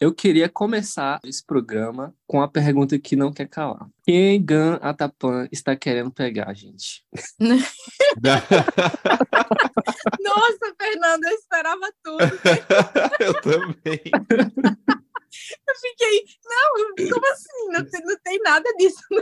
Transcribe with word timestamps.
Eu 0.00 0.14
queria 0.14 0.48
começar 0.48 1.18
esse 1.24 1.44
programa 1.44 2.14
com 2.24 2.40
a 2.40 2.46
pergunta 2.46 2.96
que 3.00 3.16
não 3.16 3.32
quer 3.32 3.48
calar. 3.48 3.88
Quem 4.04 4.40
Gan 4.44 4.74
Atapan 4.80 5.48
está 5.50 5.74
querendo 5.74 6.08
pegar, 6.12 6.54
gente? 6.54 7.04
Nossa, 10.20 10.74
Fernando, 10.80 11.24
eu 11.24 11.30
esperava 11.32 11.92
tudo. 12.04 12.18
eu 13.18 13.34
também. 13.40 14.00
Eu 15.66 15.74
fiquei, 15.80 16.24
não, 16.46 17.10
como 17.10 17.32
assim? 17.32 17.68
Não 17.72 17.84
tem, 17.84 18.00
não 18.04 18.16
tem 18.24 18.38
nada 18.42 18.72
disso. 18.78 19.02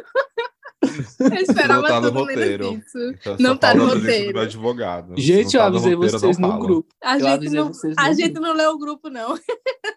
Eu 1.19 1.35
esperava 1.41 1.81
Não 1.83 1.89
tá 1.89 2.01
no 2.01 2.09
tudo 2.13 2.27
menos 2.27 2.35
roteiro. 2.43 2.75
isso. 2.75 2.99
Então, 3.11 3.37
Não 3.41 3.57
tá 3.57 3.75
no 3.75 3.87
roteiro. 3.87 4.33
do 4.35 4.41
advogado. 4.41 5.15
Gente, 5.19 5.55
Não 5.55 5.61
eu 5.61 5.61
tá 5.61 5.67
avisei 5.67 5.95
roteiro, 5.95 6.19
vocês 6.21 6.39
não 6.39 6.49
no 6.49 6.55
fala. 6.55 6.67
grupo. 6.67 6.95
A 7.03 7.15
Eu 7.19 7.21
gente, 7.21 7.51
não, 7.51 7.69
vocês 7.73 7.95
a 7.99 8.09
no 8.09 8.15
gente 8.15 8.33
grupo. 8.33 8.47
não 8.47 8.53
leu 8.55 8.71
o 8.73 8.79
grupo, 8.79 9.09
não. 9.11 9.35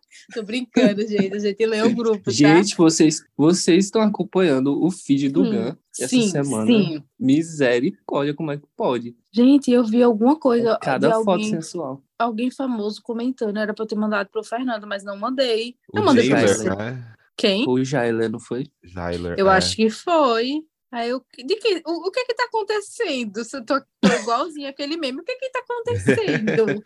Tô 0.34 0.44
brincando, 0.44 1.06
gente. 1.08 1.34
A 1.36 1.40
gente 1.40 1.66
leu 1.66 1.88
o 1.88 1.96
grupo, 1.96 2.26
tá? 2.26 2.32
Gente, 2.32 2.76
vocês, 2.76 3.24
vocês 3.38 3.86
estão 3.86 4.02
acompanhando 4.02 4.84
o 4.84 4.90
feed 4.92 5.30
do 5.30 5.44
Hum, 5.44 5.52
Gan 5.52 5.78
essa 5.98 6.08
sim, 6.08 6.30
semana. 6.30 6.66
sim. 6.66 7.04
Misericórdia, 7.20 8.34
como 8.34 8.52
é 8.52 8.58
que 8.58 8.66
pode? 8.76 9.16
Gente, 9.32 9.72
eu 9.72 9.84
vi 9.84 10.02
alguma 10.02 10.38
coisa 10.40 10.78
Cada 10.82 11.08
de 11.10 11.14
foto 11.16 11.30
alguém, 11.32 11.50
sensual. 11.50 12.04
alguém 12.18 12.52
famoso 12.52 13.02
comentando. 13.04 13.58
Era 13.58 13.74
pra 13.74 13.84
eu 13.84 13.88
ter 13.88 13.96
mandado 13.96 14.30
pro 14.30 14.44
Fernando, 14.44 14.88
mas 14.88 15.04
não 15.04 15.18
mandei. 15.18 15.76
Eu 15.94 16.02
O 16.02 16.06
mandei 16.06 16.30
pra 16.30 16.48
você. 16.48 16.70
Né? 16.70 17.14
Quem? 17.38 17.68
O 17.68 17.84
Jailer, 17.84 18.30
não 18.30 18.40
foi? 18.40 18.68
Jailer. 18.84 19.36
Eu 19.38 19.50
é. 19.50 19.56
acho 19.56 19.76
que 19.76 19.90
foi. 19.90 20.62
Aí 20.92 21.10
eu, 21.10 21.24
de 21.38 21.56
que, 21.56 21.82
o, 21.86 22.08
o 22.08 22.12
que 22.12 22.26
que 22.26 22.34
tá 22.34 22.46
acontecendo? 22.46 23.44
Se 23.44 23.58
eu 23.58 23.64
tô, 23.64 23.80
tô 24.02 24.08
igualzinho 24.22 24.68
aquele 24.68 24.98
meme, 24.98 25.20
o 25.22 25.24
que 25.24 25.36
que 25.36 25.50
tá 25.52 25.60
acontecendo? 25.60 26.84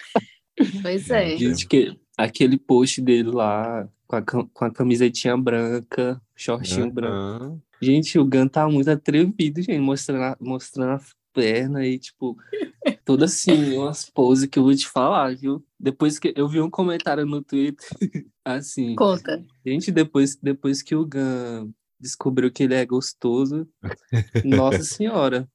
pois 0.84 1.10
é. 1.10 1.38
Gente, 1.38 1.66
que 1.68 1.98
aquele 2.18 2.58
post 2.58 3.02
dele 3.02 3.32
lá, 3.32 3.88
com 4.08 4.16
a, 4.16 4.22
com 4.22 4.66
a 4.66 4.72
camisetinha 4.72 5.38
branca, 5.38 6.22
shortinho 6.36 6.92
branco. 6.92 7.16
Aham. 7.16 7.62
Gente, 7.82 8.18
o 8.18 8.24
Gun 8.26 8.48
tá 8.48 8.68
muito 8.68 8.90
atrevido, 8.90 9.62
gente, 9.62 9.80
mostrando 9.80 10.24
a, 10.24 10.38
mostrando 10.40 10.92
a 10.92 11.02
perna 11.34 11.86
e, 11.86 12.00
tipo, 12.00 12.38
toda 13.04 13.26
assim, 13.26 13.76
umas 13.76 14.10
poses 14.10 14.48
que 14.48 14.58
eu 14.58 14.64
vou 14.64 14.76
te 14.76 14.88
falar, 14.88 15.36
viu? 15.36 15.66
Depois 15.80 16.18
que 16.18 16.34
eu 16.36 16.48
vi 16.48 16.62
um 16.62 16.70
comentário 16.70 17.26
no 17.26 17.44
Twitter, 17.44 17.86
assim, 18.46 18.96
Conta. 18.96 19.44
gente, 19.66 19.92
depois, 19.92 20.36
depois 20.36 20.82
que 20.82 20.96
o 20.96 21.06
Gun 21.06 21.72
descobriu 22.00 22.52
que 22.52 22.64
ele 22.64 22.76
é 22.76 22.86
gostoso, 22.86 23.68
nossa 24.46 24.84
senhora. 24.84 25.48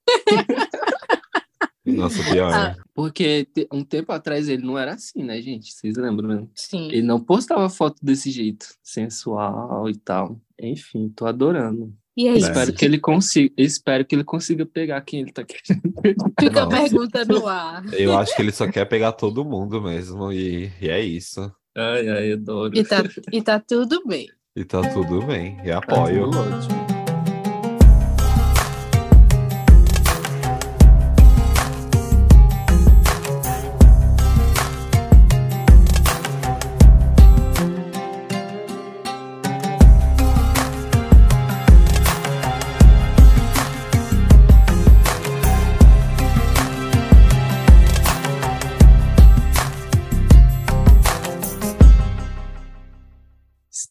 Nossa, 1.96 2.22
pior. 2.30 2.52
Ah. 2.52 2.76
Porque 2.94 3.46
te- 3.54 3.68
um 3.72 3.82
tempo 3.84 4.12
atrás 4.12 4.48
ele 4.48 4.62
não 4.64 4.76
era 4.78 4.94
assim, 4.94 5.22
né, 5.22 5.40
gente? 5.40 5.72
Vocês 5.72 5.96
lembram, 5.96 6.28
né? 6.28 6.46
Sim. 6.54 6.88
Ele 6.88 7.02
não 7.02 7.20
postava 7.20 7.68
foto 7.70 7.96
desse 8.02 8.30
jeito, 8.30 8.66
sensual 8.82 9.88
e 9.88 9.96
tal. 9.96 10.40
Enfim, 10.60 11.08
tô 11.14 11.26
adorando. 11.26 11.92
E 12.16 12.26
é 12.26 12.32
isso. 12.32 12.48
Espero 12.48 12.72
que 12.72 12.84
ele 12.84 12.98
consiga, 12.98 13.54
espero 13.56 14.04
que 14.04 14.14
ele 14.14 14.24
consiga 14.24 14.66
pegar 14.66 15.00
quem 15.02 15.20
ele 15.20 15.30
tá 15.32 15.44
querendo. 15.44 15.92
Fica 16.40 16.64
a 16.64 16.68
pergunta 16.68 17.24
no 17.24 17.46
ar. 17.46 17.84
Eu 17.94 18.18
acho 18.18 18.34
que 18.34 18.42
ele 18.42 18.50
só 18.50 18.66
quer 18.68 18.84
pegar 18.86 19.12
todo 19.12 19.44
mundo 19.44 19.80
mesmo, 19.80 20.32
e, 20.32 20.68
e 20.80 20.88
é 20.88 21.00
isso. 21.00 21.40
Ai, 21.76 22.08
ai, 22.08 22.32
adoro. 22.32 22.76
E 22.76 22.82
tá, 22.82 23.04
e 23.32 23.40
tá 23.40 23.60
tudo 23.60 24.02
bem. 24.04 24.28
E 24.56 24.64
tá 24.64 24.80
tudo 24.92 25.24
bem, 25.24 25.56
e 25.62 25.68
Tá 25.68 25.78
apoio. 25.78 26.24
tudo 26.24 26.38
ótimo. 26.40 26.87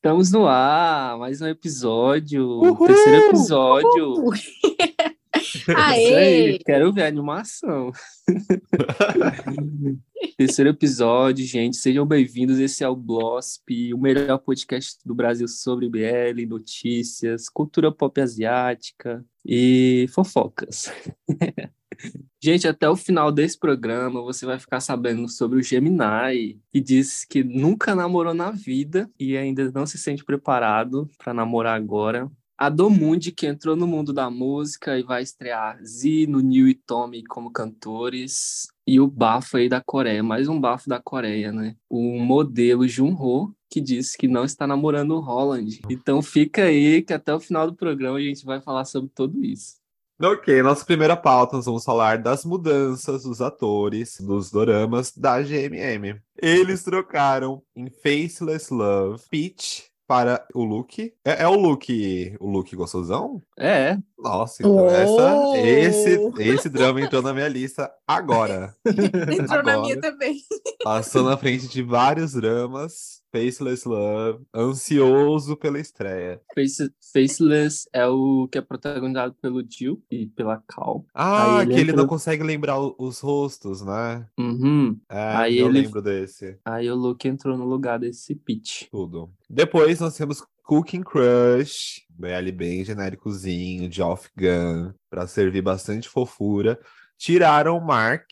Estamos 0.07 0.31
no 0.31 0.47
ar, 0.47 1.17
mais 1.17 1.41
um 1.41 1.47
episódio, 1.47 2.41
Uhul! 2.41 2.87
terceiro 2.87 3.27
episódio. 3.27 4.31
Isso 5.35 5.69
aí, 5.75 6.53
Aê! 6.53 6.59
quero 6.59 6.93
ver 6.93 7.03
a 7.03 7.07
animação. 7.09 7.91
Terceiro 10.37 10.69
episódio, 10.69 11.45
gente. 11.45 11.75
Sejam 11.75 12.05
bem-vindos. 12.05 12.57
Esse 12.57 12.85
é 12.85 12.87
o 12.87 12.95
Blosp, 12.95 13.93
o 13.93 13.97
melhor 13.97 14.37
podcast 14.37 14.97
do 15.05 15.13
Brasil 15.13 15.45
sobre 15.45 15.89
BL, 15.89 16.45
notícias, 16.47 17.49
cultura 17.49 17.91
pop 17.91 18.21
asiática 18.21 19.25
e 19.45 20.05
fofocas. 20.13 20.89
Gente, 22.47 22.65
até 22.65 22.87
o 22.87 22.95
final 22.95 23.29
desse 23.29 23.59
programa 23.59 24.21
você 24.21 24.45
vai 24.45 24.57
ficar 24.57 24.79
sabendo 24.79 25.27
sobre 25.27 25.59
o 25.59 25.61
Gemini, 25.61 26.57
que 26.71 26.79
diz 26.79 27.25
que 27.25 27.43
nunca 27.43 27.93
namorou 27.93 28.33
na 28.33 28.51
vida 28.51 29.11
e 29.19 29.35
ainda 29.35 29.69
não 29.73 29.85
se 29.85 29.97
sente 29.97 30.23
preparado 30.23 31.09
para 31.17 31.33
namorar 31.33 31.75
agora. 31.75 32.31
A 32.57 32.69
Domundi, 32.69 33.33
que 33.33 33.45
entrou 33.45 33.75
no 33.75 33.85
mundo 33.85 34.13
da 34.13 34.29
música 34.29 34.97
e 34.97 35.03
vai 35.03 35.23
estrear 35.23 35.77
Z, 35.83 36.25
no 36.29 36.39
New 36.39 36.69
e 36.69 36.73
Tommy 36.73 37.21
como 37.25 37.51
cantores. 37.51 38.69
E 38.87 38.97
o 38.97 39.07
bafo 39.07 39.57
aí 39.57 39.67
da 39.67 39.81
Coreia, 39.81 40.23
mais 40.23 40.47
um 40.47 40.57
bafo 40.57 40.87
da 40.87 41.01
Coreia, 41.01 41.51
né? 41.51 41.75
O 41.89 42.17
modelo 42.17 42.87
Junho, 42.87 43.53
que 43.69 43.81
disse 43.81 44.17
que 44.17 44.25
não 44.25 44.45
está 44.45 44.65
namorando 44.65 45.11
o 45.11 45.19
Holland. 45.19 45.81
Então 45.89 46.21
fica 46.21 46.63
aí 46.63 47.01
que 47.01 47.11
até 47.11 47.35
o 47.35 47.41
final 47.41 47.69
do 47.69 47.75
programa 47.75 48.19
a 48.19 48.21
gente 48.21 48.45
vai 48.45 48.61
falar 48.61 48.85
sobre 48.85 49.11
tudo 49.13 49.43
isso. 49.43 49.85
Ok, 50.19 50.63
nossa 50.63 50.83
primeira 50.83 51.15
pauta, 51.15 51.55
nós 51.57 51.65
vamos 51.65 51.83
falar 51.83 52.17
das 52.17 52.43
mudanças 52.43 53.21
dos 53.23 53.39
atores 53.39 54.19
dos 54.19 54.49
doramas 54.49 55.11
da 55.15 55.39
GMM. 55.41 56.19
Eles 56.41 56.83
trocaram 56.83 57.61
em 57.75 57.87
Faceless 57.89 58.73
Love 58.73 59.21
Peach 59.29 59.85
para 60.07 60.43
o 60.55 60.63
Luke. 60.63 61.13
É, 61.23 61.43
é 61.43 61.47
o 61.47 61.53
Luke, 61.53 62.35
o 62.39 62.49
Luke 62.49 62.75
gostosão? 62.75 63.43
É, 63.59 63.95
Nossa, 64.17 64.63
então 64.63 64.85
Oh! 64.87 64.89
essa, 64.89 65.57
esse, 65.59 66.19
esse 66.39 66.69
drama 66.69 66.99
entrou 67.01 67.21
na 67.21 67.31
minha 67.33 67.47
lista 67.47 67.91
agora. 68.07 68.73
Entrou 68.87 69.61
na 69.63 69.73
Agora. 69.73 69.81
minha 69.81 70.01
também. 70.01 70.41
Passou 70.83 71.23
na 71.23 71.37
frente 71.37 71.67
de 71.67 71.83
vários 71.83 72.33
dramas. 72.33 73.21
Faceless 73.31 73.87
Love, 73.87 74.43
ansioso 74.55 75.55
pela 75.57 75.79
estreia. 75.79 76.41
Face- 76.55 76.91
Faceless 77.13 77.87
é 77.93 78.05
o 78.07 78.47
que 78.51 78.57
é 78.57 78.61
protagonizado 78.61 79.35
pelo 79.41 79.63
Jill 79.69 80.01
e 80.09 80.27
pela 80.27 80.63
Cal. 80.67 81.05
Ah, 81.13 81.59
ele 81.61 81.73
que 81.73 81.79
ele 81.79 81.81
entrou- 81.91 81.97
não 82.03 82.07
consegue 82.07 82.43
lembrar 82.43 82.79
os 82.79 83.19
rostos, 83.19 83.81
né? 83.81 84.25
Uhum. 84.39 84.99
É, 85.09 85.35
Aí 85.35 85.57
eu 85.59 85.67
ele- 85.69 85.81
lembro 85.81 86.01
desse. 86.01 86.57
Aí 86.65 86.89
o 86.89 86.95
Luke 86.95 87.27
entrou 87.27 87.57
no 87.57 87.65
lugar 87.65 87.99
desse 87.99 88.35
Peach. 88.35 88.87
Tudo. 88.89 89.29
Depois 89.49 89.99
nós 89.99 90.15
temos 90.15 90.43
Cooking 90.63 91.03
Crush, 91.03 92.05
BL 92.09 92.51
bem 92.51 92.83
genéricozinho, 92.83 93.87
de 93.89 94.01
Off 94.01 94.29
Gun, 94.37 94.93
pra 95.09 95.27
servir 95.27 95.61
bastante 95.61 96.09
fofura. 96.09 96.79
Tiraram 97.17 97.77
o 97.77 97.85
Mark 97.85 98.25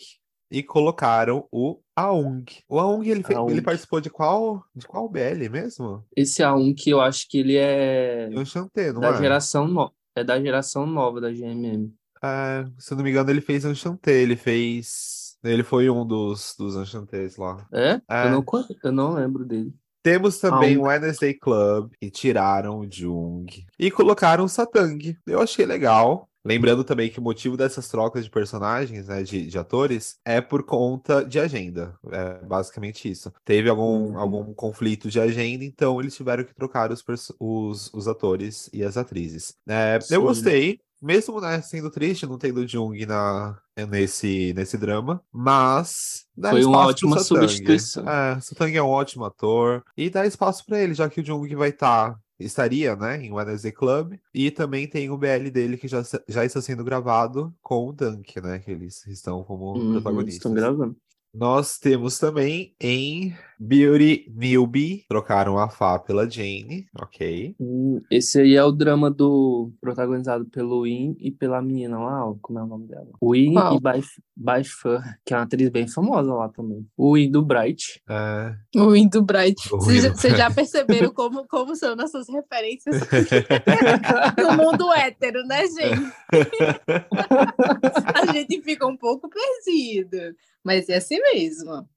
e 0.49 0.63
colocaram 0.63 1.47
o 1.51 1.79
Aung. 1.95 2.45
O 2.67 2.79
Aung, 2.79 3.07
ele, 3.07 3.23
Aung. 3.33 3.51
ele 3.51 3.61
participou 3.61 4.01
de 4.01 4.09
qual, 4.09 4.63
de 4.75 4.85
qual 4.85 5.09
BL 5.09 5.49
mesmo? 5.49 6.03
Esse 6.15 6.45
um 6.45 6.73
que 6.73 6.89
eu 6.89 7.01
acho 7.01 7.27
que 7.29 7.39
ele 7.39 7.57
é 7.57 8.29
Eu 8.31 8.45
chantei, 8.45 8.91
não 8.91 9.01
da 9.01 9.09
é? 9.09 9.17
geração 9.17 9.67
no... 9.67 9.91
é 10.15 10.23
da 10.23 10.39
geração 10.39 10.85
nova 10.85 11.21
da 11.21 11.31
GMM. 11.31 11.93
É, 12.23 12.65
se 12.77 12.93
eu 12.93 12.97
não 12.97 13.03
me 13.03 13.11
engano, 13.11 13.29
ele 13.29 13.41
fez 13.41 13.65
Enchanté, 13.65 14.21
ele 14.21 14.35
fez. 14.35 15.37
Ele 15.43 15.63
foi 15.63 15.89
um 15.89 16.05
dos, 16.05 16.55
dos 16.57 16.75
Enchantés 16.75 17.37
lá. 17.37 17.67
É? 17.71 18.01
É. 18.09 18.27
Eu, 18.27 18.31
não, 18.31 18.45
eu 18.83 18.91
não 18.91 19.13
lembro 19.13 19.45
dele. 19.45 19.73
Temos 20.01 20.39
também 20.39 20.75
Aung. 20.75 20.83
o 20.83 20.87
Wednesday 20.87 21.33
Club, 21.33 21.91
que 21.99 22.11
tiraram 22.11 22.79
o 22.79 22.91
Jung 22.91 23.47
e 23.77 23.89
colocaram 23.89 24.43
o 24.43 24.49
Satang. 24.49 25.17
Eu 25.25 25.41
achei 25.41 25.65
legal. 25.65 26.29
Lembrando 26.45 26.83
também 26.83 27.09
que 27.09 27.19
o 27.19 27.23
motivo 27.23 27.57
dessas 27.57 27.87
trocas 27.87 28.23
de 28.23 28.29
personagens, 28.29 29.07
né, 29.07 29.23
de, 29.23 29.47
de 29.47 29.57
atores, 29.57 30.17
é 30.23 30.39
por 30.39 30.63
conta 30.63 31.25
de 31.25 31.39
agenda. 31.39 31.97
É 32.11 32.45
basicamente 32.45 33.09
isso. 33.09 33.31
Teve 33.43 33.67
algum, 33.69 33.95
Uhum. 34.11 34.19
algum 34.19 34.53
conflito 34.53 35.09
de 35.09 35.19
agenda, 35.19 35.63
então 35.65 35.99
eles 35.99 36.15
tiveram 36.15 36.43
que 36.43 36.53
trocar 36.53 36.91
os, 36.91 37.03
os, 37.39 37.91
os 37.93 38.07
atores 38.07 38.69
e 38.71 38.83
as 38.83 38.95
atrizes. 38.97 39.55
É, 39.67 39.97
eu 40.11 40.21
gostei, 40.21 40.79
mesmo 41.01 41.41
né, 41.41 41.61
sendo 41.61 41.89
triste 41.89 42.25
não 42.27 42.37
tendo 42.37 42.67
Jung 42.67 43.05
na, 43.05 43.57
nesse, 43.89 44.53
nesse 44.53 44.77
drama, 44.77 45.21
mas 45.31 46.25
dá 46.35 46.51
Foi 46.51 46.63
uma 46.63 46.85
ótima 46.87 47.17
Satang. 47.19 47.47
substituição. 47.47 48.07
É, 48.09 48.39
Satang 48.39 48.75
é 48.77 48.83
um 48.83 48.87
ótimo 48.87 49.25
ator 49.25 49.83
e 49.97 50.09
dá 50.09 50.25
espaço 50.25 50.65
pra 50.65 50.79
ele, 50.79 50.93
já 50.93 51.09
que 51.09 51.21
o 51.21 51.25
Jung 51.25 51.53
vai 51.55 51.69
estar 51.69 52.17
estaria, 52.39 52.95
né, 52.95 53.23
em 53.23 53.31
Wednesday 53.31 53.71
Club, 53.71 54.17
e 54.33 54.51
também 54.51 54.87
tem 54.87 55.09
o 55.09 55.17
BL 55.17 55.49
dele 55.51 55.77
que 55.77 55.87
já, 55.87 56.01
já 56.27 56.45
está 56.45 56.61
sendo 56.61 56.83
gravado 56.83 57.55
com 57.61 57.87
o 57.89 57.93
Dunk, 57.93 58.39
né, 58.41 58.59
que 58.59 58.71
eles 58.71 59.05
estão 59.07 59.43
como 59.43 59.73
Uhum, 59.73 59.91
protagonistas. 59.91 60.35
estão 60.37 60.53
gravando. 60.53 60.97
Nós 61.33 61.77
temos 61.77 62.17
também 62.17 62.75
em 62.79 63.35
Beauty 63.59 64.31
Newbie 64.35 65.05
trocaram 65.07 65.57
a 65.57 65.69
Fá 65.69 65.97
pela 65.99 66.29
Jane, 66.29 66.85
ok. 66.99 67.55
Hum, 67.59 68.01
Esse 68.11 68.39
aí 68.41 68.55
é 68.55 68.63
o 68.63 68.71
drama 68.71 69.09
do 69.09 69.71
protagonizado 69.81 70.45
pelo 70.45 70.83
Win 70.83 71.15
e 71.19 71.31
pela 71.31 71.61
menina 71.61 71.97
lá, 71.97 72.27
ó, 72.29 72.35
como 72.41 72.59
é 72.59 72.63
o 72.63 72.67
nome 72.67 72.87
dela? 72.87 73.07
Win 73.21 73.53
e 73.75 73.79
Baif- 73.79 74.21
Baifur, 74.35 75.01
que 75.25 75.33
é 75.33 75.37
uma 75.37 75.43
atriz 75.43 75.69
bem 75.69 75.87
famosa 75.87 76.33
lá 76.33 76.49
também. 76.49 76.85
O 76.97 77.13
Win 77.15 77.31
do 77.31 77.41
Bright. 77.41 78.01
É, 78.09 78.55
O 78.77 78.95
Indo 78.95 79.21
Bright. 79.21 79.73
O 79.73 79.77
Vocês 79.77 80.03
já- 80.03 80.09
Indo 80.09 80.17
vocês 80.17 80.37
já 80.37 80.51
perceberam 80.51 81.13
como, 81.13 81.47
como 81.47 81.75
são 81.75 81.95
nossas 81.95 82.27
referências 82.29 82.95
no 84.37 84.57
mundo 84.63 84.91
hétero, 84.93 85.43
né, 85.45 85.65
gente? 85.67 86.11
A 88.13 88.31
gente 88.31 88.61
fica 88.61 88.85
um 88.87 88.97
pouco 88.97 89.29
perdido. 89.29 90.17
Mas 90.63 90.89
é 90.89 90.95
assim 90.97 91.19
mesmo. 91.33 91.87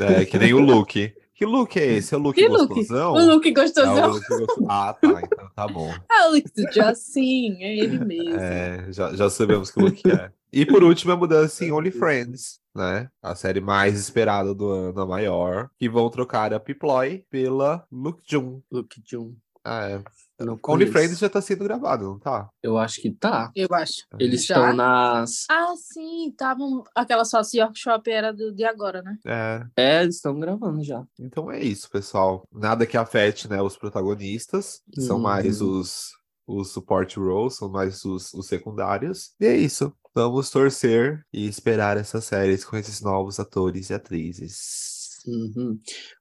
É, 0.00 0.24
que 0.24 0.38
nem 0.38 0.52
o 0.54 0.60
look. 0.60 1.12
Que 1.34 1.46
look 1.46 1.76
é 1.76 1.94
esse? 1.94 2.14
É 2.14 2.18
o 2.18 2.20
look 2.20 2.34
Que 2.36 2.46
look? 2.46 2.68
gostosão? 2.68 3.12
O 3.14 3.26
look 3.26 3.46
É 3.46 3.50
o 3.50 3.54
gostosão. 3.54 4.10
look 4.12 4.28
gostoso. 4.28 4.66
Ah, 4.68 4.92
tá, 5.00 5.20
então 5.22 5.50
tá 5.54 5.66
bom. 5.66 5.92
Ah, 6.08 6.28
o 6.30 6.34
look 6.34 6.44
do 6.54 6.72
Jocin, 6.72 7.56
é 7.60 7.76
ele 7.78 7.98
mesmo. 8.04 8.36
É, 8.38 8.86
já, 8.92 9.12
já 9.14 9.28
sabemos 9.28 9.70
que 9.70 9.80
look 9.80 10.00
é. 10.08 10.30
E 10.52 10.64
por 10.66 10.84
último, 10.84 11.12
a 11.12 11.16
mudança 11.16 11.64
em 11.64 11.72
Only 11.72 11.90
Friends, 11.90 12.60
né? 12.74 13.08
A 13.22 13.34
série 13.34 13.60
mais 13.60 13.98
esperada 13.98 14.54
do 14.54 14.68
ano, 14.68 15.00
a 15.00 15.06
maior. 15.06 15.70
Que 15.78 15.88
vão 15.88 16.08
trocar 16.10 16.52
a 16.52 16.60
Piploy 16.60 17.24
pela 17.30 17.84
Luke 17.90 18.22
Jun. 18.26 18.60
Luke 18.70 19.02
Jun. 19.04 19.34
Ah, 19.64 19.88
é. 19.88 20.02
Eu 20.42 20.46
não 20.46 20.60
Only. 20.66 20.86
Friends 20.86 21.18
já 21.18 21.28
tá 21.28 21.40
sendo 21.40 21.64
gravado, 21.64 22.04
não 22.04 22.18
tá? 22.18 22.48
Eu 22.62 22.76
acho 22.78 23.00
que 23.00 23.10
tá. 23.10 23.50
Eu 23.54 23.68
acho. 23.72 24.04
Eles 24.18 24.44
Já? 24.44 24.56
estão 24.56 24.74
nas. 24.76 25.46
Ah, 25.50 25.72
sim, 25.76 26.28
estavam. 26.30 26.84
Aquela 26.94 27.24
sócia 27.24 27.62
Yorkshop 27.62 28.10
era 28.10 28.32
do, 28.32 28.52
de 28.54 28.64
agora, 28.64 29.02
né? 29.02 29.16
É. 29.26 29.66
É, 29.76 30.02
eles 30.02 30.16
estão 30.16 30.38
gravando 30.38 30.82
já. 30.82 31.04
Então 31.18 31.50
é 31.50 31.60
isso, 31.62 31.90
pessoal. 31.90 32.46
Nada 32.52 32.86
que 32.86 32.96
afete, 32.96 33.48
né, 33.48 33.60
os 33.62 33.76
protagonistas, 33.76 34.80
que 34.92 35.00
são 35.00 35.16
Uhum. 35.16 35.22
mais 35.22 35.60
os, 35.60 36.10
os 36.46 36.70
support 36.72 37.16
roles, 37.16 37.56
são 37.56 37.68
mais 37.70 38.04
os, 38.04 38.32
os 38.34 38.46
secundários. 38.46 39.32
E 39.40 39.46
é 39.46 39.56
isso. 39.56 39.92
Vamos 40.14 40.50
torcer 40.50 41.24
e 41.32 41.46
esperar 41.46 41.96
essas 41.96 42.24
séries 42.24 42.64
com 42.66 42.76
esses 42.76 43.00
novos 43.00 43.40
atores 43.40 43.88
e 43.88 43.94
atrizes. 43.94 44.91
Uhum. 45.26 45.78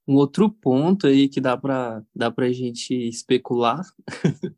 Um 0.07 0.15
outro 0.15 0.49
ponto 0.49 1.07
aí 1.07 1.27
que 1.27 1.41
dá 1.41 1.57
para 1.57 2.03
dá 2.15 2.29
pra 2.29 2.51
gente 2.51 2.93
especular 2.93 3.81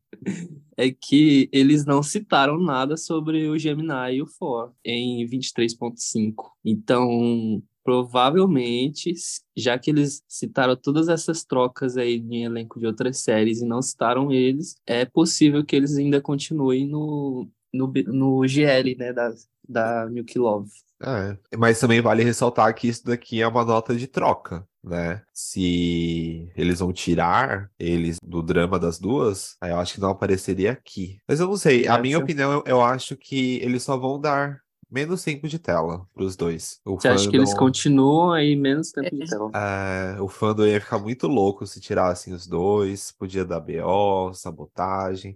é 0.78 0.92
que 0.92 1.50
eles 1.52 1.86
não 1.86 2.02
citaram 2.02 2.58
nada 2.58 2.98
sobre 2.98 3.48
o 3.48 3.58
Gemini 3.58 4.16
e 4.16 4.22
o 4.22 4.28
For 4.28 4.74
em 4.84 5.26
23.5. 5.28 6.52
Então, 6.64 7.62
provavelmente, 7.84 9.14
já 9.56 9.78
que 9.78 9.92
eles 9.92 10.24
citaram 10.28 10.76
todas 10.76 11.10
essas 11.10 11.44
trocas 11.44 11.98
aí 11.98 12.16
em 12.16 12.46
elenco 12.46 12.80
de 12.80 12.86
outras 12.86 13.20
séries 13.20 13.62
e 13.62 13.66
não 13.66 13.82
citaram 13.82 14.32
eles, 14.32 14.76
é 14.88 15.06
possível 15.06 15.64
que 15.64 15.76
eles 15.76 15.98
ainda 15.98 16.22
continuem 16.22 16.88
no, 16.88 17.48
no, 17.74 17.92
no 18.08 18.48
GL, 18.48 18.96
né, 18.98 19.12
da, 19.12 19.34
da 19.68 20.10
Milk 20.10 20.38
Love. 20.38 20.72
É, 21.06 21.58
mas 21.58 21.80
também 21.80 22.02
vale 22.02 22.24
ressaltar 22.24 22.74
que 22.74 22.88
isso 22.88 23.06
daqui 23.06 23.42
é 23.42 23.48
uma 23.48 23.66
nota 23.66 23.96
de 23.96 24.08
troca, 24.08 24.66
né? 24.84 25.22
Se 25.34 26.50
eles 26.56 26.80
vão 26.80 26.94
tirar 26.94 27.70
eles 27.78 28.18
do 28.24 28.42
drama 28.42 28.80
das 28.80 29.00
duas, 29.00 29.56
aí 29.60 29.72
eu 29.72 29.80
acho 29.80 29.96
que 29.96 30.00
não 30.02 30.10
apareceria 30.12 30.72
aqui. 30.72 31.20
Mas 31.28 31.40
eu 31.40 31.48
não 31.48 31.58
sei, 31.58 31.88
a 31.88 31.98
minha 31.98 32.20
opinião, 32.20 32.52
eu, 32.54 32.64
eu 32.66 32.82
acho 32.82 33.18
que 33.18 33.58
eles 33.62 33.84
só 33.84 33.98
vão 33.98 34.20
dar 34.20 34.62
menos 34.90 35.24
tempo 35.24 35.48
de 35.48 35.58
tela 35.60 36.08
pros 36.14 36.36
dois. 36.36 36.80
O 36.86 37.00
Você 37.00 37.08
acha 37.10 37.30
que 37.30 37.36
eles 37.36 37.50
fandom- 37.50 37.66
continuam 37.66 38.32
aí 38.32 38.56
menos 38.56 38.92
tempo 38.92 39.16
de 39.16 39.26
tela? 39.26 39.52
É, 39.54 40.22
o 40.22 40.28
fandom 40.28 40.66
ia 40.66 40.80
ficar 40.80 41.00
muito 41.00 41.28
louco 41.28 41.66
se 41.66 41.82
tirassem 41.82 42.34
os 42.34 42.48
dois, 42.48 43.12
podia 43.12 43.44
dar 43.44 43.60
BO, 43.60 44.34
sabotagem. 44.34 45.36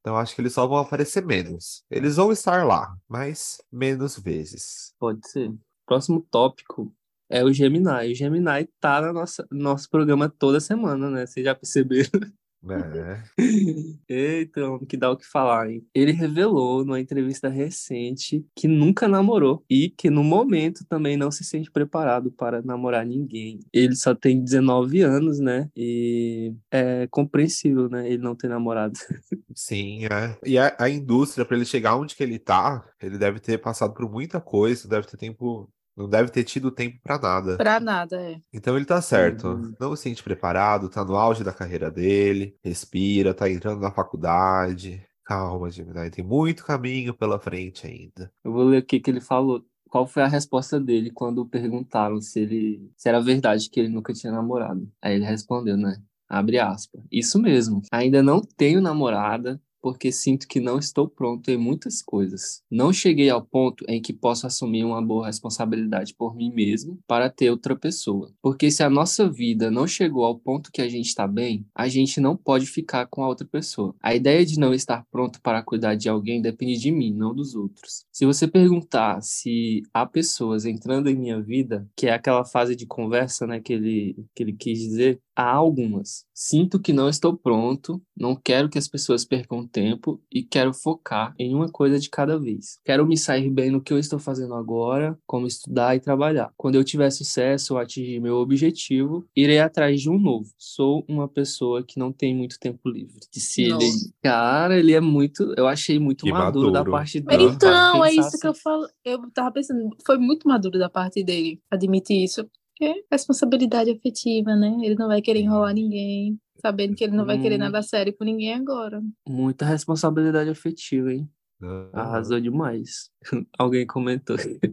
Então 0.00 0.16
acho 0.16 0.34
que 0.34 0.40
eles 0.40 0.52
só 0.52 0.66
vão 0.66 0.78
aparecer 0.78 1.24
menos. 1.24 1.82
Eles 1.90 2.16
vão 2.16 2.32
estar 2.32 2.64
lá, 2.64 2.96
mas 3.08 3.60
menos 3.70 4.18
vezes. 4.18 4.94
Pode 4.98 5.28
ser. 5.28 5.52
Próximo 5.86 6.26
tópico 6.30 6.92
é 7.30 7.44
o 7.44 7.52
Gemini. 7.52 8.12
O 8.12 8.14
Gemini 8.14 8.68
tá 8.80 9.00
no 9.00 9.12
nossa, 9.12 9.46
no 9.50 9.62
nosso 9.62 9.88
programa 9.90 10.28
toda 10.28 10.60
semana, 10.60 11.10
né? 11.10 11.26
Vocês 11.26 11.44
já 11.44 11.54
perceberam? 11.54 12.10
É. 12.66 13.22
Eita, 14.08 14.68
homem, 14.68 14.86
que 14.86 14.96
dá 14.96 15.10
o 15.10 15.16
que 15.16 15.26
falar, 15.26 15.70
hein? 15.70 15.86
Ele 15.94 16.12
revelou 16.12 16.84
numa 16.84 17.00
entrevista 17.00 17.48
recente 17.48 18.44
que 18.54 18.66
nunca 18.66 19.06
namorou 19.06 19.64
e 19.70 19.90
que 19.90 20.10
no 20.10 20.24
momento 20.24 20.84
também 20.88 21.16
não 21.16 21.30
se 21.30 21.44
sente 21.44 21.70
preparado 21.70 22.30
para 22.32 22.60
namorar 22.62 23.06
ninguém. 23.06 23.60
Ele 23.72 23.94
só 23.94 24.14
tem 24.14 24.42
19 24.42 25.02
anos, 25.02 25.38
né? 25.38 25.70
E 25.76 26.52
é 26.70 27.06
compreensível, 27.10 27.88
né? 27.88 28.08
Ele 28.08 28.22
não 28.22 28.34
ter 28.34 28.48
namorado. 28.48 28.98
Sim, 29.54 30.06
é. 30.06 30.36
E 30.44 30.58
a, 30.58 30.74
a 30.78 30.88
indústria, 30.88 31.44
para 31.44 31.56
ele 31.56 31.64
chegar 31.64 31.96
onde 31.96 32.16
que 32.16 32.22
ele 32.22 32.38
tá, 32.38 32.84
ele 33.00 33.18
deve 33.18 33.38
ter 33.40 33.58
passado 33.58 33.94
por 33.94 34.10
muita 34.10 34.40
coisa, 34.40 34.88
deve 34.88 35.06
ter 35.06 35.16
tempo, 35.16 35.70
não 35.98 36.08
deve 36.08 36.30
ter 36.30 36.44
tido 36.44 36.70
tempo 36.70 36.96
para 37.02 37.18
nada. 37.18 37.56
Pra 37.56 37.80
nada, 37.80 38.20
é. 38.20 38.40
Então 38.52 38.76
ele 38.76 38.84
tá 38.84 39.02
certo. 39.02 39.48
Uhum. 39.48 39.74
Não 39.80 39.96
se 39.96 40.04
sente 40.04 40.22
preparado, 40.22 40.88
tá 40.88 41.04
no 41.04 41.16
auge 41.16 41.42
da 41.42 41.52
carreira 41.52 41.90
dele, 41.90 42.54
respira, 42.64 43.34
tá 43.34 43.50
entrando 43.50 43.80
na 43.80 43.90
faculdade. 43.90 45.02
Calma, 45.24 45.68
Gemini, 45.70 46.10
tem 46.10 46.24
muito 46.24 46.64
caminho 46.64 47.12
pela 47.12 47.38
frente 47.38 47.86
ainda. 47.86 48.32
Eu 48.44 48.52
vou 48.52 48.64
ler 48.64 48.78
o 48.78 48.86
que 48.86 49.00
que 49.00 49.10
ele 49.10 49.20
falou. 49.20 49.62
Qual 49.90 50.06
foi 50.06 50.22
a 50.22 50.28
resposta 50.28 50.78
dele 50.78 51.10
quando 51.10 51.44
perguntaram 51.44 52.20
se 52.20 52.40
ele 52.40 52.90
se 52.96 53.08
era 53.08 53.20
verdade 53.20 53.68
que 53.68 53.80
ele 53.80 53.88
nunca 53.88 54.12
tinha 54.12 54.32
namorado? 54.32 54.88
Aí 55.02 55.16
ele 55.16 55.24
respondeu, 55.24 55.76
né? 55.76 56.00
Abre 56.28 56.58
aspas. 56.58 57.02
Isso 57.10 57.40
mesmo. 57.40 57.82
Ainda 57.90 58.22
não 58.22 58.40
tenho 58.40 58.80
namorada 58.80 59.60
porque 59.80 60.12
sinto 60.12 60.46
que 60.46 60.60
não 60.60 60.78
estou 60.78 61.08
pronto 61.08 61.50
em 61.50 61.56
muitas 61.56 62.02
coisas. 62.02 62.62
Não 62.70 62.92
cheguei 62.92 63.30
ao 63.30 63.44
ponto 63.44 63.84
em 63.88 64.00
que 64.00 64.12
posso 64.12 64.46
assumir 64.46 64.84
uma 64.84 65.00
boa 65.00 65.26
responsabilidade 65.26 66.14
por 66.14 66.34
mim 66.34 66.52
mesmo 66.52 66.98
para 67.06 67.30
ter 67.30 67.50
outra 67.50 67.76
pessoa. 67.76 68.32
Porque 68.42 68.70
se 68.70 68.82
a 68.82 68.90
nossa 68.90 69.30
vida 69.30 69.70
não 69.70 69.86
chegou 69.86 70.24
ao 70.24 70.38
ponto 70.38 70.70
que 70.72 70.82
a 70.82 70.88
gente 70.88 71.06
está 71.06 71.26
bem, 71.26 71.66
a 71.74 71.88
gente 71.88 72.20
não 72.20 72.36
pode 72.36 72.66
ficar 72.66 73.06
com 73.06 73.22
a 73.22 73.28
outra 73.28 73.46
pessoa. 73.46 73.94
A 74.02 74.14
ideia 74.14 74.44
de 74.44 74.58
não 74.58 74.74
estar 74.74 75.04
pronto 75.10 75.40
para 75.40 75.62
cuidar 75.62 75.94
de 75.94 76.08
alguém 76.08 76.40
depende 76.40 76.78
de 76.78 76.90
mim, 76.90 77.12
não 77.12 77.34
dos 77.34 77.54
outros. 77.54 78.04
Se 78.12 78.26
você 78.26 78.46
perguntar 78.46 79.20
se 79.22 79.82
há 79.92 80.06
pessoas 80.06 80.64
entrando 80.64 81.08
em 81.08 81.16
minha 81.16 81.40
vida, 81.40 81.88
que 81.96 82.06
é 82.06 82.12
aquela 82.12 82.44
fase 82.44 82.74
de 82.74 82.86
conversa, 82.86 83.46
né, 83.46 83.60
que 83.60 83.72
ele, 83.72 84.16
que 84.34 84.42
ele 84.42 84.52
quis 84.52 84.78
dizer, 84.78 85.20
há 85.38 85.52
algumas. 85.52 86.26
Sinto 86.34 86.80
que 86.80 86.92
não 86.92 87.08
estou 87.08 87.36
pronto, 87.36 88.02
não 88.16 88.34
quero 88.34 88.68
que 88.68 88.76
as 88.76 88.88
pessoas 88.88 89.24
percam 89.24 89.64
tempo 89.64 90.20
e 90.32 90.42
quero 90.42 90.74
focar 90.74 91.32
em 91.38 91.54
uma 91.54 91.68
coisa 91.68 91.98
de 92.00 92.10
cada 92.10 92.36
vez. 92.36 92.80
Quero 92.84 93.06
me 93.06 93.16
sair 93.16 93.48
bem 93.48 93.70
no 93.70 93.80
que 93.80 93.92
eu 93.92 93.98
estou 94.00 94.18
fazendo 94.18 94.54
agora, 94.54 95.16
como 95.26 95.46
estudar 95.46 95.94
e 95.94 96.00
trabalhar. 96.00 96.52
Quando 96.56 96.74
eu 96.74 96.82
tiver 96.82 97.10
sucesso 97.10 97.74
ou 97.74 97.80
atingir 97.80 98.20
meu 98.20 98.34
objetivo, 98.36 99.24
irei 99.36 99.60
atrás 99.60 100.00
de 100.00 100.10
um 100.10 100.18
novo. 100.18 100.48
Sou 100.58 101.04
uma 101.08 101.28
pessoa 101.28 101.84
que 101.84 102.00
não 102.00 102.12
tem 102.12 102.34
muito 102.34 102.58
tempo 102.58 102.88
livre. 102.88 103.20
Ele. 103.56 103.70
Nossa. 103.70 104.12
Cara, 104.20 104.76
ele 104.76 104.92
é 104.92 105.00
muito. 105.00 105.54
Eu 105.56 105.68
achei 105.68 106.00
muito 106.00 106.24
Que 106.24 106.32
maduro, 106.32 106.72
da 106.72 106.80
maduro. 106.80 106.96
parte 106.96 107.20
dele. 107.20 107.44
Então, 107.44 108.04
é 108.04 108.12
isso 108.12 108.38
que 108.40 108.46
eu 108.46 108.50
assim. 108.50 108.60
falo. 108.60 108.88
Eu 109.04 109.30
tava 109.30 109.52
pensando, 109.52 109.88
foi 110.04 110.18
muito 110.18 110.48
maduro 110.48 110.78
da 110.78 110.90
parte 110.90 111.22
dele 111.22 111.60
admitir 111.70 112.24
isso. 112.24 112.44
É 112.80 112.94
responsabilidade 113.10 113.90
afetiva, 113.90 114.54
né? 114.54 114.76
Ele 114.82 114.94
não 114.94 115.08
vai 115.08 115.20
querer 115.20 115.40
enrolar 115.40 115.74
ninguém, 115.74 116.38
sabendo 116.60 116.94
que 116.94 117.02
ele 117.04 117.16
não 117.16 117.26
vai 117.26 117.40
querer 117.40 117.56
Hum. 117.56 117.58
nada 117.58 117.82
sério 117.82 118.14
com 118.16 118.24
ninguém 118.24 118.54
agora. 118.54 119.02
Muita 119.28 119.64
responsabilidade 119.64 120.48
afetiva, 120.50 121.12
hein? 121.12 121.28
Aham. 121.62 121.90
Arrasou 121.92 122.40
demais. 122.40 123.10
Alguém 123.58 123.84
comentou 123.86 124.36
que 124.38 124.72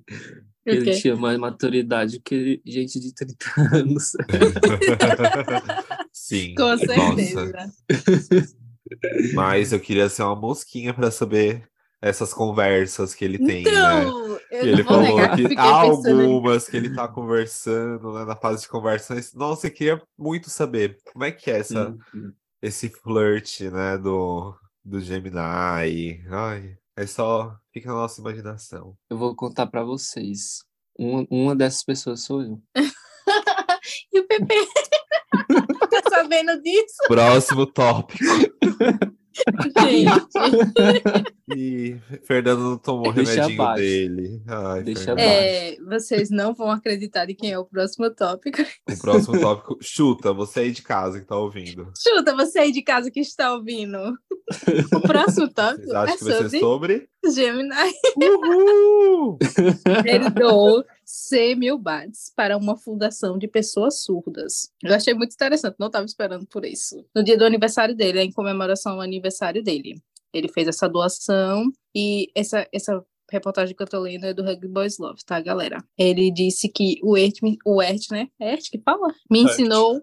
ele 0.66 0.92
tinha 1.00 1.16
mais 1.16 1.38
maturidade 1.40 2.20
que 2.20 2.62
gente 2.66 3.00
de 3.00 3.14
30 3.14 3.46
anos. 3.76 4.12
Sim. 6.14 6.56
Com 6.56 6.64
Nossa. 6.64 6.86
certeza. 6.86 8.56
Mas 9.34 9.74
eu 9.74 9.80
queria 9.80 10.10
ser 10.10 10.24
uma 10.24 10.36
mosquinha 10.36 10.94
para 10.94 11.10
saber 11.10 11.68
essas 12.02 12.34
conversas 12.34 13.14
que 13.16 13.26
ele 13.26 13.38
tem, 13.40 13.64
né? 13.64 13.72
Então, 13.72 14.40
E 14.52 14.56
eu 14.56 14.62
ele 14.68 14.84
não 14.84 14.90
vou 14.90 15.06
falou 15.06 15.18
negar 15.20 15.36
que 15.36 15.46
há 15.58 15.82
pensando. 15.82 16.22
algumas 16.22 16.68
que 16.68 16.78
ele 16.78 16.94
tá 16.94 17.08
conversando, 17.08 18.14
né, 18.14 18.26
na 18.26 18.36
fase 18.36 18.62
de 18.64 18.68
conversões. 18.70 19.34
Nossa, 19.34 19.68
eu 19.68 19.72
queria 19.72 20.02
muito 20.18 20.50
saber 20.50 20.98
como 21.12 21.24
é 21.24 21.32
que 21.32 21.50
é 21.50 21.60
essa, 21.60 21.90
Uhum. 22.14 22.32
esse 22.62 22.90
flirt, 22.90 23.62
né, 23.62 23.98
do, 23.98 24.56
do 24.84 25.00
Gemini. 25.00 26.22
Ai, 26.30 26.78
é 26.96 27.08
só 27.08 27.56
fica 27.74 27.90
na 27.90 27.96
nossa 27.96 28.22
imaginação. 28.22 28.96
Eu 29.10 29.18
vou 29.18 29.36
contar 29.36 29.68
pra 29.68 29.84
vocês. 29.84 30.64
Uma, 30.98 31.26
uma 31.30 31.56
dessas 31.56 31.84
pessoas 31.84 32.24
sou 32.24 32.42
eu. 32.42 32.62
E 34.12 34.20
o 34.20 34.28
Pepe? 34.28 34.56
tá 35.92 36.02
sabendo 36.10 36.60
disso? 36.62 36.96
Próximo 37.08 37.66
tópico. 37.68 38.24
Gente, 39.82 41.26
E 41.56 41.98
Fernando 42.26 42.60
não 42.62 42.78
tomou 42.78 43.08
o 43.08 43.12
remedinho 43.12 43.62
abaixo. 43.62 43.82
dele. 43.84 44.42
Ai, 44.48 44.84
Deixa 44.84 45.04
Fernando. 45.04 45.20
é, 45.20 45.76
vocês 45.88 46.30
não 46.30 46.54
vão 46.54 46.72
acreditar 46.72 47.30
em 47.30 47.36
quem 47.36 47.52
é 47.52 47.60
o 47.60 47.66
próximo 47.66 48.10
tópico. 48.10 48.62
O 48.90 48.98
próximo 49.00 49.40
tópico. 49.40 49.78
Chuta, 49.82 50.34
você 50.34 50.62
aí 50.62 50.72
de 50.72 50.82
casa 50.82 51.20
que 51.20 51.26
tá 51.26 51.38
ouvindo. 51.38 51.92
Chuta, 51.98 52.36
você 52.36 52.60
aí 52.60 52.72
de 52.72 52.82
casa 52.82 53.12
que 53.12 53.20
está 53.20 53.54
ouvindo. 53.54 53.98
O 54.94 55.00
próximo 55.02 55.50
tópico 55.50 55.84
Vocês 55.88 55.94
acham 55.96 56.14
é 56.16 56.18
que 56.18 56.24
vai 56.24 56.34
ser 56.34 56.60
sobre 56.60 56.60
sobre? 56.60 57.10
Gemini. 57.34 57.70
Uhul! 58.18 59.38
Ele 60.06 60.30
doou 60.30 60.84
100 61.06 61.56
mil 61.56 61.78
bahts 61.78 62.32
para 62.36 62.58
uma 62.58 62.76
fundação 62.76 63.38
de 63.38 63.48
pessoas 63.48 64.02
surdas. 64.02 64.72
Eu 64.84 64.94
achei 64.94 65.14
muito 65.14 65.34
interessante, 65.34 65.76
não 65.80 65.88
estava 65.88 66.06
esperando 66.06 66.48
por 66.48 66.66
isso. 66.66 67.06
No 67.16 67.24
dia 67.24 67.38
do 67.38 67.46
aniversário 67.46 67.96
dele, 67.96 68.22
em 68.22 68.32
comemoração 68.32 68.94
ao 68.94 69.02
aniversário 69.02 69.64
dele. 69.64 70.02
Ele 70.34 70.50
fez 70.50 70.68
essa 70.68 70.90
doação 70.90 71.72
e 71.96 72.30
essa, 72.36 72.68
essa 72.74 73.06
reportagem 73.32 73.76
que 73.76 73.82
eu 73.82 73.88
tô 73.88 74.00
lendo 74.00 74.26
é 74.26 74.34
do 74.34 74.44
Rugby 74.44 74.68
Boys 74.68 74.98
Love, 74.98 75.24
tá, 75.26 75.40
galera? 75.40 75.84
Ele 75.98 76.32
disse 76.32 76.68
que 76.68 77.00
o 77.04 77.16
Ert, 77.16 77.40
o 77.66 77.82
Ert, 77.82 78.12
né? 78.12 78.28
Ert 78.40 78.70
que 78.70 78.80
fala? 78.80 79.14
Me 79.30 79.42
Ert. 79.42 79.52
ensinou 79.52 80.02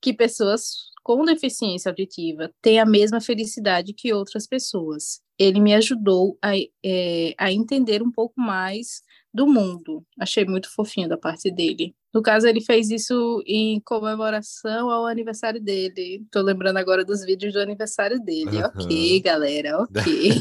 que 0.00 0.12
pessoas 0.12 0.92
com 1.02 1.24
deficiência 1.24 1.90
auditiva 1.90 2.52
têm 2.62 2.78
a 2.78 2.86
mesma 2.86 3.20
felicidade 3.20 3.92
que 3.92 4.12
outras 4.12 4.46
pessoas. 4.46 5.20
Ele 5.38 5.60
me 5.60 5.74
ajudou 5.74 6.38
a, 6.40 6.56
é, 6.84 7.34
a 7.36 7.50
entender 7.50 8.02
um 8.02 8.10
pouco 8.10 8.40
mais 8.40 9.02
do 9.32 9.46
mundo. 9.46 10.04
Achei 10.18 10.44
muito 10.44 10.72
fofinho 10.72 11.08
da 11.08 11.16
parte 11.16 11.50
dele. 11.50 11.94
No 12.12 12.20
caso, 12.20 12.46
ele 12.46 12.60
fez 12.60 12.90
isso 12.90 13.42
em 13.46 13.80
comemoração 13.80 14.90
ao 14.90 15.06
aniversário 15.06 15.60
dele. 15.60 16.26
Tô 16.30 16.42
lembrando 16.42 16.76
agora 16.76 17.04
dos 17.04 17.24
vídeos 17.24 17.54
do 17.54 17.60
aniversário 17.60 18.20
dele. 18.20 18.58
Aham. 18.58 18.72
Ok, 18.74 19.20
galera, 19.20 19.78
ok. 19.78 20.32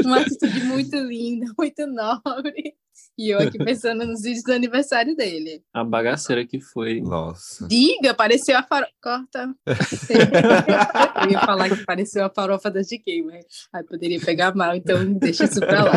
Uma 0.02 0.20
atitude 0.20 0.60
muito 0.64 0.96
linda, 0.96 1.52
muito 1.58 1.86
nobre. 1.86 2.74
E 3.18 3.28
eu 3.28 3.38
aqui 3.38 3.58
pensando 3.58 4.06
nos 4.06 4.22
vídeos 4.22 4.44
do 4.44 4.52
aniversário 4.52 5.14
dele. 5.14 5.62
A 5.74 5.84
bagaceira 5.84 6.46
que 6.46 6.58
foi. 6.58 7.02
Nossa. 7.02 7.68
Diga, 7.68 8.14
pareceu 8.14 8.56
a 8.56 8.62
farofa. 8.62 8.92
Corta. 9.02 9.54
Eu 11.24 11.30
ia 11.30 11.40
falar 11.40 11.68
que 11.68 11.84
pareceu 11.84 12.24
a 12.24 12.30
farofa 12.30 12.70
da 12.70 12.80
GK, 12.80 13.22
mas 13.24 13.44
aí 13.74 13.84
poderia 13.84 14.18
pegar 14.20 14.54
mal, 14.54 14.74
então 14.74 15.12
deixa 15.12 15.44
isso 15.44 15.60
pra 15.60 15.84
lá. 15.84 15.92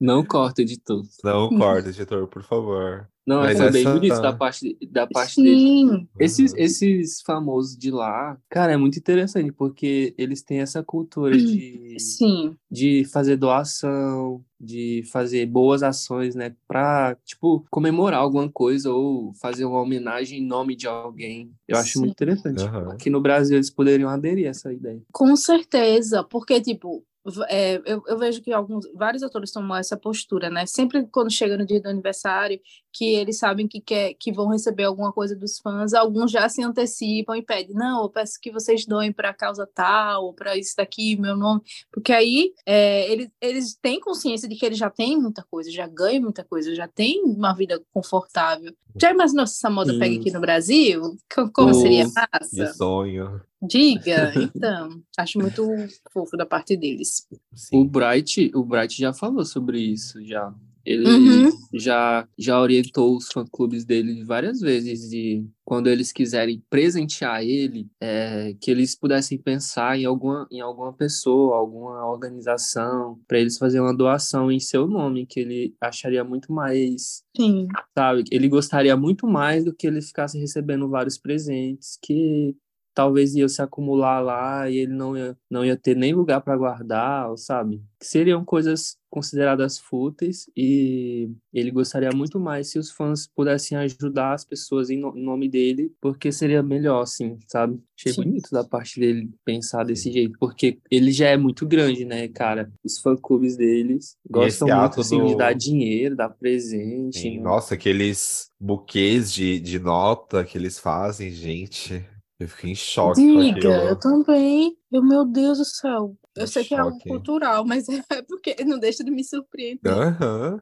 Não 0.00 0.24
corta, 0.24 0.62
editor. 0.62 1.02
Não 1.22 1.48
corta, 1.56 1.88
editor, 1.88 2.26
por 2.26 2.42
favor. 2.42 3.08
Não, 3.26 3.40
Mas 3.40 3.56
foi 3.56 3.70
bem 3.70 3.84
bonito 3.84 4.20
da 4.20 4.34
parte, 4.34 4.76
da 4.90 5.06
parte 5.06 5.42
dele. 5.42 5.56
Sim, 5.58 6.08
Esses, 6.20 6.52
Uhum. 6.52 6.58
esses 6.58 7.22
famosos 7.22 7.74
de 7.74 7.90
lá, 7.90 8.36
cara, 8.50 8.72
é 8.72 8.76
muito 8.76 8.98
interessante, 8.98 9.50
porque 9.50 10.14
eles 10.18 10.42
têm 10.42 10.60
essa 10.60 10.82
cultura 10.82 11.34
de, 11.34 11.96
sim. 11.98 12.54
de 12.70 13.02
fazer 13.10 13.36
doação, 13.38 14.44
de 14.60 15.04
fazer 15.10 15.46
boas 15.46 15.82
ações, 15.82 16.34
né? 16.34 16.54
Pra, 16.68 17.16
tipo, 17.24 17.64
comemorar 17.70 18.20
alguma 18.20 18.46
coisa 18.50 18.92
ou 18.92 19.32
fazer 19.40 19.64
uma 19.64 19.80
homenagem 19.80 20.40
em 20.40 20.46
nome 20.46 20.76
de 20.76 20.86
alguém. 20.86 21.50
Eu 21.66 21.78
acho 21.78 21.92
Sim. 21.94 21.98
muito 22.00 22.12
interessante. 22.12 22.62
Aham. 22.62 22.90
Aqui 22.92 23.08
no 23.08 23.22
Brasil 23.22 23.56
eles 23.56 23.70
poderiam 23.70 24.10
aderir 24.10 24.46
a 24.46 24.50
essa 24.50 24.70
ideia. 24.70 25.00
Com 25.10 25.34
certeza, 25.34 26.22
porque, 26.22 26.60
tipo, 26.60 27.02
é, 27.48 27.80
eu, 27.86 28.02
eu 28.06 28.18
vejo 28.18 28.42
que 28.42 28.52
alguns, 28.52 28.86
vários 28.94 29.22
atores 29.22 29.50
tomam 29.50 29.76
essa 29.76 29.96
postura, 29.96 30.50
né? 30.50 30.66
Sempre 30.66 31.06
quando 31.06 31.30
chega 31.32 31.56
no 31.56 31.64
dia 31.64 31.80
do 31.80 31.88
aniversário, 31.88 32.60
que 32.92 33.14
eles 33.14 33.38
sabem 33.38 33.66
que, 33.66 33.80
quer, 33.80 34.14
que 34.14 34.30
vão 34.32 34.48
receber 34.48 34.84
alguma 34.84 35.12
coisa 35.12 35.34
dos 35.34 35.58
fãs, 35.58 35.94
alguns 35.94 36.30
já 36.30 36.48
se 36.48 36.62
antecipam 36.62 37.36
e 37.36 37.42
pedem, 37.42 37.74
não, 37.74 38.02
eu 38.02 38.08
peço 38.10 38.38
que 38.40 38.52
vocês 38.52 38.86
doem 38.86 39.12
para 39.12 39.30
a 39.30 39.34
causa 39.34 39.66
tal, 39.74 40.32
para 40.34 40.56
isso 40.56 40.74
daqui, 40.76 41.16
meu 41.16 41.36
nome. 41.36 41.62
Porque 41.90 42.12
aí 42.12 42.52
é, 42.66 43.10
eles, 43.10 43.28
eles 43.40 43.74
têm 43.80 43.98
consciência 44.00 44.48
de 44.48 44.54
que 44.56 44.64
eles 44.66 44.78
já 44.78 44.90
têm 44.90 45.18
muita 45.18 45.42
coisa, 45.42 45.70
já 45.70 45.86
ganham 45.86 46.22
muita 46.22 46.44
coisa, 46.44 46.74
já 46.74 46.86
têm 46.86 47.22
uma 47.24 47.54
vida 47.54 47.82
confortável. 47.92 48.72
Já 49.00 49.10
imaginou 49.10 49.44
se 49.46 49.54
essa 49.54 49.68
moda 49.70 49.92
Sim. 49.92 49.98
pega 49.98 50.16
aqui 50.16 50.30
no 50.30 50.40
Brasil? 50.40 51.16
Co- 51.34 51.50
Como 51.52 51.70
Oh, 51.70 51.74
seria 51.74 52.04
massa? 52.04 52.72
sonho. 52.74 53.40
Diga, 53.62 54.32
então. 54.54 55.02
Acho 55.18 55.38
muito 55.38 55.64
fofo 56.12 56.36
da 56.36 56.44
parte 56.46 56.76
deles. 56.76 57.26
O 57.30 57.56
Sim. 57.56 57.86
Bright, 57.86 58.50
o 58.54 58.64
Bright 58.64 58.96
já 59.00 59.12
falou 59.12 59.44
sobre 59.44 59.80
isso 59.80 60.22
já. 60.24 60.52
Ele 60.86 61.08
Uhum. 61.08 61.50
já, 61.72 62.28
já 62.38 62.60
orientou 62.60 63.16
os 63.16 63.28
fã-clubes 63.32 63.86
dele 63.86 64.22
várias 64.22 64.60
vezes 64.60 65.08
de 65.08 65.42
quando 65.64 65.86
eles 65.86 66.12
quiserem 66.12 66.62
presentear 66.68 67.42
ele, 67.42 67.88
é, 67.98 68.54
que 68.60 68.70
eles 68.70 68.94
pudessem 68.94 69.38
pensar 69.38 69.98
em 69.98 70.04
alguma, 70.04 70.46
em 70.52 70.60
alguma 70.60 70.92
pessoa, 70.92 71.56
alguma 71.56 72.06
organização, 72.06 73.18
para 73.26 73.38
eles 73.40 73.56
fazerem 73.56 73.86
uma 73.86 73.96
doação 73.96 74.52
em 74.52 74.60
seu 74.60 74.86
nome, 74.86 75.24
que 75.24 75.40
ele 75.40 75.74
acharia 75.80 76.22
muito 76.22 76.52
mais, 76.52 77.22
Sim. 77.34 77.66
sabe? 77.96 78.24
Ele 78.30 78.46
gostaria 78.46 78.94
muito 78.94 79.26
mais 79.26 79.64
do 79.64 79.74
que 79.74 79.86
ele 79.86 80.02
ficasse 80.02 80.38
recebendo 80.38 80.86
vários 80.90 81.16
presentes 81.16 81.98
que 82.02 82.54
talvez 82.94 83.34
ia 83.34 83.48
se 83.48 83.60
acumular 83.62 84.20
lá 84.20 84.70
e 84.70 84.78
ele 84.78 84.92
não 84.92 85.16
ia, 85.16 85.36
não 85.50 85.64
ia 85.64 85.76
ter 85.76 85.96
nem 85.96 86.14
lugar 86.14 86.40
para 86.40 86.56
guardar, 86.56 87.36
sabe? 87.38 87.82
Seriam 88.00 88.44
coisas 88.44 88.96
consideradas 89.10 89.78
fúteis 89.78 90.50
e 90.56 91.30
ele 91.52 91.70
gostaria 91.70 92.10
muito 92.12 92.38
mais 92.40 92.68
se 92.70 92.78
os 92.78 92.90
fãs 92.90 93.26
pudessem 93.28 93.78
ajudar 93.78 94.32
as 94.34 94.44
pessoas 94.44 94.90
em, 94.90 94.98
no- 94.98 95.16
em 95.16 95.22
nome 95.22 95.48
dele, 95.48 95.92
porque 96.00 96.32
seria 96.32 96.62
melhor, 96.62 97.02
assim, 97.02 97.38
sabe? 97.46 97.80
Achei 97.98 98.12
Sim. 98.12 98.22
bonito 98.24 98.50
da 98.50 98.64
parte 98.64 98.98
dele 98.98 99.30
pensar 99.44 99.84
desse 99.84 100.10
jeito, 100.12 100.36
porque 100.38 100.78
ele 100.90 101.12
já 101.12 101.28
é 101.28 101.36
muito 101.36 101.66
grande, 101.66 102.04
né, 102.04 102.28
cara? 102.28 102.72
Os 102.84 102.98
fã-clubes 103.00 103.56
deles 103.56 104.16
gostam 104.28 104.68
muito, 104.70 105.00
assim, 105.00 105.18
do- 105.18 105.24
de 105.24 105.34
dar 105.36 105.52
dinheiro, 105.54 106.16
dar 106.16 106.30
presente, 106.30 107.20
Sim, 107.20 107.38
né? 107.38 107.42
Nossa, 107.42 107.74
aqueles 107.74 108.50
buquês 108.58 109.32
de, 109.32 109.60
de 109.60 109.78
nota 109.78 110.44
que 110.44 110.58
eles 110.58 110.78
fazem, 110.78 111.30
gente. 111.30 112.04
Eu 112.38 112.48
fiquei 112.48 112.72
em 112.72 112.74
choque 112.74 113.20
Diga, 113.20 113.84
eu 113.84 113.96
também. 113.96 114.76
Eu, 114.90 115.02
meu 115.02 115.24
Deus 115.24 115.58
do 115.58 115.64
céu. 115.64 116.16
Eu 116.36 116.46
sei 116.48 116.64
que 116.64 116.74
é 116.74 116.78
algo 116.78 116.96
choque. 116.96 117.08
cultural, 117.08 117.64
mas 117.66 117.88
é 117.88 118.22
porque 118.22 118.56
não 118.64 118.78
deixa 118.78 119.04
de 119.04 119.10
me 119.10 119.22
surpreender. 119.24 119.92
Aham. 119.92 120.60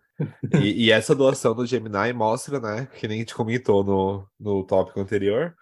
E, 0.60 0.84
e 0.84 0.90
essa 0.90 1.14
doação 1.14 1.54
do 1.54 1.66
Gemini 1.66 2.12
mostra, 2.12 2.60
né, 2.60 2.86
que 2.98 3.08
nem 3.08 3.18
a 3.18 3.20
gente 3.20 3.34
comentou 3.34 3.82
no, 3.82 4.26
no 4.38 4.64
tópico 4.64 5.00
anterior, 5.00 5.56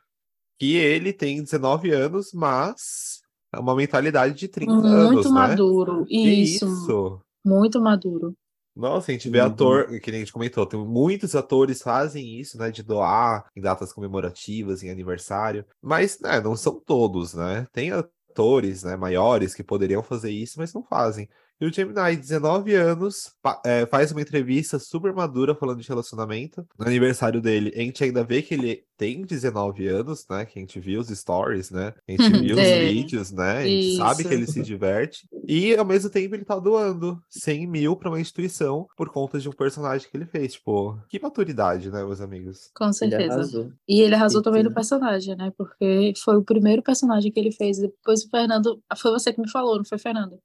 que 0.59 0.77
ele 0.77 1.13
tem 1.13 1.43
19 1.43 1.91
anos, 1.93 2.33
mas 2.35 3.21
é 3.55 3.59
uma 3.59 3.75
mentalidade 3.75 4.35
de 4.35 4.49
30 4.49 4.73
Muito 4.73 4.87
anos, 4.87 5.25
né? 5.27 5.31
maduro. 5.31 6.05
Que 6.07 6.19
Isso, 6.19 6.67
isso? 6.67 7.21
muito 7.45 7.81
maduro. 7.81 8.35
Nossa, 8.81 9.11
a 9.11 9.15
gente 9.15 9.29
vê 9.29 9.41
Uhum. 9.41 9.47
ator, 9.47 10.01
que 10.01 10.11
nem 10.11 10.23
a 10.23 10.25
gente 10.25 10.33
comentou, 10.33 10.65
tem 10.65 10.81
muitos 10.83 11.35
atores 11.37 11.83
fazem 11.83 12.41
isso, 12.41 12.57
né, 12.59 12.71
de 12.71 12.83
doar 12.83 13.45
em 13.55 13.61
datas 13.61 13.93
comemorativas, 13.93 14.83
em 14.83 14.91
aniversário, 14.91 15.67
mas, 15.83 16.19
né, 16.21 16.41
não 16.41 16.57
são 16.57 16.81
todos, 16.81 17.35
né? 17.35 17.67
Tem 17.73 17.91
atores, 17.93 18.83
né, 18.85 18.97
maiores 18.97 19.55
que 19.55 19.63
poderiam 19.63 20.03
fazer 20.03 20.31
isso, 20.31 20.55
mas 20.59 20.73
não 20.73 20.83
fazem. 20.83 21.29
E 21.61 21.67
o 21.67 21.71
Gemini, 21.73 22.17
19 22.17 22.75
anos, 22.75 23.35
é, 23.67 23.85
faz 23.85 24.11
uma 24.13 24.23
entrevista 24.23 24.79
super 24.79 25.13
madura 25.13 25.55
falando 25.55 25.83
de 25.83 25.89
relacionamento. 25.89 26.67
No 26.79 26.87
aniversário 26.87 27.39
dele, 27.39 27.71
a 27.77 27.81
gente 27.81 28.03
ainda 28.03 28.25
vê 28.25 28.41
que 28.41 28.55
ele 28.55 28.83
tem 29.01 29.23
19 29.23 29.87
anos, 29.89 30.27
né? 30.29 30.45
Que 30.45 30.59
a 30.59 30.61
gente 30.61 30.79
viu 30.79 31.01
os 31.01 31.09
stories, 31.09 31.71
né? 31.71 31.95
A 32.07 32.13
gente 32.13 32.31
viu 32.39 32.55
os 32.55 32.61
É. 32.61 32.85
vídeos, 32.85 33.33
né? 33.33 33.59
A 33.59 33.67
gente 33.67 33.97
sabe 33.97 34.17
que 34.17 34.29
Isso. 34.29 34.33
ele 34.35 34.47
se 34.47 34.63
diverte. 34.63 35.27
E 35.49 35.75
ao 35.75 35.87
mesmo 35.87 36.11
tempo 36.11 36.35
ele 36.35 36.45
tá 36.45 36.59
doando 36.59 37.19
100 37.31 37.67
mil 37.67 37.97
pra 37.97 38.11
uma 38.11 38.21
instituição 38.21 38.87
por 38.95 39.09
conta 39.09 39.39
de 39.41 39.49
um 39.49 39.53
personagem 39.53 40.07
que 40.11 40.15
ele 40.15 40.27
fez. 40.27 40.53
Tipo, 40.53 40.99
que 41.09 41.19
maturidade, 41.19 41.91
né, 41.91 42.05
meus 42.05 42.21
amigos? 42.21 42.71
Com 42.77 42.85
Ele 42.85 42.93
certeza. 42.93 43.33
arrasou. 43.33 43.73
E 43.89 44.03
ele 44.03 44.15
arrasou 44.15 44.43
também 44.43 44.63
no 44.63 44.69
Então- 44.69 44.75
personagem, 44.75 45.35
né? 45.35 45.51
Porque 45.57 46.13
foi 46.23 46.37
o 46.37 46.45
primeiro 46.45 46.83
personagem 46.83 47.33
que 47.33 47.41
ele 47.41 47.53
fez. 47.53 47.79
Depois 47.79 48.23
o 48.25 48.29
Fernando. 48.29 48.83
Foi 48.99 49.11
você 49.13 49.33
que 49.33 49.41
me 49.41 49.51
falou, 49.51 49.79
não 49.79 49.85
foi, 49.85 49.97
Fernando? 49.99 50.39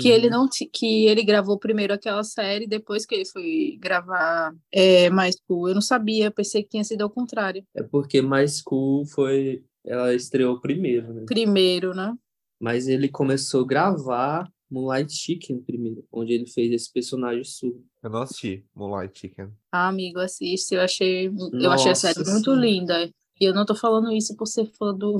Que 0.00 0.08
ele 0.08 0.26
Uhum. 0.26 0.32
não 0.32 0.48
ti- 0.48 0.70
que 0.72 1.06
ele 1.06 1.24
gravou 1.24 1.58
primeiro 1.58 1.92
aquela 1.92 2.22
série, 2.22 2.64
depois 2.64 3.04
que 3.04 3.12
ele 3.12 3.24
foi 3.24 3.76
gravar 3.80 4.52
é, 4.72 5.10
mais 5.10 5.34
cool. 5.48 5.68
Eu 5.68 5.74
não 5.74 5.80
sabia, 5.82 6.26
eu 6.26 6.30
pensei 6.32 6.62
que 6.62 6.68
tinha 6.68 6.84
sido 6.84 7.02
ao 7.02 7.10
contrário. 7.10 7.64
É 7.74 7.82
porque 7.82 7.99
Mais 8.22 8.60
Cool 8.62 9.06
foi. 9.06 9.64
Ela 9.84 10.14
estreou 10.14 10.60
primeiro, 10.60 11.12
né? 11.12 11.24
Primeiro, 11.26 11.94
né? 11.94 12.14
Mas 12.60 12.86
ele 12.86 13.08
começou 13.08 13.62
a 13.64 13.66
gravar 13.66 14.50
Moonlight 14.70 15.12
Chicken 15.12 15.60
primeiro, 15.62 16.04
onde 16.12 16.32
ele 16.34 16.46
fez 16.46 16.70
esse 16.72 16.92
personagem 16.92 17.42
surdo. 17.44 17.82
Eu 18.02 18.10
não 18.10 18.22
assisti 18.22 18.64
Moonlight 18.74 19.18
Chicken. 19.18 19.48
Ah, 19.72 19.88
amigo, 19.88 20.20
assiste. 20.20 20.74
Eu 20.74 20.82
achei, 20.82 21.28
eu 21.28 21.70
achei 21.72 21.90
a 21.90 21.92
Nossa 21.92 21.94
série 21.94 22.30
muito 22.30 22.44
Senhora. 22.44 22.60
linda. 22.60 23.10
E 23.40 23.44
eu 23.46 23.54
não 23.54 23.64
tô 23.64 23.74
falando 23.74 24.12
isso 24.12 24.36
por 24.36 24.44
ser 24.46 24.66
fã 24.78 24.94
do. 24.94 25.18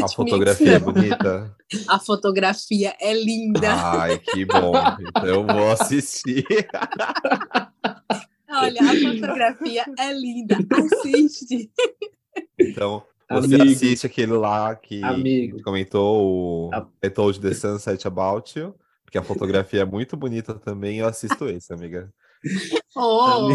A 0.00 0.06
fotografia 0.14 0.74
é 0.74 0.78
bonita. 0.78 1.56
A 1.88 1.98
fotografia 1.98 2.94
é 3.00 3.12
linda. 3.12 3.68
Ai, 3.68 4.18
que 4.20 4.44
bom. 4.44 4.72
Então 5.00 5.24
eu 5.26 5.44
vou 5.44 5.70
assistir. 5.72 6.44
Olha, 8.62 8.80
a 8.80 9.12
fotografia 9.12 9.84
é 9.98 10.12
linda. 10.12 10.56
Assiste. 10.72 11.70
Então, 12.58 13.02
Você 13.30 13.54
Amigo. 13.54 13.70
assiste 13.70 14.06
aquele 14.06 14.32
lá 14.32 14.74
que 14.74 15.02
Amigo. 15.02 15.62
comentou 15.62 16.68
o 16.68 16.70
I 17.04 17.10
Told 17.10 17.40
the 17.40 17.54
Sunset 17.54 18.06
About 18.06 18.58
You, 18.58 18.74
porque 19.04 19.18
a 19.18 19.22
fotografia 19.22 19.82
é 19.82 19.84
muito 19.84 20.16
bonita 20.16 20.54
também, 20.54 20.98
eu 20.98 21.06
assisto 21.06 21.48
esse, 21.48 21.72
amiga. 21.72 22.12
Oh! 22.96 23.48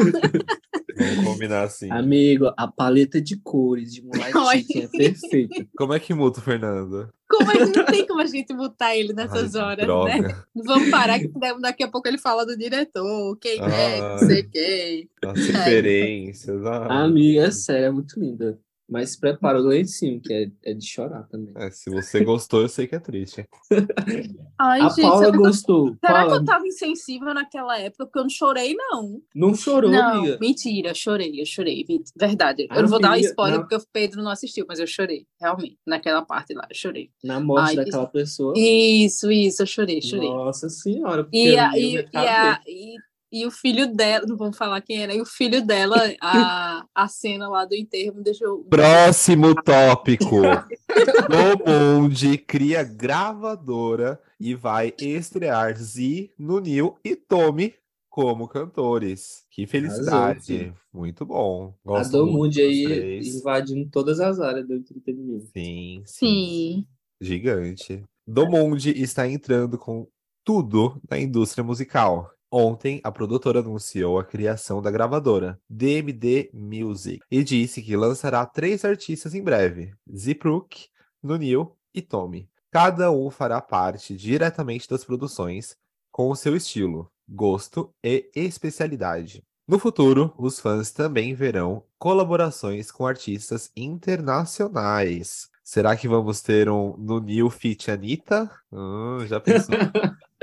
Vamos 0.96 1.24
combinar 1.24 1.64
assim. 1.64 1.90
Amigo, 1.90 2.52
a 2.56 2.68
paleta 2.68 3.20
de 3.20 3.36
cores 3.36 3.92
de 3.92 4.02
Moonlight. 4.02 4.32
Chicken 4.64 4.82
é 4.82 4.88
perfeita. 4.88 5.66
Como 5.76 5.92
é 5.92 5.98
que 5.98 6.14
muda 6.14 6.38
o 6.38 6.42
Fernando? 6.42 7.12
Como 7.28 7.50
é 7.50 7.54
que 7.54 7.78
não 7.78 7.84
tem 7.84 8.06
como 8.06 8.20
a 8.20 8.26
gente 8.26 8.54
botar 8.54 8.96
ele 8.96 9.12
nessas 9.12 9.56
Ai, 9.56 9.62
horas, 9.62 9.84
droga. 9.84 10.18
né? 10.18 10.42
Vamos 10.54 10.90
parar 10.90 11.18
que 11.18 11.30
daqui 11.60 11.82
a 11.82 11.90
pouco 11.90 12.06
ele 12.06 12.18
fala 12.18 12.46
do 12.46 12.56
diretor, 12.56 13.36
quem 13.38 13.58
é, 13.60 14.00
não 14.00 14.18
sei 14.18 14.44
quem. 14.44 15.08
As 15.24 15.46
referências. 15.46 16.64
ah. 16.64 17.02
Amiga, 17.04 17.42
é 17.42 17.50
sério, 17.50 17.86
é 17.86 17.90
muito 17.90 18.20
linda. 18.20 18.58
Mas 18.94 19.10
se 19.10 19.18
prepara 19.18 19.58
o 19.58 19.66
lencinho, 19.66 20.20
que 20.20 20.32
é, 20.32 20.70
é 20.70 20.72
de 20.72 20.86
chorar 20.86 21.24
também. 21.24 21.52
É, 21.56 21.68
se 21.68 21.90
você 21.90 22.22
gostou, 22.22 22.62
eu 22.62 22.68
sei 22.68 22.86
que 22.86 22.94
é 22.94 23.00
triste. 23.00 23.44
Ai, 24.56 24.82
a 24.82 24.88
gente, 24.88 25.02
Paula 25.02 25.32
gostou. 25.32 25.86
será 25.86 25.96
que 25.98 26.28
Paula, 26.28 26.36
eu 26.36 26.44
tava 26.44 26.64
insensível 26.64 27.34
naquela 27.34 27.76
época? 27.76 28.06
Porque 28.06 28.20
eu 28.20 28.22
não 28.22 28.30
chorei, 28.30 28.72
não. 28.72 29.20
não 29.34 29.52
chorou, 29.52 29.90
não, 29.90 30.18
amiga. 30.20 30.38
mentira, 30.40 30.94
chorei, 30.94 31.40
eu 31.40 31.44
chorei. 31.44 31.84
Verdade. 32.16 32.68
Eu 32.70 32.82
não 32.82 32.88
vou 32.88 33.00
dar 33.00 33.18
spoiler 33.18 33.58
não. 33.58 33.62
porque 33.66 33.74
o 33.74 33.86
Pedro 33.92 34.22
não 34.22 34.30
assistiu, 34.30 34.64
mas 34.68 34.78
eu 34.78 34.86
chorei, 34.86 35.26
realmente. 35.40 35.76
Naquela 35.84 36.22
parte 36.22 36.54
lá, 36.54 36.64
eu 36.70 36.76
chorei. 36.76 37.10
Na 37.24 37.40
morte 37.40 37.70
Ai, 37.70 37.84
daquela 37.84 38.06
pessoa. 38.06 38.54
Isso, 38.56 39.28
isso, 39.28 39.60
eu 39.60 39.66
chorei, 39.66 40.00
chorei. 40.00 40.28
Nossa 40.28 40.68
senhora. 40.68 41.24
porque 41.24 41.36
E, 41.36 41.48
eu 41.48 41.60
a, 41.60 41.76
e, 41.76 41.94
e, 41.96 42.16
a, 42.16 42.60
e, 42.64 42.94
e 43.34 43.44
o 43.44 43.50
filho 43.50 43.92
dela, 43.92 44.24
não 44.28 44.36
vamos 44.36 44.56
falar 44.56 44.80
quem 44.80 45.02
era, 45.02 45.12
e 45.12 45.20
o 45.20 45.26
filho 45.26 45.60
dela, 45.66 45.96
a, 46.22 46.86
a 46.94 47.08
cena 47.08 47.48
lá 47.48 47.64
do 47.64 47.74
enterro 47.74 48.14
me 48.14 48.22
deixou. 48.22 48.62
Próximo 48.62 49.52
tópico. 49.56 50.36
O 50.36 51.68
Monde 51.68 52.38
cria 52.38 52.84
gravadora 52.84 54.20
e 54.38 54.54
vai 54.54 54.94
estrear 55.00 55.76
Z, 55.76 56.30
Nunil 56.38 56.96
e 57.04 57.16
Tommy 57.16 57.74
como 58.08 58.46
cantores. 58.46 59.44
Que 59.50 59.66
felicidade. 59.66 60.46
filho. 60.46 60.74
Muito 60.92 61.26
bom. 61.26 61.74
A 61.84 61.88
Gosto 61.88 62.12
do 62.12 62.26
muito 62.26 62.36
Mundo 62.36 62.50
dos 62.50 62.58
aí 62.58 62.84
três. 62.84 63.34
invadindo 63.34 63.90
todas 63.90 64.20
as 64.20 64.38
áreas 64.38 64.64
do 64.68 64.74
entretenimento. 64.74 65.46
Sim, 65.46 66.02
sim. 66.06 66.06
Sim. 66.06 66.86
Gigante. 67.20 68.04
Domonde 68.24 68.90
está 68.90 69.26
entrando 69.28 69.76
com 69.76 70.06
tudo 70.44 71.00
na 71.10 71.18
indústria 71.18 71.64
musical. 71.64 72.30
Ontem, 72.56 73.00
a 73.02 73.10
produtora 73.10 73.58
anunciou 73.58 74.16
a 74.16 74.22
criação 74.22 74.80
da 74.80 74.88
gravadora 74.88 75.60
DMD 75.68 76.50
Music 76.54 77.18
e 77.28 77.42
disse 77.42 77.82
que 77.82 77.96
lançará 77.96 78.46
três 78.46 78.84
artistas 78.84 79.34
em 79.34 79.42
breve: 79.42 79.92
Ziprook, 80.16 80.86
Nunil 81.20 81.76
e 81.92 82.00
Tommy. 82.00 82.48
Cada 82.70 83.10
um 83.10 83.28
fará 83.28 83.60
parte 83.60 84.16
diretamente 84.16 84.88
das 84.88 85.04
produções 85.04 85.76
com 86.12 86.30
o 86.30 86.36
seu 86.36 86.54
estilo, 86.54 87.10
gosto 87.28 87.92
e 88.04 88.30
especialidade. 88.36 89.42
No 89.66 89.80
futuro, 89.80 90.32
os 90.38 90.60
fãs 90.60 90.92
também 90.92 91.34
verão 91.34 91.82
colaborações 91.98 92.88
com 92.92 93.04
artistas 93.04 93.68
internacionais. 93.76 95.48
Será 95.64 95.96
que 95.96 96.06
vamos 96.06 96.40
ter 96.40 96.68
um 96.68 96.94
New 97.20 97.50
Fit 97.50 97.90
Anitta? 97.90 98.48
Hum, 98.70 99.26
já 99.26 99.40
pensou? 99.40 99.74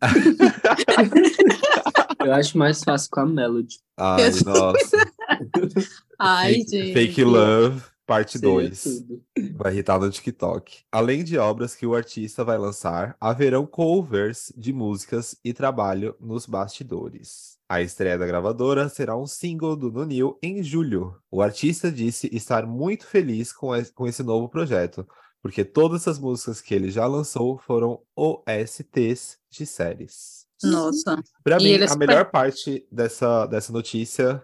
Eu 2.24 2.32
acho 2.34 2.58
mais 2.58 2.82
fácil 2.82 3.08
com 3.10 3.20
a 3.20 3.26
Melody. 3.26 3.76
Ai, 3.96 4.28
Eu- 4.28 4.44
nossa. 4.44 4.96
Ai, 6.18 6.54
Fake, 6.54 6.70
gente. 6.70 6.92
Fake 6.92 7.24
Love, 7.24 7.82
parte 8.06 8.32
Seria 8.38 8.48
2. 8.54 8.82
tudo. 8.82 9.22
Vai 9.56 9.72
irritar 9.72 9.98
no 9.98 10.10
TikTok. 10.10 10.80
Além 10.92 11.24
de 11.24 11.38
obras 11.38 11.74
que 11.74 11.86
o 11.86 11.94
artista 11.94 12.44
vai 12.44 12.58
lançar, 12.58 13.16
haverão 13.20 13.66
covers 13.66 14.52
de 14.56 14.72
músicas 14.72 15.36
e 15.44 15.52
trabalho 15.54 16.14
nos 16.20 16.46
bastidores. 16.46 17.58
A 17.68 17.80
estreia 17.80 18.18
da 18.18 18.26
gravadora 18.26 18.88
será 18.88 19.16
um 19.16 19.26
single 19.26 19.76
do 19.76 19.90
Nunil 19.92 20.36
em 20.42 20.62
julho. 20.62 21.14
O 21.30 21.40
artista 21.40 21.90
disse 21.90 22.28
estar 22.32 22.66
muito 22.66 23.06
feliz 23.06 23.52
com 23.52 23.74
esse 24.06 24.22
novo 24.22 24.48
projeto, 24.48 25.06
porque 25.42 25.64
todas 25.64 26.06
as 26.08 26.18
músicas 26.18 26.60
que 26.60 26.74
ele 26.74 26.90
já 26.90 27.06
lançou 27.06 27.58
foram 27.58 28.00
OSTs 28.16 29.38
de 29.50 29.66
séries. 29.66 30.46
Nossa. 30.62 31.22
Pra 31.42 31.56
E 31.58 31.64
mim, 31.64 31.70
é 31.72 31.84
a 31.84 31.88
super- 31.88 32.06
melhor 32.06 32.30
parte 32.30 32.86
dessa, 32.92 33.46
dessa 33.46 33.72
notícia 33.72 34.42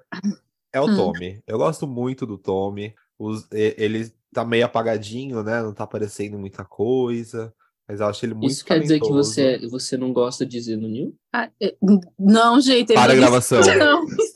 é 0.73 0.81
o 0.81 0.87
Hum. 0.87 0.97
Tommy. 0.97 1.41
Eu 1.47 1.59
gosto 1.59 1.87
muito 1.87 2.25
do 2.27 2.39
Tommy. 2.39 2.95
Os- 3.19 3.47
ele 3.53 4.11
tá 4.33 4.45
meio 4.45 4.65
apagadinho, 4.65 5.43
né? 5.43 5.63
Não 5.63 5.73
tá 5.75 5.85
aparecendo 5.85 6.39
muita 6.39 6.65
coisa. 6.65 7.53
Mas 7.89 8.01
eu 8.01 8.07
acho 8.07 8.27
ele 8.27 8.35
muito 8.35 8.51
Isso 8.51 8.65
quer 8.65 8.81
dizer 8.81 8.99
que 8.99 9.09
você, 9.13 9.59
você 9.69 9.97
não 9.97 10.13
gosta 10.13 10.45
de 10.45 10.61
Zenonil? 10.61 11.15
Ah, 11.33 11.49
é- 11.63 11.77
Não, 12.19 12.61
gente. 12.61 12.91
ele 12.91 12.95
Para 12.99 13.13
a 13.13 13.15
não 13.15 13.21
gravação. 13.23 13.61
disse- 14.07 14.33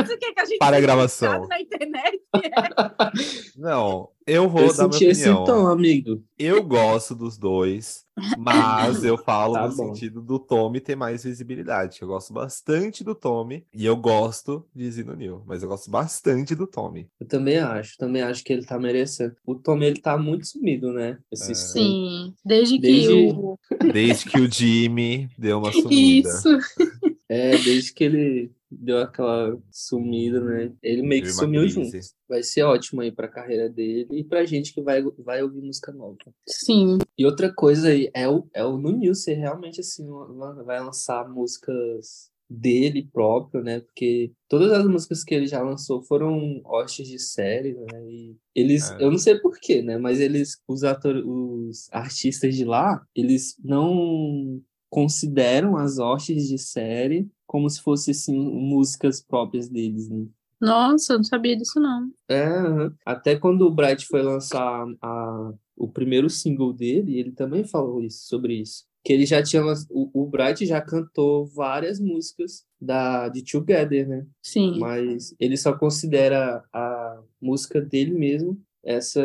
Não, 0.00 0.04
isso 0.04 0.12
é 0.12 0.32
que 0.32 0.40
a 0.40 0.44
gente 0.44 0.58
Para 0.58 0.76
a 0.76 0.80
gravação. 0.80 1.46
na 1.48 1.60
internet? 1.60 2.20
Não, 3.56 4.08
eu 4.26 4.48
vou 4.48 4.62
Eu 4.62 4.74
dar 4.74 4.84
minha 4.84 4.92
senti 4.92 5.04
esse 5.06 5.28
opinião. 5.28 5.44
tom, 5.44 5.66
amigo. 5.66 6.22
Eu 6.38 6.62
gosto 6.62 7.14
dos 7.14 7.36
dois, 7.36 8.04
mas 8.38 9.04
eu 9.04 9.18
falo 9.18 9.54
Tá 9.60 9.68
no 9.68 9.76
bom. 9.76 9.94
sentido 9.94 10.22
do 10.22 10.38
Tommy 10.38 10.80
ter 10.80 10.96
mais 10.96 11.24
visibilidade. 11.24 11.98
Eu 12.00 12.08
gosto 12.08 12.32
bastante 12.32 13.02
do 13.04 13.14
Tommy 13.14 13.66
e 13.74 13.84
eu 13.84 13.96
gosto 13.96 14.64
de 14.74 14.90
Zino 14.90 15.14
New, 15.14 15.42
mas 15.46 15.62
eu 15.62 15.68
gosto 15.68 15.90
bastante 15.90 16.54
do 16.54 16.66
Tommy. 16.66 17.08
Eu 17.20 17.26
também 17.26 17.58
acho, 17.58 17.96
também 17.98 18.22
acho 18.22 18.42
que 18.44 18.52
ele 18.52 18.64
tá 18.64 18.78
merecendo. 18.78 19.34
O 19.44 19.54
Tom, 19.54 19.78
ele 19.82 20.00
tá 20.00 20.16
muito 20.16 20.46
sumido, 20.46 20.92
né? 20.92 21.18
Esse 21.30 21.52
É. 21.52 21.54
Sim. 21.54 22.34
Desde 22.44 22.76
que 22.76 22.80
Desde- 22.82 23.12
o. 23.12 23.58
Desde 23.92 24.30
que 24.30 24.40
o 24.40 24.50
Jimmy 24.50 25.28
deu 25.38 25.58
uma 25.58 25.72
sumida. 25.72 26.28
Isso. 26.28 26.48
É, 27.28 27.50
desde 27.58 27.92
que 27.92 28.04
ele 28.04 28.50
deu 28.70 28.98
aquela 28.98 29.58
sumida, 29.70 30.40
né? 30.40 30.72
Ele 30.82 31.02
meio 31.02 31.22
que 31.22 31.32
sumiu 31.32 31.62
crise. 31.62 31.74
junto. 31.74 32.06
Vai 32.28 32.42
ser 32.42 32.62
ótimo 32.62 33.00
aí 33.00 33.10
pra 33.10 33.26
carreira 33.28 33.68
dele 33.68 34.08
e 34.12 34.22
pra 34.24 34.44
gente 34.44 34.72
que 34.72 34.80
vai, 34.80 35.02
vai 35.18 35.42
ouvir 35.42 35.60
música 35.60 35.92
nova. 35.92 36.16
Sim. 36.48 36.98
E 37.18 37.26
outra 37.26 37.52
coisa 37.52 37.88
aí 37.88 38.10
é 38.14 38.28
o, 38.28 38.46
é 38.54 38.64
o 38.64 38.78
Nunil 38.78 39.14
ser 39.14 39.34
realmente 39.34 39.80
assim, 39.80 40.06
vai 40.64 40.80
lançar 40.80 41.28
músicas 41.28 42.30
dele 42.52 43.08
próprio, 43.12 43.62
né? 43.62 43.78
Porque 43.80 44.32
todas 44.48 44.72
as 44.72 44.84
músicas 44.84 45.22
que 45.22 45.32
ele 45.34 45.46
já 45.46 45.62
lançou 45.62 46.02
foram 46.02 46.60
hostes 46.64 47.06
de 47.06 47.16
série, 47.18 47.74
né? 47.74 48.04
E 48.08 48.36
eles, 48.54 48.90
É. 48.90 49.04
eu 49.04 49.10
não 49.10 49.18
sei 49.18 49.38
porquê, 49.38 49.82
né? 49.82 49.96
Mas 49.98 50.18
eles, 50.18 50.58
os 50.66 50.82
atores, 50.82 51.22
os 51.24 51.88
artistas 51.92 52.56
de 52.56 52.64
lá, 52.64 53.00
eles 53.14 53.54
não 53.62 54.60
consideram 54.90 55.76
as 55.76 55.98
hostes 55.98 56.48
de 56.48 56.58
série 56.58 57.30
como 57.46 57.70
se 57.70 57.80
fossem 57.80 58.12
assim, 58.12 58.38
músicas 58.38 59.22
próprias 59.22 59.68
deles, 59.68 60.08
né? 60.08 60.26
Nossa, 60.60 61.14
eu 61.14 61.16
não 61.18 61.24
sabia 61.24 61.56
disso, 61.56 61.80
não. 61.80 62.10
É, 62.28 62.46
até 63.04 63.34
quando 63.34 63.62
o 63.62 63.70
Bright 63.70 64.06
foi 64.06 64.22
lançar 64.22 64.86
a, 65.00 65.52
o 65.74 65.88
primeiro 65.88 66.28
single 66.28 66.72
dele, 66.72 67.18
ele 67.18 67.32
também 67.32 67.64
falou 67.64 68.02
isso, 68.02 68.28
sobre 68.28 68.54
isso. 68.60 68.84
Que 69.02 69.14
ele 69.14 69.24
já 69.24 69.42
tinha. 69.42 69.62
O, 69.88 70.22
o 70.22 70.26
Bright 70.26 70.66
já 70.66 70.80
cantou 70.82 71.46
várias 71.46 71.98
músicas 71.98 72.64
da, 72.78 73.30
de 73.30 73.42
Together, 73.42 74.06
né? 74.06 74.26
Sim. 74.42 74.78
Mas 74.78 75.34
ele 75.40 75.56
só 75.56 75.72
considera 75.72 76.62
a 76.70 77.22
música 77.40 77.80
dele 77.80 78.12
mesmo, 78.12 78.60
essa 78.84 79.20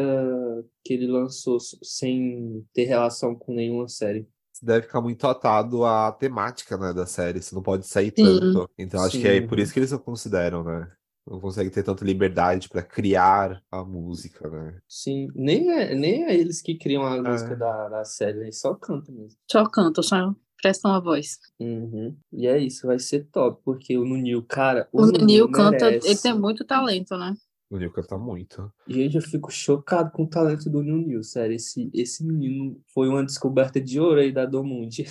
que 0.83 0.93
ele 0.93 1.07
lançou 1.07 1.59
sem 1.59 2.65
ter 2.73 2.85
relação 2.85 3.35
com 3.35 3.53
nenhuma 3.53 3.89
série. 3.89 4.25
Deve 4.61 4.85
ficar 4.87 5.01
muito 5.01 5.25
atado 5.27 5.83
à 5.85 6.11
temática, 6.11 6.77
né, 6.77 6.93
da 6.93 7.05
série. 7.05 7.41
Você 7.41 7.53
não 7.55 7.61
pode 7.63 7.85
sair 7.87 8.13
Sim. 8.15 8.23
tanto. 8.39 8.69
Então 8.77 9.01
acho 9.03 9.19
que 9.19 9.27
é 9.27 9.41
Sim. 9.41 9.47
por 9.47 9.59
isso 9.59 9.73
que 9.73 9.79
eles 9.79 9.91
não 9.91 9.99
consideram, 9.99 10.63
né? 10.63 10.87
Não 11.27 11.39
consegue 11.39 11.71
ter 11.71 11.81
tanta 11.81 12.05
liberdade 12.05 12.69
pra 12.69 12.83
criar 12.83 13.59
a 13.71 13.83
música, 13.83 14.47
né? 14.47 14.77
Sim, 14.87 15.27
nem 15.33 15.71
é, 15.71 15.95
nem 15.95 16.23
é 16.25 16.35
eles 16.35 16.61
que 16.61 16.77
criam 16.77 17.03
a 17.03 17.19
música 17.21 17.53
É. 17.53 17.55
da, 17.55 17.89
da 17.89 18.05
série, 18.05 18.39
eles 18.41 18.59
só 18.59 18.75
cantam 18.75 19.15
mesmo. 19.15 19.37
Só 19.51 19.65
canto, 19.67 20.03
só 20.03 20.35
prestam 20.61 20.91
a 20.93 20.99
voz. 20.99 21.39
Uhum. 21.59 22.15
E 22.31 22.45
é 22.47 22.57
isso, 22.59 22.85
vai 22.87 22.99
ser 22.99 23.27
top, 23.31 23.59
porque 23.65 23.97
o 23.97 24.05
Nunil, 24.05 24.43
cara, 24.43 24.87
O 24.93 25.05
Nunil 25.05 25.49
canta, 25.49 25.85
merece. 25.85 26.07
ele 26.07 26.17
tem 26.19 26.39
muito 26.39 26.63
talento, 26.63 27.17
né? 27.17 27.33
O 27.69 27.77
Nil 27.77 27.91
canta 27.91 28.17
muito. 28.17 28.71
Gente, 28.87 29.15
eu 29.15 29.21
fico 29.21 29.51
chocado 29.51 30.11
com 30.11 30.23
o 30.23 30.29
talento 30.29 30.69
do 30.69 30.83
Nunil, 30.83 31.23
sério. 31.23 31.55
Esse, 31.55 31.89
esse 31.93 32.25
menino 32.25 32.79
foi 32.93 33.07
uma 33.07 33.25
descoberta 33.25 33.81
de 33.81 33.99
ouro 33.99 34.19
aí 34.19 34.31
da 34.31 34.45
Domundi. 34.45 35.05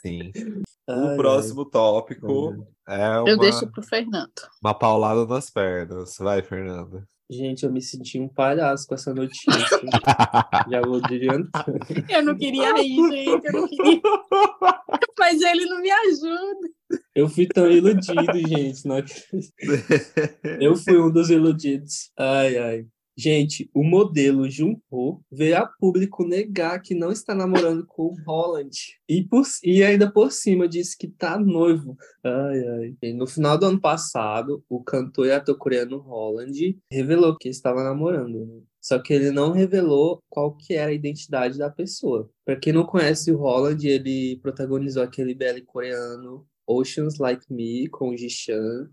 Sim. 0.00 0.30
Ai, 0.88 1.14
o 1.14 1.16
próximo 1.16 1.64
tópico 1.64 2.66
é 2.88 3.16
Eu 3.18 3.22
uma, 3.34 3.38
deixo 3.38 3.70
pro 3.70 3.82
Fernando. 3.84 4.32
uma 4.62 4.74
paulada 4.74 5.24
nas 5.26 5.48
pernas. 5.48 6.16
Vai, 6.18 6.42
Fernanda. 6.42 6.98
ai. 6.98 7.04
Gente, 7.30 7.64
eu 7.64 7.72
me 7.72 7.80
senti 7.80 8.20
um 8.20 8.28
palhaço 8.28 8.86
com 8.86 8.94
essa 8.94 9.14
notícia. 9.14 9.50
Já 10.70 10.82
vou 10.82 10.96
adiantando. 11.02 11.78
Eu 12.10 12.22
não 12.24 12.36
queria 12.36 12.74
rir, 12.74 12.96
gente, 13.10 13.46
eu 13.46 13.52
não 13.52 13.68
queria. 13.68 14.00
Mas 15.18 15.40
ele 15.40 15.64
não 15.66 15.80
me 15.80 15.90
ajuda. 15.90 16.68
Eu 17.14 17.28
fui 17.28 17.46
tão 17.46 17.70
iludido, 17.70 18.48
gente. 18.48 18.86
Não. 18.86 18.96
Eu 20.60 20.76
fui 20.76 20.98
um 20.98 21.10
dos 21.10 21.30
iludidos. 21.30 22.10
Ai, 22.18 22.56
ai. 22.56 22.86
Gente, 23.14 23.70
o 23.74 23.84
modelo 23.84 24.48
Junho 24.48 24.80
veio 25.30 25.58
a 25.58 25.66
público 25.66 26.26
negar 26.26 26.80
que 26.80 26.94
não 26.94 27.12
está 27.12 27.34
namorando 27.34 27.84
com 27.86 28.04
o 28.04 28.16
Holland. 28.26 28.74
E, 29.06 29.22
por, 29.22 29.42
e 29.62 29.82
ainda 29.82 30.10
por 30.10 30.32
cima 30.32 30.66
disse 30.66 30.96
que 30.96 31.08
tá 31.08 31.38
noivo. 31.38 31.96
Ai, 32.24 32.68
ai. 32.68 32.96
E 33.02 33.12
no 33.12 33.26
final 33.26 33.58
do 33.58 33.66
ano 33.66 33.80
passado, 33.80 34.64
o 34.68 34.82
cantor 34.82 35.26
e 35.26 35.32
ator 35.32 35.56
coreano 35.58 35.98
Holland 35.98 36.78
revelou 36.90 37.36
que 37.36 37.50
estava 37.50 37.84
namorando. 37.84 38.46
Né? 38.46 38.62
Só 38.80 38.98
que 38.98 39.12
ele 39.12 39.30
não 39.30 39.52
revelou 39.52 40.20
qual 40.28 40.56
que 40.56 40.74
era 40.74 40.90
a 40.90 40.94
identidade 40.94 41.58
da 41.58 41.70
pessoa. 41.70 42.30
Para 42.44 42.56
quem 42.56 42.72
não 42.72 42.84
conhece 42.84 43.30
o 43.30 43.36
Holland, 43.36 43.86
ele 43.86 44.38
protagonizou 44.42 45.02
aquele 45.02 45.34
BL 45.34 45.60
coreano 45.66 46.46
Oceans 46.76 47.18
Like 47.18 47.52
Me 47.52 47.88
com 47.88 48.16
Jishan. 48.16 48.90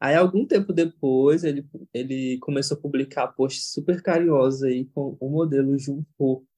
Aí, 0.00 0.14
algum 0.14 0.46
tempo 0.46 0.72
depois, 0.72 1.42
ele, 1.42 1.66
ele 1.92 2.38
começou 2.38 2.76
a 2.76 2.80
publicar 2.80 3.28
posts 3.28 3.72
super 3.72 4.00
carinhosos 4.00 4.62
aí 4.62 4.84
com 4.86 5.16
o 5.18 5.28
modelo 5.28 5.76
Junho. 5.76 6.06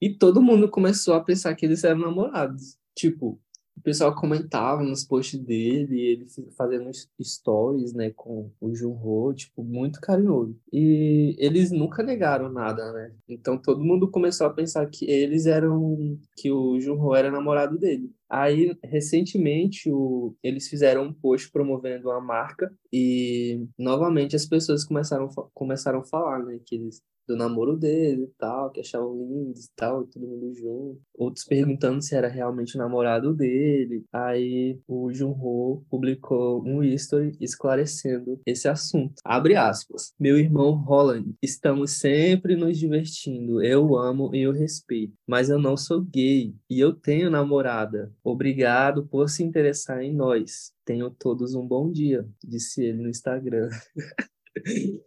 E 0.00 0.10
todo 0.10 0.42
mundo 0.42 0.68
começou 0.68 1.14
a 1.14 1.24
pensar 1.24 1.54
que 1.54 1.64
eles 1.64 1.82
eram 1.82 2.00
namorados. 2.00 2.76
Tipo, 2.94 3.40
o 3.80 3.82
pessoal 3.82 4.14
comentava 4.14 4.82
nos 4.82 5.04
posts 5.04 5.40
dele, 5.40 5.98
ele 5.98 6.26
fazendo 6.54 6.90
stories, 7.22 7.94
né, 7.94 8.10
com 8.10 8.52
o 8.60 8.74
Junho, 8.74 9.32
tipo, 9.34 9.64
muito 9.64 10.02
carinhoso. 10.02 10.54
E 10.70 11.34
eles 11.38 11.70
nunca 11.70 12.02
negaram 12.02 12.52
nada, 12.52 12.92
né? 12.92 13.14
Então 13.26 13.56
todo 13.56 13.82
mundo 13.82 14.10
começou 14.10 14.46
a 14.46 14.52
pensar 14.52 14.86
que 14.86 15.06
eles 15.10 15.46
eram, 15.46 16.18
que 16.36 16.50
o 16.52 16.78
Junho 16.78 17.14
era 17.14 17.30
namorado 17.30 17.78
dele. 17.78 18.12
Aí, 18.30 18.76
recentemente, 18.84 19.90
o, 19.90 20.36
eles 20.42 20.68
fizeram 20.68 21.04
um 21.04 21.12
post 21.12 21.50
promovendo 21.50 22.10
a 22.10 22.20
marca 22.20 22.72
e, 22.92 23.66
novamente, 23.78 24.36
as 24.36 24.46
pessoas 24.46 24.84
começaram, 24.84 25.28
começaram 25.52 26.00
a 26.00 26.04
falar, 26.04 26.44
né, 26.44 26.60
que 26.64 26.76
eles 26.76 27.02
do 27.30 27.36
namoro 27.36 27.76
dele 27.76 28.24
e 28.24 28.32
tal, 28.38 28.70
que 28.70 28.80
achavam 28.80 29.14
lindos 29.16 29.66
e 29.66 29.70
tal, 29.76 30.04
todo 30.04 30.26
mundo 30.26 30.52
junto. 30.52 31.00
Outros 31.16 31.44
perguntando 31.44 32.02
se 32.02 32.14
era 32.14 32.28
realmente 32.28 32.74
o 32.74 32.78
namorado 32.78 33.32
dele. 33.32 34.04
Aí 34.12 34.80
o 34.88 35.12
Junho 35.12 35.84
publicou 35.88 36.62
um 36.66 36.82
history 36.82 37.36
esclarecendo 37.40 38.40
esse 38.44 38.68
assunto. 38.68 39.14
Abre 39.24 39.54
aspas. 39.54 40.12
Meu 40.18 40.38
irmão 40.38 40.72
Holland, 40.72 41.34
estamos 41.40 41.92
sempre 41.92 42.56
nos 42.56 42.76
divertindo. 42.76 43.62
Eu 43.62 43.96
amo 43.96 44.34
e 44.34 44.42
eu 44.42 44.52
respeito. 44.52 45.14
Mas 45.26 45.48
eu 45.48 45.58
não 45.58 45.76
sou 45.76 46.02
gay 46.02 46.52
e 46.68 46.80
eu 46.80 46.92
tenho 46.92 47.30
namorada. 47.30 48.12
Obrigado 48.22 49.06
por 49.06 49.28
se 49.28 49.42
interessar 49.42 50.02
em 50.02 50.14
nós. 50.14 50.72
Tenham 50.84 51.10
todos 51.10 51.54
um 51.54 51.66
bom 51.66 51.90
dia, 51.90 52.26
disse 52.44 52.82
ele 52.82 53.02
no 53.02 53.08
Instagram. 53.08 53.68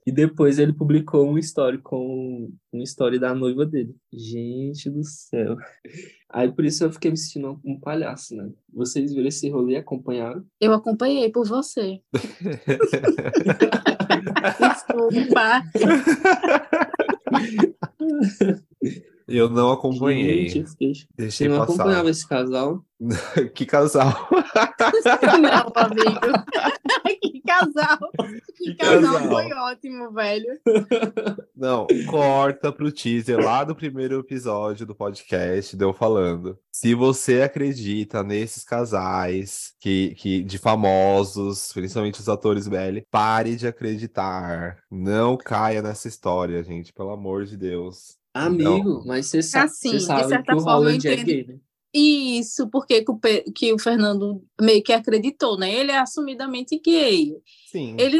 E 0.07 0.11
depois 0.11 0.57
ele 0.57 0.71
publicou 0.71 1.29
um 1.29 1.37
story 1.37 1.77
com 1.77 2.49
um 2.71 2.81
story 2.81 3.19
da 3.19 3.35
noiva 3.35 3.65
dele. 3.65 3.93
Gente 4.11 4.89
do 4.89 5.03
céu. 5.03 5.57
Aí 6.29 6.49
por 6.51 6.63
isso 6.63 6.85
eu 6.85 6.91
fiquei 6.91 7.11
me 7.11 7.17
sentindo 7.17 7.59
um 7.63 7.79
palhaço, 7.79 8.35
né? 8.35 8.49
Vocês 8.73 9.13
viram 9.13 9.27
esse 9.27 9.49
rolê 9.49 9.75
acompanharam? 9.75 10.43
Eu 10.59 10.73
acompanhei 10.73 11.29
por 11.29 11.45
você. 11.45 12.01
Desculpa. 14.59 15.63
Eu 19.33 19.49
não 19.49 19.71
acompanhei. 19.71 20.47
Gente, 20.47 21.07
Deixei 21.17 21.47
Você 21.47 21.51
não 21.51 21.65
passar. 21.65 21.73
acompanhava 21.73 22.09
esse 22.11 22.27
casal? 22.27 22.85
que 23.55 23.65
casal? 23.65 24.29
não, 25.41 25.71
amigo. 25.75 26.45
que 27.19 27.41
casal. 27.41 27.97
Que, 28.55 28.75
casal, 28.75 29.13
casal 29.13 29.31
foi 29.31 29.53
ótimo, 29.53 30.11
velho. 30.11 30.59
Não, 31.55 31.87
corta 32.07 32.71
pro 32.71 32.91
teaser 32.91 33.43
lá 33.43 33.63
do 33.63 33.75
primeiro 33.75 34.19
episódio 34.19 34.85
do 34.85 34.93
podcast, 34.93 35.75
deu 35.75 35.93
falando. 35.93 36.55
Se 36.71 36.93
você 36.93 37.41
acredita 37.41 38.21
nesses 38.23 38.63
casais 38.63 39.73
que, 39.79 40.13
que 40.15 40.43
de 40.43 40.59
famosos, 40.59 41.73
principalmente 41.73 42.19
os 42.19 42.29
atores 42.29 42.67
BL, 42.67 43.01
pare 43.09 43.55
de 43.55 43.65
acreditar. 43.65 44.77
Não 44.91 45.35
caia 45.35 45.81
nessa 45.81 46.07
história, 46.07 46.63
gente, 46.63 46.93
pelo 46.93 47.09
amor 47.09 47.45
de 47.45 47.57
Deus. 47.57 48.21
Amigo, 48.33 48.89
não. 48.89 49.05
mas 49.05 49.27
você 49.27 49.41
sabe, 49.43 49.65
assim, 49.65 49.91
você 49.91 49.99
sabe 49.99 50.43
que 50.43 50.53
o 50.53 50.59
Holland 50.59 51.07
é 51.07 51.15
gay, 51.17 51.45
né? 51.47 51.59
Isso, 51.93 52.67
porque 52.69 53.05
que 53.53 53.71
o 53.71 53.77
Fernando 53.77 54.43
meio 54.59 54.81
que 54.81 54.91
acreditou, 54.91 55.59
né? 55.59 55.71
Ele 55.71 55.91
é 55.91 55.99
assumidamente 55.99 56.79
gay. 56.79 57.35
Sim. 57.71 57.95
Ele 57.99 58.19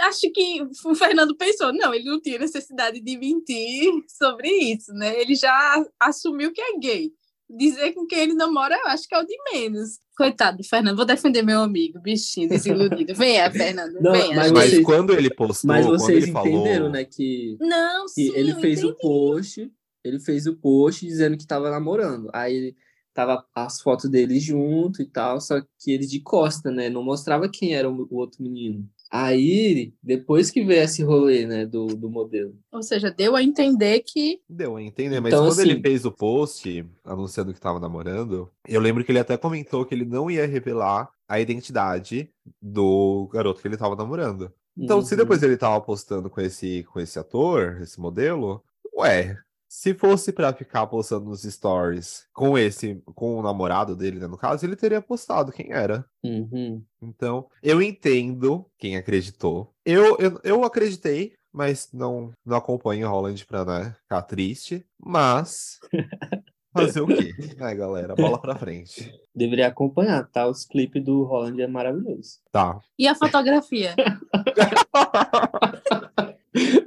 acho 0.00 0.30
que 0.32 0.62
o 0.84 0.94
Fernando 0.94 1.34
pensou, 1.34 1.72
não, 1.72 1.94
ele 1.94 2.04
não 2.04 2.20
tinha 2.20 2.38
necessidade 2.38 3.00
de 3.00 3.16
mentir 3.16 3.90
sobre 4.06 4.48
isso, 4.48 4.92
né? 4.92 5.18
Ele 5.18 5.34
já 5.34 5.82
assumiu 5.98 6.52
que 6.52 6.60
é 6.60 6.78
gay. 6.78 7.10
Dizer 7.48 7.92
com 7.92 8.06
quem 8.06 8.18
ele 8.18 8.34
namora, 8.34 8.74
eu 8.74 8.88
acho 8.88 9.06
que 9.06 9.14
é 9.14 9.18
o 9.18 9.24
de 9.24 9.36
menos. 9.52 10.00
Coitado 10.16 10.56
do 10.58 10.64
Fernando, 10.64 10.96
vou 10.96 11.04
defender 11.04 11.42
meu 11.42 11.60
amigo, 11.60 12.00
bichinho 12.00 12.48
desiludido. 12.48 13.14
Venha, 13.14 13.48
Fernando, 13.52 14.00
não, 14.00 14.12
venha. 14.12 14.34
Mas, 14.34 14.50
vocês, 14.50 14.84
quando 14.84 15.12
ele 15.12 15.30
postou, 15.30 15.68
mas 15.68 15.86
vocês 15.86 16.24
ele 16.24 16.32
entenderam, 16.32 16.76
falou... 16.76 16.90
né, 16.90 17.04
que, 17.04 17.56
não, 17.60 18.06
que 18.06 18.12
sim, 18.12 18.32
ele 18.34 18.54
fez 18.54 18.80
entendi. 18.80 18.92
o 18.92 18.98
post, 18.98 19.72
ele 20.02 20.18
fez 20.18 20.46
o 20.46 20.56
post 20.56 21.06
dizendo 21.06 21.36
que 21.36 21.44
estava 21.44 21.70
namorando. 21.70 22.28
Aí 22.32 22.74
tava 23.14 23.46
as 23.54 23.80
fotos 23.80 24.10
deles 24.10 24.42
junto 24.42 25.00
e 25.00 25.06
tal, 25.06 25.40
só 25.40 25.60
que 25.78 25.90
ele 25.90 26.06
de 26.06 26.20
costa, 26.20 26.70
né? 26.70 26.90
Não 26.90 27.02
mostrava 27.02 27.48
quem 27.48 27.74
era 27.74 27.88
o 27.88 28.06
outro 28.10 28.42
menino. 28.42 28.88
Aí, 29.10 29.92
depois 30.02 30.50
que 30.50 30.64
veio 30.64 30.82
esse 30.82 31.02
rolê, 31.02 31.46
né, 31.46 31.64
do, 31.64 31.86
do 31.86 32.10
modelo. 32.10 32.54
Ou 32.72 32.82
seja, 32.82 33.10
deu 33.10 33.36
a 33.36 33.42
entender 33.42 34.00
que. 34.00 34.40
Deu 34.48 34.76
a 34.76 34.82
entender, 34.82 35.20
mas 35.20 35.32
então, 35.32 35.46
quando 35.46 35.60
assim... 35.60 35.70
ele 35.70 35.80
fez 35.80 36.04
o 36.04 36.12
post 36.12 36.84
anunciando 37.04 37.52
que 37.52 37.58
estava 37.58 37.78
namorando, 37.78 38.50
eu 38.66 38.80
lembro 38.80 39.04
que 39.04 39.12
ele 39.12 39.18
até 39.18 39.36
comentou 39.36 39.84
que 39.84 39.94
ele 39.94 40.04
não 40.04 40.30
ia 40.30 40.46
revelar 40.46 41.08
a 41.28 41.40
identidade 41.40 42.30
do 42.60 43.28
garoto 43.32 43.60
que 43.60 43.68
ele 43.68 43.74
estava 43.74 43.96
namorando. 43.96 44.52
Então, 44.76 44.98
uhum. 44.98 45.04
se 45.04 45.16
depois 45.16 45.42
ele 45.42 45.56
tava 45.56 45.80
postando 45.80 46.28
com 46.28 46.40
esse, 46.40 46.84
com 46.92 47.00
esse 47.00 47.18
ator, 47.18 47.80
esse 47.80 47.98
modelo, 47.98 48.62
ué, 48.94 49.38
se 49.76 49.92
fosse 49.92 50.32
para 50.32 50.54
ficar 50.54 50.86
postando 50.86 51.26
nos 51.26 51.42
stories 51.42 52.26
com 52.32 52.56
esse, 52.56 52.98
com 53.14 53.36
o 53.36 53.42
namorado 53.42 53.94
dele, 53.94 54.18
né, 54.18 54.26
no 54.26 54.38
caso, 54.38 54.64
ele 54.64 54.74
teria 54.74 55.02
postado 55.02 55.52
quem 55.52 55.70
era. 55.70 56.02
Uhum. 56.24 56.82
Então, 57.02 57.46
eu 57.62 57.82
entendo 57.82 58.64
quem 58.78 58.96
acreditou. 58.96 59.70
Eu, 59.84 60.16
eu, 60.16 60.40
eu 60.42 60.64
acreditei, 60.64 61.34
mas 61.52 61.90
não, 61.92 62.32
não 62.42 62.56
acompanho 62.56 63.06
o 63.06 63.10
Holland 63.10 63.44
pra 63.44 63.66
né, 63.66 63.94
ficar 64.00 64.22
triste. 64.22 64.82
Mas. 64.98 65.78
Fazer 66.72 67.02
o 67.02 67.06
quê? 67.06 67.34
É, 67.58 67.74
galera, 67.74 68.14
bola 68.14 68.40
pra 68.40 68.56
frente. 68.56 69.12
Deveria 69.34 69.66
acompanhar, 69.66 70.26
tá? 70.30 70.46
Os 70.46 70.64
clipes 70.64 71.04
do 71.04 71.22
Holland 71.24 71.60
é 71.60 71.66
maravilhoso. 71.66 72.38
Tá. 72.50 72.80
E 72.98 73.06
a 73.06 73.14
fotografia? 73.14 73.94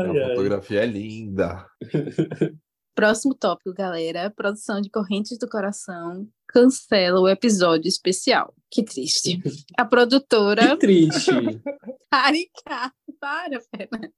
Ai, 0.00 0.22
a 0.22 0.28
fotografia 0.28 0.82
é 0.82 0.86
linda. 0.86 1.66
Próximo 2.94 3.34
tópico, 3.34 3.72
galera. 3.72 4.30
Produção 4.30 4.80
de 4.80 4.90
Correntes 4.90 5.38
do 5.38 5.48
Coração 5.48 6.28
cancela 6.46 7.20
o 7.20 7.28
episódio 7.28 7.88
especial. 7.88 8.52
Que 8.70 8.82
triste. 8.82 9.40
A 9.78 9.84
produtora. 9.84 10.70
Que 10.70 10.76
triste. 10.76 11.30
Arica, 12.10 12.92
para. 13.20 13.60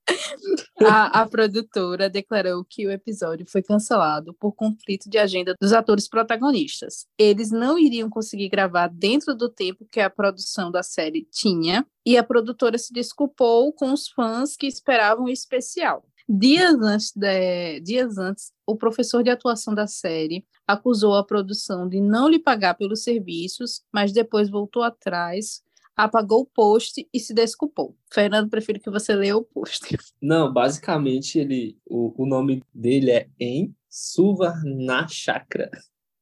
A, 0.85 1.21
a 1.21 1.27
produtora 1.27 2.09
declarou 2.09 2.65
que 2.65 2.87
o 2.87 2.91
episódio 2.91 3.47
foi 3.47 3.63
cancelado 3.63 4.35
por 4.35 4.53
conflito 4.53 5.09
de 5.09 5.19
agenda 5.19 5.55
dos 5.61 5.73
atores 5.73 6.09
protagonistas. 6.09 7.07
Eles 7.17 7.51
não 7.51 7.79
iriam 7.79 8.11
conseguir 8.11 8.49
gravar 8.49 8.89
dentro 8.89 9.35
do 9.35 9.49
tempo 9.49 9.87
que 9.91 10.01
a 10.01 10.11
produção 10.11 10.71
da 10.71 10.83
série 10.83 11.29
tinha, 11.31 11.87
e 12.05 12.17
a 12.17 12.25
produtora 12.25 12.77
se 12.79 12.93
desculpou 12.93 13.73
com 13.73 13.93
os 13.93 14.09
fãs 14.09 14.57
que 14.57 14.67
esperavam 14.67 15.27
o 15.27 15.31
especial. 15.31 16.05
Dias 16.29 16.75
antes, 16.81 17.13
de, 17.15 17.81
dias 17.81 18.17
antes, 18.19 18.53
o 18.67 18.77
professor 18.77 19.23
de 19.23 19.31
atuação 19.31 19.75
da 19.75 19.87
série 19.87 20.45
acusou 20.67 21.15
a 21.15 21.25
produção 21.25 21.89
de 21.89 22.01
não 22.01 22.29
lhe 22.29 22.39
pagar 22.39 22.75
pelos 22.75 23.03
serviços, 23.03 23.83
mas 23.93 24.13
depois 24.13 24.49
voltou 24.49 24.83
atrás, 24.83 25.63
apagou 25.97 26.41
o 26.41 26.47
post 26.47 27.07
e 27.13 27.21
se 27.21 27.35
desculpou. 27.35 27.97
Fernando, 28.13 28.51
prefiro 28.51 28.81
que 28.81 28.91
você 28.91 29.15
leia 29.15 29.37
o 29.37 29.45
post. 29.45 29.81
Não, 30.21 30.53
basicamente 30.53 31.39
ele, 31.39 31.79
o, 31.87 32.23
o 32.23 32.27
nome 32.27 32.63
dele 32.75 33.11
é 33.11 33.29
Em 33.39 33.75
Suvarnachakra. 33.89 35.71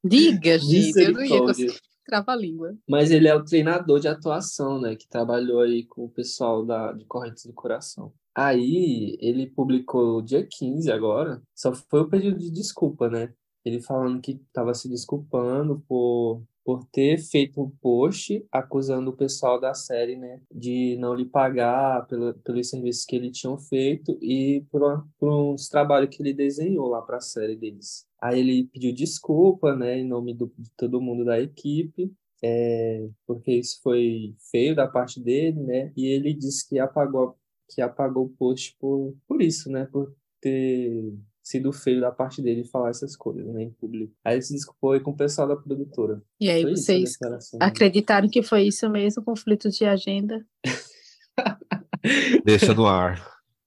Diga, 0.03 0.59
gente, 0.59 0.99
eu 0.99 1.13
não 1.13 1.23
ia 1.23 1.39
conseguir 1.39 1.79
travar 2.07 2.37
a 2.37 2.41
língua. 2.41 2.77
Mas 2.89 3.11
ele 3.11 3.29
é 3.29 3.35
o 3.35 3.45
treinador 3.45 4.01
de 4.01 4.09
atuação, 4.09 4.81
né, 4.81 4.97
que 4.97 5.07
trabalhou 5.07 5.61
aí 5.61 5.85
com 5.85 6.05
o 6.05 6.11
pessoal 6.11 6.65
da, 6.65 6.93
de 6.93 7.05
Correntes 7.05 7.45
do 7.45 7.53
Coração. 7.53 8.13
Aí 8.35 9.19
ele 9.21 9.47
publicou 9.47 10.23
dia 10.23 10.47
15 10.47 10.91
agora, 10.91 11.43
só 11.55 11.75
foi 11.75 12.01
o 12.01 12.09
pedido 12.09 12.39
de 12.39 12.51
desculpa, 12.51 13.09
né? 13.09 13.33
Ele 13.65 13.81
falando 13.81 14.21
que 14.21 14.33
estava 14.33 14.73
se 14.73 14.89
desculpando 14.89 15.85
por 15.87 16.43
por 16.65 16.85
ter 16.87 17.19
feito 17.19 17.61
um 17.61 17.71
post 17.71 18.45
acusando 18.51 19.11
o 19.11 19.17
pessoal 19.17 19.61
da 19.61 19.75
série, 19.75 20.17
né, 20.17 20.41
de 20.53 20.97
não 20.99 21.15
lhe 21.15 21.25
pagar 21.25 22.07
pelo, 22.07 22.35
pelos 22.35 22.69
serviços 22.69 23.05
que 23.05 23.17
ele 23.17 23.31
tinham 23.31 23.59
feito 23.59 24.19
e 24.23 24.65
por, 24.71 25.07
por 25.19 25.31
uns 25.31 25.69
trabalhos 25.69 26.15
que 26.15 26.23
ele 26.23 26.35
desenhou 26.35 26.89
lá 26.89 27.03
para 27.03 27.17
a 27.17 27.21
série 27.21 27.57
deles. 27.57 28.07
Aí 28.21 28.41
ele 28.41 28.65
pediu 28.73 28.95
desculpa, 28.95 29.75
né, 29.75 29.99
em 29.99 30.07
nome 30.07 30.35
do, 30.35 30.53
de 30.59 30.71
todo 30.77 31.01
mundo 31.01 31.25
da 31.25 31.41
equipe, 31.41 32.13
é, 32.43 33.09
porque 33.27 33.53
isso 33.53 33.81
foi 33.83 34.35
feio 34.51 34.75
da 34.75 34.87
parte 34.87 35.21
dele, 35.21 35.61
né, 35.61 35.93
e 35.97 36.07
ele 36.07 36.33
disse 36.35 36.69
que 36.69 36.79
apagou 36.79 37.37
que 37.73 37.81
apagou 37.81 38.25
o 38.25 38.29
post 38.31 38.77
por, 38.81 39.15
por 39.29 39.41
isso, 39.41 39.71
né, 39.71 39.87
por 39.87 40.13
ter 40.41 41.15
sido 41.51 41.73
feio 41.73 42.01
da 42.01 42.11
parte 42.11 42.41
dele 42.41 42.65
falar 42.65 42.91
essas 42.91 43.17
coisas, 43.17 43.47
né, 43.47 43.63
em 43.65 43.71
público. 43.71 44.15
Aí 44.25 44.35
ele 44.37 44.43
se 44.43 44.53
desculpou 44.55 44.99
com 45.01 45.11
o 45.11 45.17
pessoal 45.17 45.49
da 45.49 45.57
produtora. 45.57 46.23
E 46.41 46.49
aí 46.49 46.63
Foi 46.63 46.77
vocês 46.77 47.11
isso, 47.11 47.19
acreditaram 47.61 48.29
que 48.29 48.43
foi 48.43 48.63
isso 48.63 48.89
mesmo, 48.89 49.23
conflito 49.23 49.69
de 49.71 49.85
agenda? 49.85 50.45
Deixa 52.45 52.75
no 52.75 52.87
ar. 52.87 53.21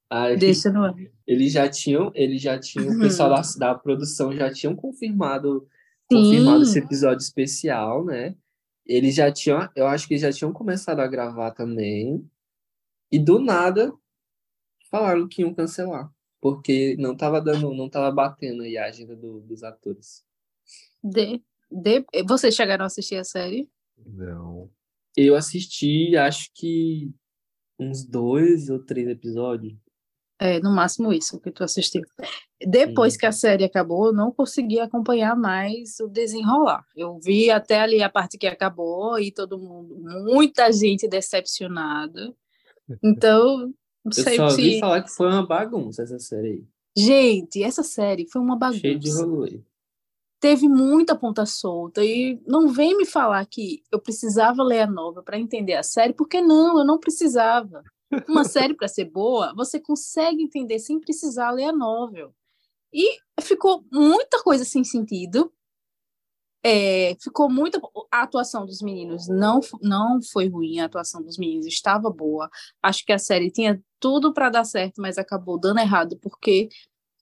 Aí, 0.09 0.37
Deixa 0.37 0.71
no 0.71 0.83
ar. 0.83 0.95
Eles 1.25 1.51
já 1.51 1.69
tinham, 1.69 2.11
eles 2.13 2.41
já 2.41 2.59
tinham, 2.59 2.87
o 2.89 2.91
Uhum. 2.93 2.99
pessoal 2.99 3.29
da, 3.29 3.41
da 3.57 3.75
produção 3.75 4.31
já 4.35 4.51
tinham 4.51 4.75
confirmado, 4.75 5.67
Sim. 6.11 6.17
confirmado 6.23 6.63
esse 6.63 6.79
episódio 6.79 7.23
especial, 7.23 8.05
né? 8.05 8.35
Eles 8.85 9.15
já 9.15 9.31
tinham, 9.31 9.67
eu 9.75 9.87
acho 9.87 10.07
que 10.07 10.13
eles 10.13 10.21
já 10.21 10.31
tinham 10.31 10.51
começado 10.51 10.99
a 10.99 11.07
gravar 11.07 11.51
também. 11.51 12.27
E 13.11 13.17
do 13.17 13.39
nada 13.39 13.93
falaram 14.91 15.27
que 15.27 15.41
iam 15.41 15.53
cancelar, 15.53 16.11
porque 16.43 16.97
não 16.99 17.15
tava 17.15 17.39
dando, 17.39 17.73
não 17.73 17.87
tava 17.87 18.11
batendo 18.11 18.63
aí 18.63 18.77
a 18.77 18.87
agenda 18.87 19.15
do- 19.15 19.39
dos 19.39 19.63
atores. 19.63 20.25
De, 21.01 21.41
de, 21.71 22.05
vocês 22.27 22.53
chegaram 22.53 22.83
a 22.83 22.87
assistir 22.87 23.15
a 23.15 23.23
série? 23.23 23.69
Não. 24.05 24.69
Eu 25.15 25.37
assisti, 25.37 26.17
acho 26.17 26.49
que 26.53 27.09
uns 27.79 28.03
dois 28.05 28.69
ou 28.69 28.77
três 28.77 29.07
episódios. 29.07 29.73
É, 30.37 30.59
no 30.59 30.69
máximo 30.75 31.13
isso 31.13 31.39
que 31.39 31.49
tu 31.49 31.63
assistiu. 31.63 32.01
Depois 32.67 33.13
Sim. 33.13 33.19
que 33.19 33.25
a 33.25 33.31
série 33.31 33.63
acabou, 33.63 34.07
eu 34.07 34.13
não 34.13 34.29
consegui 34.29 34.81
acompanhar 34.81 35.37
mais 35.37 35.97
o 36.01 36.09
desenrolar. 36.09 36.85
Eu 36.93 37.17
vi 37.23 37.49
até 37.51 37.79
ali 37.79 38.03
a 38.03 38.09
parte 38.09 38.37
que 38.37 38.47
acabou 38.47 39.17
e 39.17 39.31
todo 39.31 39.57
mundo, 39.57 39.95
muita 40.25 40.69
gente 40.73 41.07
decepcionada. 41.07 42.35
Então, 43.01 43.73
não 44.03 44.11
Eu 44.15 44.23
sei 44.23 44.35
só 44.35 44.49
se. 44.49 44.79
falar 44.79 45.01
que 45.03 45.11
foi 45.11 45.27
uma 45.27 45.45
bagunça 45.45 46.03
essa 46.03 46.19
série 46.19 46.47
aí. 46.49 46.63
Gente, 46.95 47.63
essa 47.63 47.83
série 47.83 48.27
foi 48.29 48.41
uma 48.41 48.57
Cheio 48.71 48.99
de 48.99 49.09
bagunça. 49.09 49.25
rolê. 49.25 49.61
Teve 50.39 50.67
muita 50.67 51.15
ponta 51.15 51.45
solta 51.45 52.03
e 52.03 52.39
não 52.45 52.67
vem 52.67 52.97
me 52.97 53.05
falar 53.05 53.45
que 53.45 53.81
eu 53.91 53.99
precisava 53.99 54.61
ler 54.61 54.81
a 54.81 54.87
novela 54.87 55.23
para 55.23 55.39
entender 55.39 55.73
a 55.73 55.83
série, 55.83 56.13
porque 56.13 56.41
não, 56.41 56.77
eu 56.77 56.85
não 56.85 56.99
precisava. 56.99 57.81
Uma 58.27 58.43
série 58.45 58.73
para 58.75 58.87
ser 58.89 59.05
boa, 59.05 59.53
você 59.55 59.79
consegue 59.79 60.43
entender 60.43 60.79
sem 60.79 60.99
precisar 60.99 61.51
ler 61.51 61.65
a 61.65 61.71
novel. 61.71 62.33
E 62.93 63.17
ficou 63.41 63.85
muita 63.91 64.43
coisa 64.43 64.65
sem 64.65 64.83
sentido. 64.83 65.51
É, 66.65 67.15
ficou 67.21 67.49
muita. 67.49 67.81
A 68.11 68.21
atuação 68.23 68.65
dos 68.65 68.81
meninos 68.81 69.27
não, 69.27 69.59
não 69.81 70.21
foi 70.21 70.47
ruim, 70.47 70.79
a 70.79 70.85
atuação 70.85 71.21
dos 71.21 71.37
meninos 71.37 71.65
estava 71.65 72.09
boa. 72.09 72.49
Acho 72.81 73.03
que 73.05 73.11
a 73.11 73.17
série 73.17 73.49
tinha 73.51 73.81
tudo 74.03 74.33
para 74.33 74.49
dar 74.49 74.65
certo, 74.65 75.01
mas 75.01 75.17
acabou 75.17 75.57
dando 75.57 75.79
errado, 75.79 76.19
porque 76.21 76.67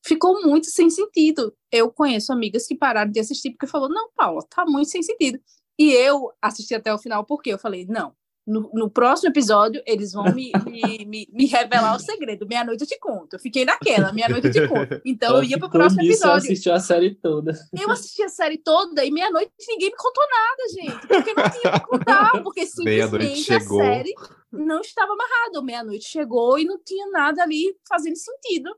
ficou 0.03 0.41
muito 0.41 0.65
sem 0.65 0.89
sentido. 0.89 1.53
Eu 1.71 1.91
conheço 1.91 2.33
amigas 2.33 2.65
que 2.65 2.73
pararam 2.73 3.11
de 3.11 3.19
assistir 3.19 3.51
porque 3.51 3.67
falou: 3.67 3.87
não, 3.87 4.09
Paula, 4.15 4.41
tá 4.49 4.65
muito 4.65 4.89
sem 4.89 5.03
sentido. 5.03 5.39
E 5.77 5.91
eu 5.91 6.31
assisti 6.41 6.73
até 6.73 6.91
o 6.91 6.97
final 6.97 7.23
porque 7.23 7.53
eu 7.53 7.59
falei: 7.59 7.85
não. 7.87 8.13
No, 8.43 8.71
no 8.73 8.89
próximo 8.89 9.29
episódio, 9.29 9.83
eles 9.85 10.13
vão 10.13 10.23
me, 10.33 10.51
me, 10.65 11.05
me, 11.05 11.27
me 11.31 11.45
revelar 11.45 11.95
o 11.95 11.99
segredo. 11.99 12.47
Meia-noite 12.47 12.81
eu 12.81 12.87
te 12.87 12.97
conto. 12.97 13.35
Eu 13.35 13.39
fiquei 13.39 13.63
naquela, 13.63 14.11
meia-noite 14.11 14.47
eu 14.47 14.51
te 14.51 14.67
conto. 14.67 14.99
Então 15.05 15.37
eu 15.37 15.43
ia 15.43 15.59
pro 15.59 15.69
próximo 15.69 16.01
nisso, 16.01 16.23
episódio. 16.23 16.37
assistiu 16.37 16.73
a 16.73 16.79
série 16.79 17.13
toda. 17.13 17.53
Eu 17.79 17.91
assisti 17.91 18.23
a 18.23 18.29
série 18.29 18.57
toda 18.57 19.05
e 19.05 19.11
meia-noite 19.11 19.51
ninguém 19.67 19.91
me 19.91 19.95
contou 19.95 20.23
nada, 20.27 20.63
gente. 20.73 21.07
Porque 21.07 21.33
não 21.35 21.49
tinha 21.51 21.73
que 21.73 21.85
contar. 21.85 22.43
Porque 22.43 22.65
simplesmente 22.65 23.53
a 23.53 23.59
série 23.59 24.15
não 24.51 24.81
estava 24.81 25.13
amarrada. 25.13 25.61
Meia-noite 25.61 26.05
chegou 26.05 26.59
e 26.59 26.65
não 26.65 26.77
tinha 26.83 27.07
nada 27.07 27.43
ali 27.43 27.75
fazendo 27.87 28.15
sentido. 28.15 28.69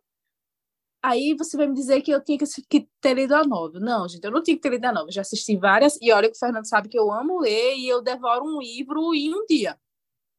Aí 1.02 1.36
você 1.36 1.58
vai 1.58 1.68
me 1.68 1.74
dizer 1.74 2.02
que 2.02 2.12
eu 2.12 2.24
tinha 2.24 2.38
que, 2.38 2.88
ter 3.02 3.14
lido 3.14 3.36
a 3.36 3.44
novela. 3.44 3.84
Não, 3.84 4.08
gente, 4.08 4.24
eu 4.24 4.32
não 4.32 4.42
tinha 4.42 4.56
que 4.56 4.62
ter 4.62 4.70
lido 4.70 4.86
a 4.86 4.94
novela. 4.94 5.12
Já 5.12 5.22
assisti 5.22 5.58
várias. 5.58 5.98
E 6.02 6.12
olha 6.14 6.30
que 6.30 6.36
o 6.36 6.40
Fernando 6.40 6.66
sabe 6.66 6.88
que 6.88 6.98
eu 6.98 7.12
amo 7.12 7.40
ler 7.40 7.76
e 7.76 7.88
eu 7.88 8.02
devoro 8.02 8.46
um 8.46 8.62
livro 8.62 9.14
em 9.14 9.34
um 9.34 9.46
dia. 9.46 9.78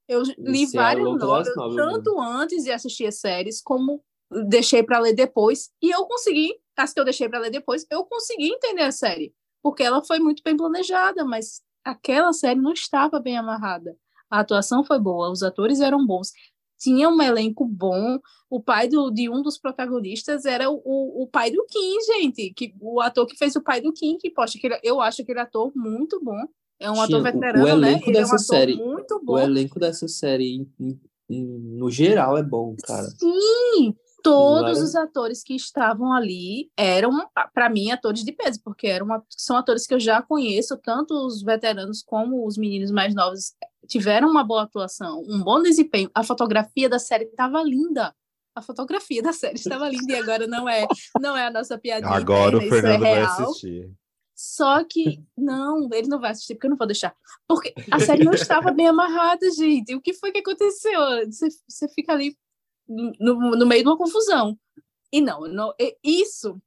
Eu 0.09 0.23
li 0.39 0.67
Você 0.67 0.77
é 0.77 0.81
a 0.81 0.83
várias 0.83 1.05
das 1.05 1.57
novelas, 1.57 1.75
tanto 1.77 2.21
antes 2.21 2.65
de 2.65 2.71
assistir 2.71 3.07
as 3.07 3.19
séries, 3.19 3.61
como 3.63 4.03
deixei 4.49 4.83
para 4.83 4.99
ler 4.99 5.15
depois. 5.15 5.71
E 5.83 5.91
eu 5.91 6.07
consegui, 6.07 6.55
as 6.77 6.93
que 6.93 7.01
eu 7.01 7.05
deixei 7.05 7.29
para 7.29 7.39
ler 7.39 7.51
depois, 7.51 7.87
eu 7.91 8.05
consegui 8.05 8.49
entender 8.53 8.83
a 8.83 8.93
série. 8.93 9.35
Porque 9.63 9.83
ela 9.83 10.05
foi 10.05 10.19
muito 10.19 10.43
bem 10.43 10.57
planejada, 10.57 11.25
mas 11.25 11.63
aquela 11.85 12.33
série 12.33 12.61
não 12.61 12.73
estava 12.73 13.21
bem 13.21 13.37
amarrada. 13.37 13.97
A 14.31 14.41
atuação 14.41 14.83
foi 14.85 14.99
boa, 14.99 15.31
os 15.31 15.43
atores 15.43 15.81
eram 15.81 16.05
bons, 16.07 16.33
tinha 16.79 17.09
um 17.09 17.23
elenco 17.23 17.65
bom. 17.67 18.19
O 18.51 18.61
pai 18.61 18.89
do, 18.89 19.11
de 19.11 19.29
um 19.29 19.43
dos 19.43 19.59
protagonistas 19.59 20.45
era 20.45 20.71
o, 20.71 20.81
o, 20.85 21.23
o 21.23 21.29
pai 21.29 21.51
do 21.51 21.65
Kim, 21.67 21.97
gente. 22.15 22.53
Que, 22.55 22.75
o 22.81 23.01
ator 23.01 23.27
que 23.27 23.37
fez 23.37 23.55
o 23.57 23.63
pai 23.63 23.81
do 23.81 23.93
Kim, 23.93 24.17
que 24.19 24.31
poxa, 24.31 24.59
que 24.59 24.67
ele- 24.67 24.81
eu 24.83 25.01
acho 25.01 25.23
aquele 25.23 25.41
ator 25.41 25.73
muito 25.75 26.21
bom. 26.23 26.41
É 26.81 26.91
um 26.91 27.01
ator 27.01 27.17
o- 27.17 27.21
o 27.21 27.23
veterano, 27.23 27.77
né? 27.79 27.93
Ele 27.93 27.97
é 28.05 28.09
um 28.09 28.13
dessa 28.13 28.35
ator 28.35 28.45
série- 28.45 28.77
muito 28.77 29.15
O 29.17 29.25
bom. 29.25 29.39
elenco 29.39 29.79
dessa 29.79 30.07
série, 30.09 30.57
em- 30.57 30.73
em- 30.81 31.01
em- 31.31 31.59
no 31.79 31.91
geral, 31.91 32.37
é 32.37 32.43
bom, 32.43 32.75
cara. 32.85 33.05
Sim, 33.05 33.95
todos 34.23 34.81
os 34.83 34.95
atores 34.95 35.43
que 35.43 35.55
estavam 35.55 36.13
ali 36.13 36.71
eram, 36.77 37.11
para 37.55 37.71
mim, 37.71 37.91
atores 37.91 38.23
de 38.25 38.33
peso, 38.33 38.61
porque 38.65 38.87
eram, 38.87 39.07
são 39.31 39.57
atores 39.57 39.87
que 39.87 39.95
eu 39.95 40.01
já 40.01 40.21
conheço, 40.23 40.77
tanto 40.83 41.15
os 41.27 41.43
veteranos 41.43 42.03
como 42.03 42.47
os 42.47 42.57
meninos 42.59 42.91
mais 42.91 43.15
novos 43.15 43.53
tiveram 43.87 44.29
uma 44.29 44.45
boa 44.45 44.63
atuação, 44.63 45.23
um 45.27 45.43
bom 45.43 45.63
desempenho. 45.63 46.11
A 46.15 46.23
fotografia 46.23 46.89
da 46.89 46.99
série 46.99 47.25
estava 47.25 47.63
linda. 47.63 48.15
A 48.55 48.63
fotografia 48.63 49.23
da 49.23 49.33
série 49.33 49.57
estava 49.57 49.89
linda 49.89 50.13
e 50.13 50.17
agora 50.17 50.47
não 50.47 50.69
é, 50.69 50.87
não 51.21 51.37
é 51.37 51.47
a 51.47 51.51
nossa 51.51 51.77
piadinha. 51.77 52.11
Agora 52.15 52.57
o 52.57 52.63
interna, 52.63 52.67
isso 52.67 52.75
é 52.75 52.81
Fernando 52.81 53.01
vai 53.01 53.15
real. 53.15 53.51
assistir. 53.51 53.91
Só 54.37 54.85
que, 54.85 55.23
não, 55.37 55.89
ele 55.93 56.09
não 56.09 56.21
vai 56.21 56.33
assistir, 56.33 56.55
porque 56.55 56.67
eu 56.67 56.71
não 56.71 56.77
vou 56.77 56.87
deixar. 56.87 57.15
Porque 57.47 57.73
a 57.91 58.01
série 58.01 58.25
não 58.25 58.33
estava 58.35 58.73
bem 58.73 58.89
amarrada, 58.89 59.49
gente. 59.51 59.95
O 59.95 60.01
que 60.01 60.13
foi 60.13 60.33
que 60.33 60.39
aconteceu? 60.39 61.01
Você, 61.27 61.49
você 61.69 61.89
fica 61.89 62.13
ali 62.13 62.37
no, 62.89 63.57
no 63.57 63.67
meio 63.67 63.83
de 63.83 63.89
uma 63.89 63.97
confusão. 63.97 64.59
E 65.13 65.21
não, 65.21 65.43
não 65.43 65.73
isso 66.03 66.61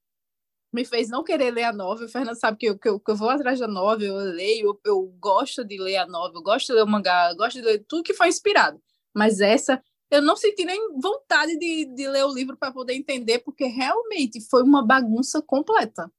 me 0.72 0.84
fez 0.86 1.10
não 1.10 1.24
querer 1.24 1.52
ler 1.52 1.64
a 1.64 1.74
novela. 1.74 2.08
O 2.08 2.12
Fernando 2.12 2.36
sabe 2.36 2.58
que 2.58 2.66
eu, 2.68 2.78
que 2.78 2.90
eu, 2.90 3.00
que 3.00 3.12
eu 3.12 3.16
vou 3.16 3.30
atrás 3.30 3.60
da 3.60 3.68
novela, 3.68 4.04
eu 4.04 4.34
leio, 4.34 4.68
eu, 4.68 4.80
eu 4.86 5.16
gosto 5.20 5.64
de 5.64 5.78
ler 5.78 5.98
a 5.98 6.08
novela, 6.08 6.40
eu 6.40 6.44
gosto 6.44 6.68
de 6.68 6.74
ler 6.74 6.84
o 6.84 6.88
mangá, 6.88 7.34
gosto 7.34 7.56
de 7.56 7.62
ler 7.62 7.86
tudo 7.88 8.04
que 8.04 8.14
foi 8.14 8.28
inspirado. 8.28 8.82
Mas 9.16 9.40
essa, 9.40 9.82
eu 10.12 10.22
não 10.22 10.36
senti 10.36 10.66
nem 10.66 10.80
vontade 11.00 11.58
de, 11.58 11.86
de 11.86 12.08
ler 12.08 12.24
o 12.26 12.34
livro 12.34 12.58
para 12.58 12.72
poder 12.72 12.94
entender, 12.94 13.40
porque 13.40 13.66
realmente 13.66 14.42
foi 14.50 14.64
uma 14.64 14.86
bagunça 14.86 15.42
completa. 15.42 16.12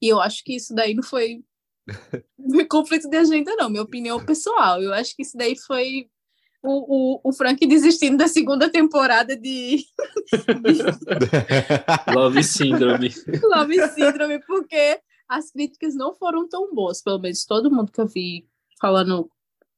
E 0.00 0.08
eu 0.08 0.20
acho 0.20 0.44
que 0.44 0.56
isso 0.56 0.74
daí 0.74 0.94
não 0.94 1.02
foi 1.02 1.42
conflito 2.70 3.08
de 3.08 3.16
agenda, 3.16 3.54
não. 3.56 3.70
Minha 3.70 3.82
opinião 3.82 4.24
pessoal. 4.24 4.82
Eu 4.82 4.92
acho 4.92 5.14
que 5.14 5.22
isso 5.22 5.36
daí 5.36 5.56
foi 5.56 6.10
o, 6.66 7.14
o, 7.14 7.20
o 7.22 7.32
Frank 7.32 7.64
desistindo 7.66 8.16
da 8.16 8.26
segunda 8.26 8.68
temporada 8.68 9.36
de, 9.36 9.86
Love 12.12 12.42
Syndrome. 12.42 13.14
Love 13.42 13.88
Syndrome, 13.88 14.40
porque 14.44 15.00
as 15.28 15.50
críticas 15.50 15.94
não 15.94 16.14
foram 16.14 16.48
tão 16.48 16.74
boas. 16.74 17.00
Pelo 17.02 17.18
menos 17.18 17.44
todo 17.44 17.70
mundo 17.70 17.92
que 17.92 18.00
eu 18.00 18.06
vi 18.06 18.48
falando, 18.80 19.30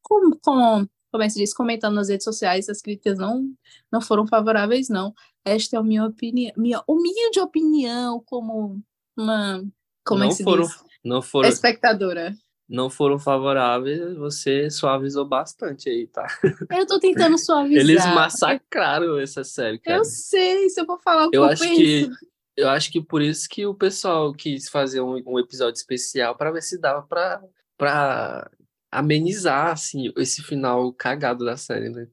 com, 0.02 0.30
com, 0.42 0.86
como 1.12 1.22
é 1.22 1.26
que 1.26 1.32
se 1.32 1.38
diz, 1.38 1.52
comentando 1.54 1.94
nas 1.94 2.08
redes 2.08 2.24
sociais, 2.24 2.68
as 2.68 2.80
críticas 2.80 3.18
não, 3.18 3.52
não 3.92 4.00
foram 4.00 4.26
favoráveis, 4.26 4.88
não. 4.88 5.14
Esta 5.44 5.76
é 5.76 5.78
a 5.78 5.82
minha 5.82 6.06
opinião, 6.06 6.52
minha 6.56 6.82
humilde 6.86 7.40
opinião 7.40 8.22
como 8.24 8.80
uma. 9.16 9.62
Como 10.04 10.22
é 10.22 10.26
não 10.26 10.28
que 10.30 10.36
se 10.36 10.44
foram, 10.44 10.64
diz? 10.64 10.84
não 11.04 11.22
foram, 11.22 11.48
Espectadora. 11.48 12.34
Não 12.68 12.90
foram 12.90 13.18
favoráveis, 13.18 14.14
você 14.16 14.68
suavizou 14.70 15.24
bastante 15.26 15.88
aí, 15.88 16.06
tá? 16.06 16.26
Eu 16.70 16.86
tô 16.86 16.98
tentando 17.00 17.38
suavizar. 17.38 17.80
Eles 17.82 18.04
massacraram 18.14 19.18
essa 19.18 19.42
série, 19.42 19.78
cara. 19.78 19.98
Eu 19.98 20.04
sei, 20.04 20.68
se 20.68 20.80
eu 20.80 20.84
vou 20.86 20.98
falar 20.98 21.26
o 21.26 21.30
que 21.30 21.36
Eu 21.36 21.42
eu, 21.44 21.48
acho 21.48 21.62
penso. 21.64 21.76
que 21.76 22.10
eu 22.56 22.68
acho 22.68 22.90
que 22.90 23.00
por 23.00 23.22
isso 23.22 23.48
que 23.48 23.64
o 23.64 23.72
pessoal 23.74 24.32
quis 24.34 24.68
fazer 24.68 25.00
um, 25.00 25.22
um 25.26 25.38
episódio 25.38 25.78
especial 25.78 26.34
para 26.36 26.50
ver 26.50 26.62
se 26.62 26.78
dava 26.78 27.02
para 27.02 27.42
para 27.78 28.50
amenizar 28.90 29.70
assim 29.70 30.12
esse 30.16 30.42
final 30.42 30.92
cagado 30.92 31.44
da 31.44 31.56
série, 31.56 31.88
né? 31.88 32.08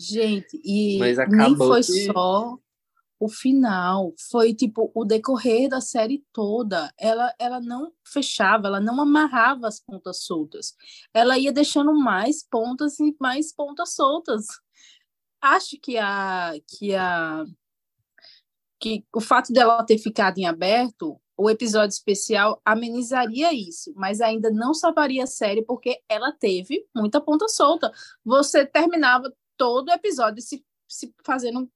Gente, 0.00 0.58
e 0.64 0.98
Mas 0.98 1.18
nem 1.28 1.54
foi 1.56 1.82
que- 1.82 2.06
só 2.06 2.58
o 3.20 3.28
final 3.28 4.14
foi 4.30 4.54
tipo 4.54 4.90
o 4.94 5.04
decorrer 5.04 5.68
da 5.68 5.80
série 5.80 6.24
toda. 6.32 6.90
Ela, 6.98 7.34
ela 7.38 7.60
não 7.60 7.92
fechava, 8.02 8.66
ela 8.66 8.80
não 8.80 8.98
amarrava 8.98 9.68
as 9.68 9.78
pontas 9.78 10.24
soltas. 10.24 10.74
Ela 11.12 11.38
ia 11.38 11.52
deixando 11.52 11.94
mais 11.94 12.42
pontas 12.42 12.98
e 12.98 13.14
mais 13.20 13.52
pontas 13.54 13.94
soltas. 13.94 14.46
Acho 15.40 15.78
que 15.80 15.98
a 15.98 16.54
que 16.66 16.94
a 16.94 17.44
que 18.80 19.04
o 19.14 19.20
fato 19.20 19.52
dela 19.52 19.84
ter 19.84 19.98
ficado 19.98 20.38
em 20.38 20.46
aberto, 20.46 21.20
o 21.36 21.50
episódio 21.50 21.92
especial 21.92 22.60
amenizaria 22.64 23.52
isso, 23.52 23.92
mas 23.94 24.22
ainda 24.22 24.50
não 24.50 24.72
salvaria 24.72 25.24
a 25.24 25.26
série 25.26 25.62
porque 25.62 26.00
ela 26.08 26.32
teve 26.32 26.86
muita 26.96 27.20
ponta 27.20 27.46
solta. 27.48 27.92
Você 28.24 28.64
terminava 28.64 29.30
todo 29.58 29.88
o 29.88 29.92
episódio 29.92 30.42
se, 30.42 30.64
se 30.88 31.14
fazendo 31.22 31.70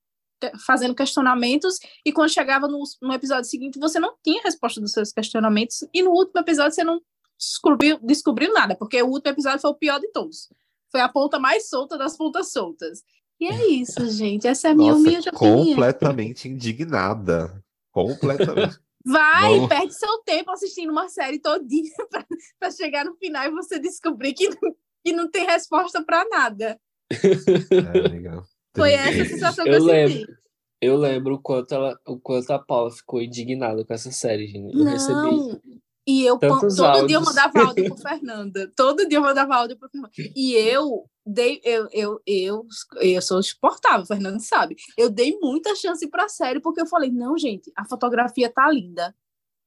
fazendo 0.67 0.95
questionamentos 0.95 1.79
e 2.05 2.13
quando 2.13 2.29
chegava 2.31 2.69
no, 2.69 2.83
no 3.03 3.13
episódio 3.13 3.49
seguinte 3.49 3.79
você 3.79 3.99
não 3.99 4.15
tinha 4.23 4.43
resposta 4.43 4.81
dos 4.81 4.93
seus 4.93 5.11
questionamentos 5.13 5.79
e 5.93 6.03
no 6.03 6.11
último 6.11 6.41
episódio 6.41 6.73
você 6.75 6.85
não 6.85 7.01
descobriu, 7.39 7.99
descobriu 8.03 8.53
nada, 8.53 8.77
porque 8.77 9.01
o 9.03 9.07
último 9.07 9.33
episódio 9.33 9.61
foi 9.61 9.71
o 9.71 9.75
pior 9.75 9.99
de 10.01 10.09
todos. 10.13 10.49
Foi 10.91 11.01
a 11.01 11.09
ponta 11.09 11.39
mais 11.39 11.69
solta 11.69 11.97
das 11.99 12.17
pontas 12.17 12.53
soltas. 12.53 13.03
E 13.41 13.47
é 13.49 13.67
isso, 13.69 14.07
gente. 14.11 14.47
Essa 14.47 14.69
é 14.69 14.71
a 14.71 14.75
minha 14.75 14.93
Nossa, 14.93 15.09
humilde 15.09 15.29
opinião. 15.29 15.65
completamente 15.67 16.49
indignada. 16.49 17.63
Completamente. 17.91 18.79
Vai, 19.07 19.59
Não. 19.61 19.69
perde 19.69 19.93
seu 19.95 20.19
tempo 20.19 20.51
assistindo 20.51 20.91
uma 20.91 21.09
série 21.09 21.39
todinha 21.39 21.91
para 22.59 22.71
chegar 22.71 23.05
no 23.05 23.15
final 23.17 23.45
e 23.45 23.51
você 23.51 23.79
descobrir 23.79 24.33
que, 24.33 24.49
não- 24.49 24.75
que 25.05 25.13
não 25.13 25.31
tem 25.31 25.45
resposta 25.45 26.03
para 26.03 26.25
nada. 26.31 26.81
É, 27.11 28.09
legal. 28.09 28.45
Foi 28.77 28.93
essa 28.93 29.23
a 29.23 29.27
sensação 29.27 29.65
que 29.65 29.71
Eu 29.71 29.75
eu 29.75 29.81
senti. 29.81 29.93
lembro. 29.93 30.37
Eu 30.81 30.97
lembro 30.97 31.35
o 31.37 31.41
quanto, 31.41 31.73
ela, 31.75 31.99
o 32.07 32.19
quanto 32.19 32.51
a 32.51 32.59
Paula 32.59 32.91
ficou 32.91 33.23
indignada 33.23 33.85
com 33.85 33.95
essa 33.95 34.11
série, 34.11 34.47
gente. 34.49 34.77
Eu 34.77 34.85
recebi. 34.85 35.15
Não. 35.15 35.61
E 36.07 36.23
eu 36.23 36.39
tantos 36.39 36.77
todo 36.77 37.07
dia 37.07 37.17
eu 37.17 37.21
áudios. 37.21 37.25
mandava 37.25 37.61
áudio 37.69 37.85
pro 37.87 37.97
Fernanda. 38.03 38.73
Todo 38.77 39.09
dia 39.09 39.17
eu 39.19 39.23
mandava 39.23 39.55
áudio 39.57 39.79
pro 39.79 39.89
Fernanda. 39.89 40.13
E 40.37 40.53
eu 40.55 41.09
dei, 41.25 41.59
eu, 41.65 41.89
eu, 41.91 42.21
eu, 42.27 42.67
eu 43.01 43.23
sou 43.23 43.43
suportável, 43.43 44.03
o 44.03 44.07
Fernando 44.07 44.41
sabe. 44.41 44.77
Eu 44.99 45.09
dei 45.09 45.39
muita 45.41 45.75
chance 45.75 46.07
pra 46.11 46.29
série, 46.29 46.61
porque 46.61 46.83
eu 46.83 46.87
falei, 46.87 47.11
não, 47.11 47.39
gente, 47.39 47.73
a 47.75 47.87
fotografia 47.87 48.51
tá 48.53 48.71
linda. 48.71 49.15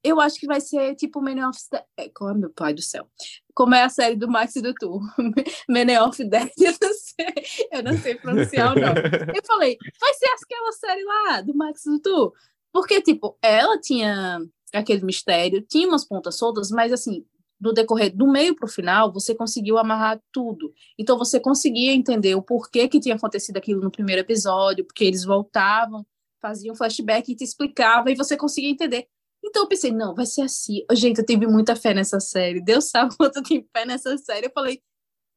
Eu 0.04 0.22
acho 0.22 0.39
que 0.39 0.46
vai 0.46 0.62
ser 0.62 0.93
tipo 0.93 1.20
Men 1.20 1.43
of 1.46 1.58
Death. 1.72 2.12
Como 2.13 2.30
é 2.30 2.34
meu 2.36 2.52
pai 2.52 2.76
do 2.76 2.82
céu? 2.84 3.10
Como 3.58 3.74
é 3.74 3.82
a 3.82 3.89
série 3.89 4.15
do 4.15 4.28
Max 4.28 4.56
e 4.56 4.62
do 4.62 4.72
Tu? 4.72 5.00
Men 5.67 5.98
of 5.98 6.24
Death, 6.24 6.52
eu 6.60 6.74
não 6.80 6.93
sei, 6.93 7.70
eu 7.72 7.84
não 7.84 7.98
sei 7.98 8.13
pronunciar 8.13 8.72
o 8.72 8.80
nome. 8.80 9.02
Eu 9.36 9.41
falei, 9.48 9.76
vai 10.00 10.13
ser 10.13 10.28
aquela 10.28 10.72
série 10.74 11.04
lá 11.04 11.41
do 11.41 11.56
Max 11.56 11.82
do 11.84 12.00
Tu. 12.00 12.34
Porque, 12.72 13.02
tipo, 13.02 13.36
ela 13.41 13.80
tinha 13.82 14.39
aquele 14.72 15.04
mistério, 15.04 15.60
tinha 15.60 15.88
umas 15.88 16.06
pontas 16.06 16.38
soltas, 16.38 16.70
mas 16.70 16.93
assim, 16.93 17.26
do 17.60 17.74
decorrer 17.74 18.15
do 18.15 18.28
meio 18.28 18.56
pro 18.56 18.67
final, 18.67 19.12
você 19.12 19.34
conseguiu 19.34 19.80
amarrar 19.80 20.22
tudo. 20.32 20.72
Então 20.96 21.17
você 21.17 21.39
conseguia 21.39 21.93
entender 21.93 22.36
o 22.36 22.43
porquê 22.43 22.88
que 22.88 23.00
tinha 23.00 23.15
acontecido 23.15 23.58
aquilo 23.58 23.82
no 23.82 23.89
primeiro 23.89 24.22
episódio, 24.22 24.86
porque 24.86 25.04
eles 25.04 25.24
voltavam, 25.24 26.06
faziam 26.39 26.76
flashback 26.76 27.32
e 27.32 27.36
te 27.36 27.43
explicava, 27.43 28.12
e 28.12 28.15
você 28.15 28.38
conseguia 28.38 28.70
entender. 28.70 29.08
Então 29.43 29.63
eu 29.63 29.67
pensei, 29.67 29.91
não, 29.91 30.13
vai 30.13 30.26
ser 30.26 30.41
assim. 30.41 30.86
Gente, 30.93 31.19
eu 31.19 31.26
tive 31.26 31.47
muita 31.47 31.76
fé 31.76 31.93
nessa 31.93 32.19
série. 32.19 32.62
Deus 32.62 32.89
sabe 32.89 33.13
quanto 33.17 33.38
eu 33.38 33.43
tive 33.43 33.67
fé 33.76 33.86
nessa 33.86 34.17
série. 34.17 34.47
Eu 34.47 34.52
falei, 34.52 34.82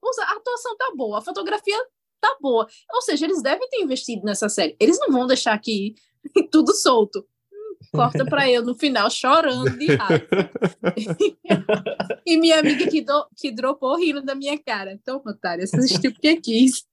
"Usa, 0.02 0.22
a 0.22 0.36
atuação 0.36 0.76
tá 0.76 0.92
boa, 0.96 1.18
a 1.18 1.22
fotografia 1.22 1.76
tá 2.20 2.36
boa. 2.40 2.66
Ou 2.92 3.02
seja, 3.02 3.24
eles 3.24 3.42
devem 3.42 3.68
ter 3.68 3.80
investido 3.80 4.24
nessa 4.24 4.48
série. 4.48 4.76
Eles 4.78 4.98
não 4.98 5.10
vão 5.10 5.26
deixar 5.26 5.54
aqui 5.54 5.94
tudo 6.50 6.74
solto. 6.74 7.26
Hum, 7.52 7.76
Corta 7.92 8.24
pra 8.24 8.50
eu 8.50 8.62
no 8.62 8.74
final 8.74 9.10
chorando 9.10 9.78
de 9.78 9.94
raiva. 9.94 10.26
e 12.26 12.36
minha 12.36 12.60
amiga 12.60 12.86
que, 12.88 13.00
do, 13.00 13.26
que 13.36 13.50
dropou 13.50 13.96
rindo 13.96 14.22
da 14.22 14.34
minha 14.34 14.58
cara. 14.58 14.92
Então, 14.92 15.22
otária, 15.24 15.66
você 15.66 15.76
assistiu 15.76 16.12
porque 16.12 16.36
quis. 16.36 16.84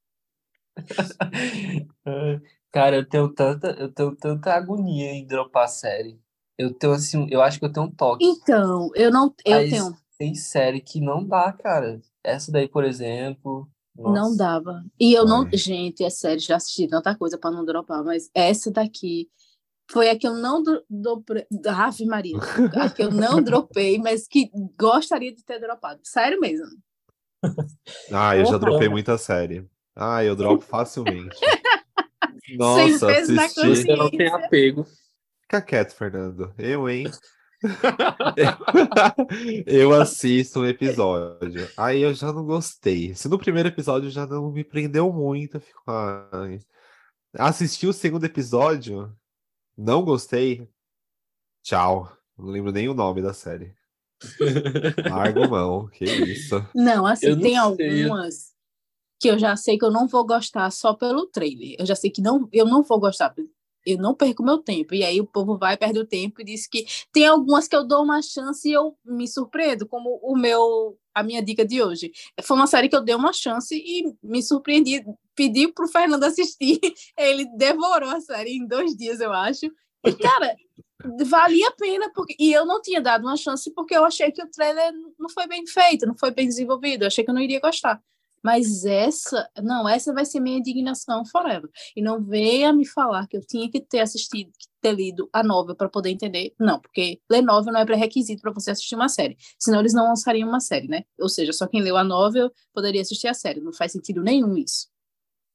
Cara, 2.71 2.97
eu 2.97 3.07
tenho 3.07 3.33
tanta, 3.33 3.71
eu 3.71 3.91
tenho 3.91 4.15
tanta 4.15 4.53
agonia 4.53 5.11
em 5.11 5.25
dropar 5.25 5.65
a 5.65 5.67
série. 5.67 6.19
Eu 6.57 6.73
tenho 6.73 6.93
assim, 6.93 7.27
eu 7.29 7.41
acho 7.41 7.59
que 7.59 7.65
eu 7.65 7.71
tenho 7.71 7.85
um 7.85 7.91
toque. 7.91 8.25
Então, 8.25 8.89
eu 8.95 9.11
não. 9.11 9.33
Eu 9.45 9.57
Mas 9.57 9.69
tenho. 9.69 9.97
tem 10.17 10.33
série 10.33 10.81
que 10.81 10.99
não 10.99 11.23
dá, 11.23 11.51
cara. 11.53 12.01
Essa 12.23 12.51
daí, 12.51 12.67
por 12.67 12.83
exemplo. 12.83 13.69
Não 13.95 14.13
nossa. 14.13 14.37
dava. 14.37 14.85
E 14.99 15.13
eu 15.13 15.25
não. 15.25 15.43
Ai. 15.43 15.57
Gente, 15.57 16.03
é 16.03 16.09
sério, 16.09 16.39
já 16.39 16.55
assisti 16.55 16.87
tanta 16.87 17.15
coisa 17.15 17.37
pra 17.37 17.51
não 17.51 17.63
dropar, 17.63 18.03
mas 18.03 18.29
essa 18.33 18.71
daqui 18.71 19.29
foi 19.89 20.09
a 20.09 20.17
que 20.17 20.27
eu 20.27 20.33
não 20.33 20.61
do, 20.61 20.83
do, 20.89 21.23
Ave 21.67 22.05
Maria. 22.05 22.37
A 22.75 22.89
que 22.89 23.03
eu 23.03 23.11
não 23.11 23.41
dropei, 23.41 23.97
mas 23.97 24.27
que 24.27 24.51
gostaria 24.77 25.33
de 25.33 25.43
ter 25.43 25.59
dropado. 25.59 26.01
Sério 26.03 26.39
mesmo. 26.39 26.65
Ah, 28.11 28.35
eu 28.35 28.45
já 28.45 28.57
dropei 28.57 28.89
muita 28.89 29.17
série. 29.17 29.65
Ah, 29.95 30.23
eu 30.23 30.35
dropo 30.35 30.63
facilmente. 30.63 31.35
Sem 32.45 32.57
Nossa, 32.57 33.07
peso 33.07 33.33
na 33.33 33.45
assisti. 33.45 33.67
Você 33.67 33.95
não 33.95 34.09
tem 34.09 34.29
consciência. 34.29 34.45
apego. 34.45 34.87
Fica 35.49 35.61
quieto, 35.61 35.93
Fernando. 35.93 36.53
Eu, 36.57 36.89
hein? 36.89 37.05
eu 39.65 39.93
assisto 39.93 40.59
um 40.59 40.65
episódio. 40.65 41.69
Aí 41.77 42.01
eu 42.01 42.13
já 42.13 42.33
não 42.33 42.45
gostei. 42.45 43.15
Se 43.15 43.29
no 43.29 43.39
primeiro 43.39 43.69
episódio 43.69 44.09
já 44.09 44.27
não 44.27 44.51
me 44.51 44.65
prendeu 44.65 45.11
muito, 45.11 45.55
eu 45.55 45.61
fico. 45.61 45.81
Ai. 45.87 46.59
Assisti 47.33 47.87
o 47.87 47.93
segundo 47.93 48.25
episódio, 48.25 49.15
não 49.77 50.03
gostei. 50.03 50.67
Tchau. 51.63 52.11
Não 52.37 52.47
lembro 52.47 52.73
nem 52.73 52.89
o 52.89 52.93
nome 52.93 53.21
da 53.21 53.33
série. 53.33 53.73
Largo 55.09 55.49
mão, 55.49 55.87
que 55.87 56.03
isso. 56.03 56.55
Não, 56.75 57.05
assim, 57.05 57.29
não 57.29 57.39
tem 57.39 57.53
sei. 57.53 57.57
algumas 57.57 58.53
que 59.17 59.29
eu 59.29 59.39
já 59.39 59.55
sei 59.55 59.77
que 59.77 59.85
eu 59.85 59.91
não 59.91 60.07
vou 60.07 60.25
gostar 60.25 60.69
só 60.71 60.93
pelo 60.93 61.25
trailer. 61.25 61.77
Eu 61.79 61.85
já 61.85 61.95
sei 61.95 62.11
que 62.11 62.21
não, 62.21 62.49
eu 62.51 62.65
não 62.65 62.83
vou 62.83 62.99
gostar. 62.99 63.33
Eu 63.87 63.97
não 63.97 64.13
perco 64.13 64.43
meu 64.43 64.57
tempo. 64.57 64.93
E 64.93 65.03
aí 65.03 65.21
o 65.21 65.25
povo 65.25 65.57
vai, 65.57 65.77
perde 65.77 65.97
o 65.99 66.05
tempo 66.05 66.41
e 66.41 66.43
diz 66.43 66.67
que 66.67 66.85
tem 67.11 67.25
algumas 67.25 67.69
que 67.69 67.75
eu 67.75 67.87
dou 67.87 68.03
uma 68.03 68.21
chance 68.21 68.67
e 68.67 68.73
eu 68.73 68.97
me 69.05 69.25
surpreendo, 69.27 69.87
como 69.87 70.19
o 70.21 70.35
meu, 70.37 70.97
a 71.15 71.23
minha 71.23 71.41
dica 71.41 71.65
de 71.65 71.81
hoje. 71.81 72.11
Foi 72.43 72.57
uma 72.57 72.67
série 72.67 72.89
que 72.89 72.95
eu 72.95 73.03
dei 73.03 73.15
uma 73.15 73.31
chance 73.31 73.73
e 73.73 74.13
me 74.21 74.43
surpreendi. 74.43 75.05
Pedi 75.33 75.71
pro 75.71 75.87
Fernando 75.87 76.25
assistir. 76.25 76.79
Ele 77.17 77.45
devorou 77.55 78.09
a 78.09 78.19
série 78.19 78.57
em 78.57 78.67
dois 78.67 78.93
dias, 78.93 79.21
eu 79.21 79.31
acho. 79.31 79.67
E, 80.05 80.13
cara, 80.13 80.53
valia 81.25 81.69
a 81.69 81.71
pena, 81.71 82.11
porque... 82.13 82.35
e 82.37 82.51
eu 82.51 82.65
não 82.65 82.81
tinha 82.81 82.99
dado 82.99 83.23
uma 83.23 83.37
chance 83.37 83.71
porque 83.73 83.95
eu 83.95 84.03
achei 84.03 84.31
que 84.31 84.43
o 84.43 84.51
trailer 84.51 84.91
não 85.17 85.29
foi 85.29 85.47
bem 85.47 85.65
feito, 85.65 86.05
não 86.05 86.17
foi 86.17 86.31
bem 86.31 86.47
desenvolvido, 86.47 87.03
eu 87.03 87.07
achei 87.07 87.23
que 87.23 87.29
eu 87.29 87.35
não 87.35 87.41
iria 87.41 87.59
gostar. 87.59 88.01
Mas 88.43 88.85
essa, 88.85 89.49
não, 89.61 89.87
essa 89.87 90.13
vai 90.13 90.23
ser 90.25 90.39
minha 90.39 90.57
indignação 90.57 91.25
forever. 91.25 91.69
E 91.95 92.01
não 92.01 92.23
venha 92.23 92.71
me 92.71 92.85
falar 92.85 93.27
que 93.27 93.35
eu 93.35 93.41
tinha 93.41 93.69
que 93.69 93.81
ter 93.81 93.99
assistido, 93.99 94.51
que 94.57 94.67
ter 94.81 94.93
lido 94.93 95.29
a 95.33 95.43
novel 95.43 95.75
para 95.75 95.89
poder 95.89 96.09
entender. 96.09 96.53
Não, 96.59 96.79
porque 96.79 97.19
ler 97.29 97.41
novel 97.41 97.73
não 97.73 97.79
é 97.81 97.85
pré-requisito 97.85 98.41
para 98.41 98.51
você 98.51 98.71
assistir 98.71 98.95
uma 98.95 99.09
série. 99.09 99.37
Senão 99.59 99.79
eles 99.79 99.93
não 99.93 100.05
lançariam 100.05 100.47
uma 100.47 100.59
série, 100.59 100.87
né? 100.87 101.03
Ou 101.19 101.27
seja, 101.29 101.51
só 101.51 101.67
quem 101.67 101.81
leu 101.81 101.97
a 101.97 102.03
novel 102.03 102.51
poderia 102.73 103.01
assistir 103.01 103.27
a 103.27 103.33
série. 103.33 103.59
Não 103.59 103.73
faz 103.73 103.91
sentido 103.91 104.21
nenhum 104.23 104.55
isso. 104.55 104.87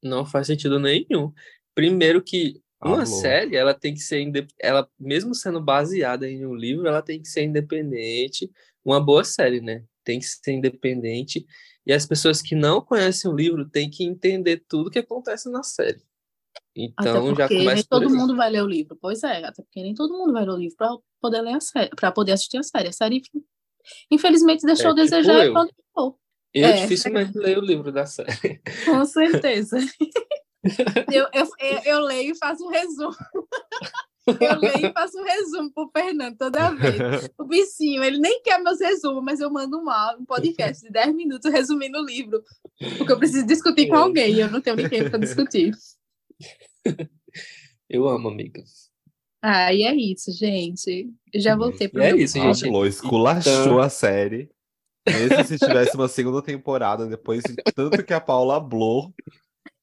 Não 0.03 0.27
faz 0.27 0.49
sentido 0.49 0.79
nenhum. 0.79 1.33
Primeiro 1.75 2.23
que 2.23 2.61
uma 2.85 2.97
Alô. 2.97 3.07
série, 3.07 3.55
ela 3.57 3.73
tem 3.73 3.95
que 3.95 4.01
ser 4.01 4.21
inde- 4.21 4.49
ela 4.61 4.89
mesmo 4.99 5.35
sendo 5.35 5.61
baseada 5.61 6.29
em 6.29 6.45
um 6.45 6.55
livro, 6.55 6.89
ela 6.89 7.01
tem 7.01 7.23
que 7.23 7.29
ser 7.29 7.45
independente. 7.45 8.51
Uma 8.85 9.01
boa 9.01 9.23
série, 9.23 9.61
né? 9.61 9.85
Tem 10.03 10.19
que 10.19 10.27
ser 10.27 10.51
independente. 10.53 11.47
E 11.87 11.93
as 11.93 12.07
pessoas 12.07 12.41
que 12.41 12.55
não 12.55 12.81
conhecem 12.81 13.31
o 13.31 13.35
livro 13.35 13.69
têm 13.69 13.91
que 13.91 14.05
entender 14.05 14.65
tudo 14.69 14.91
que 14.91 14.99
acontece 15.01 15.51
na 15.51 15.63
série. 15.63 16.03
Até 16.97 17.11
Então 17.11 17.27
já 17.35 17.49
porque 17.49 17.55
nem 17.55 17.65
começa 17.65 17.83
por 17.89 18.01
todo 18.01 18.11
mundo 18.11 18.37
vai 18.37 18.51
ler 18.51 18.63
o 18.63 18.67
livro. 18.67 18.97
Pois 19.01 19.23
é, 19.23 19.45
até 19.45 19.63
porque 19.63 19.83
nem 19.83 19.95
todo 19.95 20.17
mundo 20.17 20.33
vai 20.33 20.45
ler 20.45 20.53
o 20.53 20.57
livro 20.57 20.77
para 20.77 20.97
poder 21.21 21.41
ler 21.43 21.55
a 21.55 21.61
série, 21.61 21.91
para 21.91 22.13
poder 22.13 22.33
assistir 22.33 22.59
a 22.59 22.63
série. 22.63 22.89
A 22.89 22.93
série, 22.93 23.23
infelizmente, 24.11 24.65
deixou 24.65 24.89
É, 24.89 24.91
a 24.91 24.95
desejar 24.95 25.45
tipo 25.47 25.59
e 25.59 25.73
eu. 25.97 26.19
Eu 26.55 26.69
É. 26.69 26.83
dificilmente 26.83 27.37
leio 27.37 27.59
o 27.61 27.65
livro 27.65 27.91
da 27.91 28.07
série. 28.07 28.61
Com 28.87 29.05
certeza. 29.05 29.79
eu, 31.13 31.27
eu, 31.33 31.47
eu, 31.59 31.79
eu 31.85 32.01
leio 32.01 32.33
e 32.33 32.39
faço 32.39 32.65
um 32.65 32.69
resumo. 32.69 33.17
Eu 34.27 34.61
leio 34.61 34.87
e 34.87 34.93
faço 34.93 35.19
um 35.19 35.25
resumo 35.25 35.73
pro 35.73 35.91
Fernando 35.97 36.37
toda 36.37 36.71
vez. 36.71 37.29
O 37.39 37.45
bichinho, 37.45 38.05
ele 38.05 38.19
nem 38.19 38.41
quer 38.43 38.59
meus 38.63 38.81
resumos, 38.81 39.23
mas 39.25 39.41
eu 39.41 39.51
mando 39.51 39.79
um, 39.81 39.91
áudio, 39.91 40.23
um 40.23 40.25
podcast 40.25 40.83
de 40.83 40.91
10 40.93 41.15
minutos 41.15 41.51
resumindo 41.51 41.99
o 41.99 42.05
livro. 42.05 42.43
Porque 42.99 43.13
eu 43.13 43.19
preciso 43.19 43.47
discutir 43.47 43.89
com 43.89 43.97
É. 43.97 43.99
alguém 43.99 44.35
e 44.35 44.41
eu 44.41 44.51
não 44.51 44.61
tenho 44.61 44.77
ninguém 44.77 45.09
para 45.11 45.19
discutir. 45.19 45.73
Eu 47.89 48.09
amo, 48.09 48.29
amiga. 48.29 48.63
Ah, 49.43 49.73
e 49.73 49.83
é 49.83 49.95
isso, 49.95 50.33
gente. 50.33 51.11
Eu 51.33 51.41
já 51.41 51.57
voltei 51.57 51.89
pro 51.89 52.01
E 52.03 52.07
é 52.07 52.13
meu 52.13 52.25
isso, 52.25 52.39
ponto. 52.39 52.55
gente. 52.55 52.65
Pablo 52.65 52.87
esculachou 52.87 53.53
Então- 53.65 53.79
a 53.81 53.89
série. 53.89 54.49
Mesmo 55.07 55.45
se 55.45 55.59
tivesse 55.59 55.97
uma 55.97 56.07
segunda 56.07 56.41
temporada, 56.41 57.07
depois 57.07 57.43
de 57.43 57.57
tanto 57.75 58.05
que 58.05 58.15
a 58.15 58.21
Paula 58.21 58.57
hablou, 58.57 59.13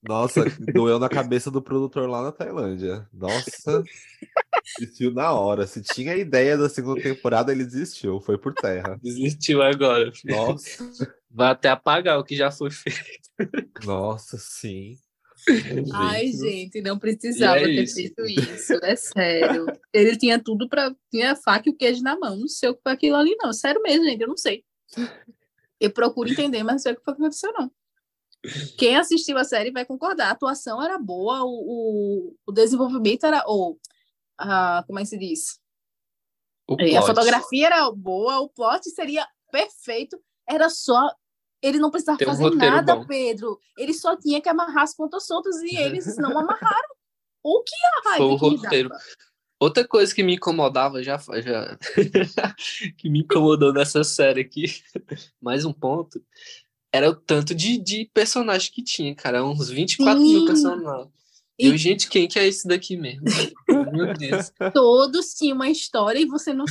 Nossa, 0.02 0.46
doeu 0.74 0.98
na 0.98 1.10
cabeça 1.10 1.52
do 1.52 1.62
produtor 1.62 2.10
lá 2.10 2.22
na 2.24 2.32
Tailândia. 2.32 3.08
Nossa, 3.14 3.84
desistiu 4.78 5.12
na 5.14 5.32
hora. 5.34 5.68
Se 5.68 5.82
tinha 5.82 6.16
ideia 6.16 6.58
da 6.58 6.70
segunda 6.70 7.02
temporada, 7.02 7.52
ele 7.52 7.66
desistiu. 7.66 8.22
Foi 8.22 8.38
por 8.38 8.54
terra. 8.54 8.98
Desistiu 9.04 9.62
agora. 9.62 10.12
filho. 10.14 10.36
Nossa, 10.36 11.14
Vai 11.30 11.52
até 11.52 11.70
apagar 11.70 12.18
o 12.18 12.24
que 12.24 12.36
já 12.36 12.50
foi 12.50 12.72
feito. 12.72 13.00
nossa, 13.86 14.38
sim. 14.38 14.98
Ai, 15.94 16.28
Gente, 16.28 16.38
gente, 16.40 16.82
não 16.82 17.00
precisava 17.00 17.60
E 17.60 17.64
é 17.64 17.66
ter 17.68 17.84
isso. 17.84 17.96
feito 17.96 18.26
isso, 18.26 18.74
é 18.84 18.96
sério. 18.96 19.66
Ele 19.94 20.18
tinha 20.18 20.38
tudo 20.42 20.68
para 20.68 20.94
tinha 21.12 21.32
a 21.32 21.36
faca 21.36 21.70
e 21.70 21.72
o 21.72 21.76
queijo 21.76 22.02
na 22.04 22.18
mão. 22.20 22.36
Não 22.38 22.48
sei 22.48 22.70
o 22.70 22.76
que 22.76 22.82
foi 22.84 22.92
aquilo 22.92 23.16
ali, 23.16 23.36
não. 23.38 23.52
Sério 23.54 23.82
mesmo, 23.82 24.06
gente, 24.06 24.22
eu 24.22 24.28
não 24.28 24.38
sei. 24.38 24.64
Eu 25.80 25.92
procuro 25.92 26.30
entender, 26.30 26.62
mas 26.64 26.74
não 26.74 26.80
sei 26.80 26.92
o 26.94 26.96
que 26.98 27.04
foi 27.04 27.14
que 27.16 27.22
aconteceu, 27.22 27.54
não. 27.54 27.72
Quem 28.78 28.96
assistiu 28.96 29.38
a 29.38 29.44
série 29.44 29.72
vai 29.72 29.86
concordar. 29.86 30.28
A 30.28 30.32
atuação 30.32 30.82
era 30.82 30.98
boa, 30.98 31.44
o, 31.44 31.48
o, 31.48 32.36
o 32.48 32.52
desenvolvimento 32.52 33.26
era. 33.26 33.44
Ou, 33.46 33.80
a, 34.38 34.84
como 34.88 35.00
é 35.00 35.02
que 35.02 35.10
se 35.10 35.18
diz? 35.18 35.60
É, 36.80 36.98
A 36.98 37.02
fotografia 37.02 37.68
era 37.68 37.92
boa, 37.92 38.40
o 38.40 38.50
plot 38.50 38.90
seria 38.90 39.28
perfeito. 39.52 40.22
Era 40.48 40.70
só. 40.70 41.10
Ele 41.62 41.78
não 41.78 41.92
precisava 41.92 42.18
um 42.22 42.26
fazer 42.26 42.56
nada, 42.56 42.96
bom. 42.96 43.06
Pedro. 43.06 43.60
Ele 43.78 43.94
só 43.94 44.16
tinha 44.16 44.40
que 44.42 44.48
amarrar 44.48 44.84
as 44.84 44.96
pontas 44.96 45.26
soltas 45.26 45.62
e 45.62 45.76
eles 45.78 46.16
não 46.18 46.38
amarraram. 46.38 46.90
O 47.44 47.64
que 47.64 47.76
a 48.10 48.18
Foi 48.18 48.26
o 48.26 48.36
roteiro. 48.36 48.90
dava? 48.90 49.02
Outra 49.60 49.86
coisa 49.86 50.16
que 50.16 50.24
me 50.24 50.36
incomodava 50.36 51.04
já, 51.04 51.18
já 51.18 51.78
que 52.98 53.10
me 53.10 53.20
incomodou 53.20 53.74
nessa 53.74 54.06
série 54.06 54.40
aqui, 54.40 54.64
mais 55.42 55.66
um 55.66 55.74
ponto, 55.74 56.24
era 56.92 57.10
o 57.10 57.16
tanto 57.16 57.54
de, 57.54 57.78
de 57.78 58.10
personagem 58.14 58.72
que 58.72 58.84
tinha, 58.84 59.14
cara. 59.16 59.44
Uns 59.44 59.70
24 59.70 60.22
mil 60.22 60.40
Sim. 60.42 60.46
personagens. 60.46 61.08
E- 61.58 61.68
eu, 61.68 61.76
gente, 61.78 62.08
quem 62.10 62.26
que 62.28 62.40
é 62.40 62.48
esse 62.48 62.66
daqui 62.68 62.96
mesmo? 62.96 63.26
Meu 63.92 64.14
Deus. 64.14 64.52
Todos 64.74 65.34
tinham 65.34 65.56
uma 65.56 65.70
história 65.70 66.20
e 66.20 66.26
você 66.26 66.54
não. 66.54 66.64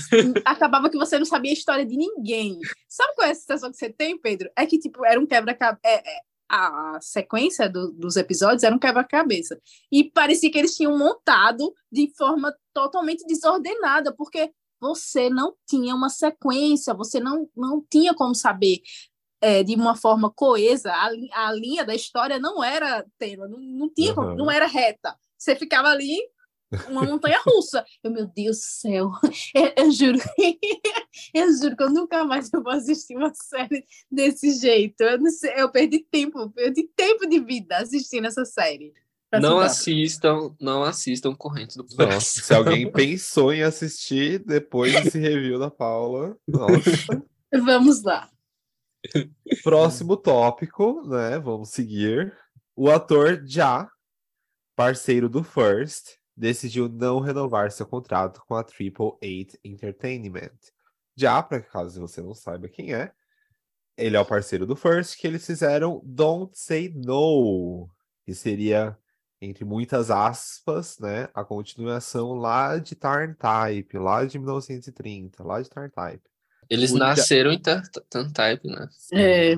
acabava 0.45 0.89
que 0.89 0.97
você 0.97 1.19
não 1.19 1.27
sabia 1.27 1.51
a 1.51 1.55
história 1.55 1.85
de 1.85 1.97
ninguém. 1.97 2.59
Sabe 2.89 3.15
qual 3.15 3.29
é 3.29 3.33
a 3.33 3.35
sensação 3.35 3.71
que 3.71 3.77
você 3.77 3.91
tem, 3.91 4.19
Pedro? 4.19 4.49
É 4.57 4.65
que, 4.67 4.79
tipo, 4.79 5.05
era 5.05 5.21
um 5.21 5.27
quebra-cabeça. 5.27 6.03
a 6.51 6.99
sequência 7.03 7.69
do- 7.69 7.93
dos 7.93 8.17
episódios 8.17 8.63
era 8.63 8.75
um 8.75 8.79
quebra-cabeça. 8.79 9.61
E 9.93 10.05
parecia 10.11 10.51
que 10.51 10.57
eles 10.59 10.75
tinham 10.75 10.97
montado 10.97 11.75
de 11.93 12.11
forma 12.17 12.55
totalmente 12.73 13.27
desordenada, 13.27 14.15
porque 14.17 14.51
você 14.81 15.29
não 15.29 15.55
tinha 15.69 15.95
uma 15.95 16.09
sequência, 16.09 16.95
você 16.95 17.21
não, 17.21 17.47
não 17.55 17.85
tinha 17.91 18.15
como 18.15 18.35
saber 18.35 18.81
é, 19.41 19.63
de 19.63 19.75
uma 19.75 19.97
forma 19.97 20.31
coesa. 20.31 20.93
A, 20.93 21.11
a 21.47 21.53
linha 21.53 21.85
da 21.85 21.95
história 21.95 22.39
não 22.39 22.63
era 22.63 23.05
tema, 23.19 23.47
não, 23.49 23.59
não 23.59 23.89
tinha 23.93 24.13
Aham. 24.13 24.35
não 24.37 24.51
era 24.51 24.67
reta. 24.67 25.15
Você 25.37 25.55
ficava 25.55 25.89
ali 25.89 26.19
uma 26.89 27.05
montanha 27.05 27.41
russa. 27.47 27.85
Eu, 28.03 28.11
meu 28.11 28.27
Deus 28.27 28.59
do 28.59 28.63
céu, 28.63 29.11
eu, 29.55 29.73
eu 29.77 29.91
juro, 29.91 30.19
eu 31.35 31.57
juro 31.57 31.77
que 31.77 31.83
eu 31.83 31.91
nunca 31.91 32.25
mais 32.25 32.51
vou 32.51 32.71
assistir 32.71 33.17
uma 33.17 33.33
série 33.35 33.85
desse 34.11 34.53
jeito. 34.53 35.01
Eu, 35.01 35.19
não 35.19 35.31
sei, 35.31 35.55
eu 35.57 35.71
perdi 35.71 36.01
tempo, 36.11 36.51
perdi 36.51 36.89
tempo 36.95 37.27
de 37.27 37.41
vida 37.41 37.79
assistindo 37.79 38.27
essa 38.27 38.45
série. 38.45 38.93
Não 39.41 39.59
assistam, 39.59 40.55
não 40.59 40.83
assistam 40.83 41.35
Correntes 41.35 41.77
do 41.77 41.83
Nossa, 41.83 41.97
Coração. 41.97 42.45
se 42.45 42.55
alguém 42.55 42.89
pensou 42.93 43.53
em 43.53 43.63
assistir 43.63 44.39
depois 44.39 44.93
desse 44.93 45.19
review 45.19 45.59
da 45.59 45.71
Paula, 45.71 46.37
nossa. 46.49 47.23
Vamos 47.53 48.03
lá. 48.03 48.31
Próximo 49.63 50.17
tópico, 50.17 51.07
né? 51.07 51.39
Vamos 51.39 51.71
seguir. 51.71 52.37
O 52.75 52.91
ator 52.91 53.43
Já, 53.47 53.91
parceiro 54.77 55.29
do 55.29 55.43
First, 55.43 56.17
decidiu 56.37 56.89
não 56.89 57.21
renovar 57.21 57.71
seu 57.71 57.87
contrato 57.87 58.43
com 58.47 58.55
a 58.55 58.63
Triple 58.63 59.13
Eight 59.21 59.59
Entertainment. 59.65 60.59
Já, 61.17 61.43
para 61.43 61.61
caso 61.61 62.01
você 62.01 62.23
não 62.23 62.35
saiba 62.35 62.69
quem 62.69 62.95
é, 62.95 63.13
ele 63.97 64.17
é 64.17 64.21
o 64.21 64.25
parceiro 64.25 64.65
do 64.65 64.77
First, 64.77 65.19
que 65.19 65.27
eles 65.27 65.45
fizeram 65.45 66.01
Don't 66.05 66.57
Say 66.57 66.89
No, 66.95 67.89
que 68.25 68.33
seria, 68.33 68.97
entre 69.41 69.65
muitas 69.65 70.09
aspas, 70.09 71.01
né, 71.01 71.29
a 71.35 71.45
continuação 71.45 72.35
lá 72.35 72.79
de 72.79 72.95
Tarn 72.95 73.35
Type, 73.35 73.99
lá 73.99 74.25
de 74.25 74.39
1930, 74.39 75.43
lá 75.43 75.61
de 75.61 75.69
Tarn 75.69 75.91
Type. 75.91 76.23
Eles 76.71 76.91
O 76.93 76.95
Ja- 76.95 76.99
nasceram 76.99 77.53
em 77.53 77.59
Tan- 77.59 77.83
Tan 78.11 78.31
Type, 78.31 78.69
né? 78.69 78.89
É, 79.13 79.53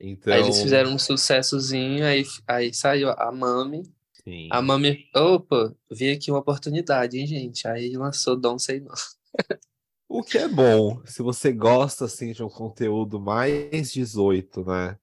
Então, 0.00 0.32
Aí 0.32 0.42
eles 0.42 0.60
fizeram 0.60 0.92
um 0.92 0.98
sucessozinho, 0.98 2.04
aí, 2.06 2.24
aí 2.46 2.72
saiu 2.74 3.10
a 3.10 3.30
Mami. 3.32 3.82
sim. 4.24 4.48
A 4.50 4.60
Mami, 4.60 5.08
opa, 5.14 5.74
vi 5.90 6.10
aqui 6.10 6.30
uma 6.30 6.40
oportunidade, 6.40 7.18
hein, 7.18 7.26
gente? 7.26 7.66
Aí 7.66 7.96
lançou 7.96 8.36
Don't 8.36 8.62
Say 8.62 8.80
No. 8.80 8.92
O 10.08 10.22
que 10.22 10.38
é 10.38 10.46
bom, 10.48 11.04
se 11.04 11.20
você 11.20 11.52
gosta 11.52 12.04
assim 12.04 12.32
de 12.32 12.42
um 12.42 12.48
conteúdo 12.48 13.18
mais 13.20 13.92
18, 13.92 14.64
né? 14.64 14.96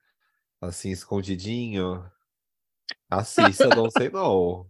Assim, 0.61 0.91
escondidinho, 0.91 2.09
assista 3.09 3.69
Don't 3.69 3.93
Say 3.93 4.09
No. 4.09 4.65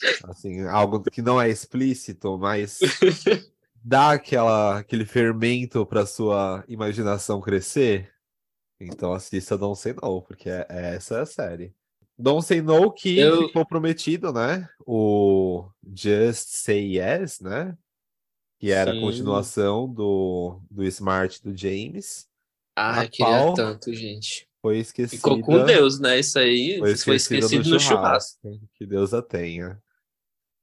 Assim, 0.24 0.62
algo 0.62 1.02
que 1.02 1.22
não 1.22 1.40
é 1.40 1.48
explícito, 1.48 2.36
mas 2.38 2.80
dá 3.82 4.12
aquela, 4.12 4.78
aquele 4.78 5.04
fermento 5.04 5.84
para 5.86 6.06
sua 6.06 6.64
imaginação 6.68 7.40
crescer. 7.40 8.10
Então 8.80 9.12
assista 9.12 9.58
Don't 9.58 9.78
Say 9.78 9.92
No, 9.94 10.22
porque 10.22 10.48
é, 10.48 10.66
é- 10.68 10.94
essa 10.96 11.16
é 11.16 11.20
a 11.20 11.26
série. 11.26 11.74
Don't 12.18 12.44
Say 12.46 12.60
No 12.62 12.92
que 12.92 13.18
Eu- 13.18 13.46
ficou 13.48 13.64
prometido, 13.66 14.32
né? 14.32 14.68
O 14.86 15.68
Just 15.94 16.48
Say 16.50 16.98
Yes, 16.98 17.40
né? 17.40 17.76
Que 18.58 18.70
era 18.72 18.90
a 18.90 18.94
Sim. 18.94 19.00
continuação 19.00 19.88
do, 19.88 20.60
do 20.70 20.84
Smart 20.84 21.42
do 21.42 21.56
James. 21.56 22.28
Ah, 22.76 23.00
A 23.00 23.04
eu 23.04 23.10
queria 23.10 23.54
tanto, 23.54 23.92
gente. 23.94 24.46
Foi 24.60 24.78
esquecida. 24.78 25.16
Ficou 25.16 25.40
com 25.40 25.64
Deus, 25.64 25.98
né? 25.98 26.18
Isso 26.20 26.38
aí 26.38 26.78
Foi 26.78 26.94
foi 26.96 27.14
esquecida 27.16 27.38
esquecido 27.46 27.70
no 27.70 27.80
churrasco. 27.80 28.60
Que 28.74 28.84
Deus 28.84 29.14
a 29.14 29.22
tenha. 29.22 29.82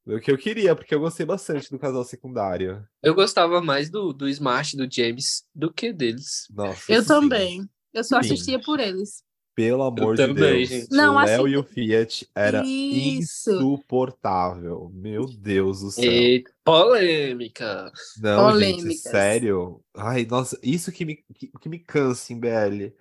O 0.08 0.20
que 0.22 0.32
eu 0.32 0.38
queria, 0.38 0.74
porque 0.76 0.96
eu 0.96 1.00
gostei 1.02 1.26
bastante 1.26 1.70
do 1.70 1.78
casal 1.78 2.04
secundário. 2.06 2.82
Eu 3.04 3.14
gostava 3.14 3.62
mais 3.62 3.90
do, 3.90 4.14
do 4.14 4.28
Smart 4.30 4.76
do 4.78 4.88
James 4.90 5.44
do 5.54 5.72
que 5.72 5.92
deles. 5.92 6.46
Nossa, 6.50 6.92
eu 6.92 7.02
sim. 7.02 7.08
também. 7.08 7.70
Eu 7.94 8.04
só 8.04 8.22
Sim. 8.22 8.34
assistia 8.34 8.60
por 8.62 8.80
eles. 8.80 9.24
Pelo 9.56 9.82
amor 9.84 10.16
de 10.16 10.26
também, 10.28 10.58
Deus. 10.58 10.70
gente. 10.70 10.92
Não, 10.92 11.16
o 11.16 11.20
Léo 11.20 11.42
assim- 11.46 11.52
e 11.54 11.58
o 11.58 11.64
Fiat 11.64 12.30
era 12.36 12.64
Isso. 12.64 13.50
insuportável. 13.52 14.92
Meu 14.94 15.26
Deus 15.26 15.82
do 15.82 15.90
céu. 15.92 16.04
Eita, 16.04 16.52
polêmica. 16.64 17.92
Não, 18.22 18.52
gente, 18.60 18.76
Polêmicas. 18.76 19.02
sério. 19.02 19.82
Ai, 19.96 20.26
nossa, 20.30 20.60
isso 20.62 20.92
que 20.92 21.04
me, 21.06 21.16
que, 21.34 21.48
que 21.60 21.70
me 21.70 21.80
cansa 21.80 22.32
em 22.32 22.40
BL. 22.40 22.94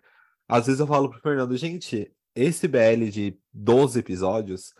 Às 0.48 0.66
vezes 0.66 0.80
eu 0.80 0.86
falo 0.86 1.11
pro 1.11 1.20
Fernando, 1.20 1.57
gente, 1.57 2.11
esse 2.34 2.66
BL 2.66 3.11
de 3.11 3.38
12 3.52 3.98
episódios, 3.98 4.72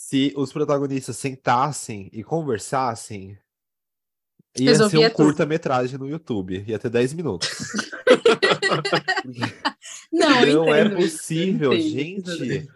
se 0.00 0.32
os 0.34 0.50
protagonistas 0.50 1.18
sentassem 1.18 2.08
e 2.10 2.24
conversassem, 2.24 3.38
ia 4.58 4.74
ser 4.74 4.96
um 4.96 5.10
curta-metragem 5.10 5.98
no 5.98 6.08
YouTube. 6.08 6.64
Ia 6.66 6.78
ter 6.78 6.88
10 6.88 7.12
minutos. 7.12 7.50
Não, 10.10 10.46
Não 10.46 10.74
é 10.74 10.88
possível, 10.88 11.74
entendo. 11.74 12.34
gente. 12.34 12.66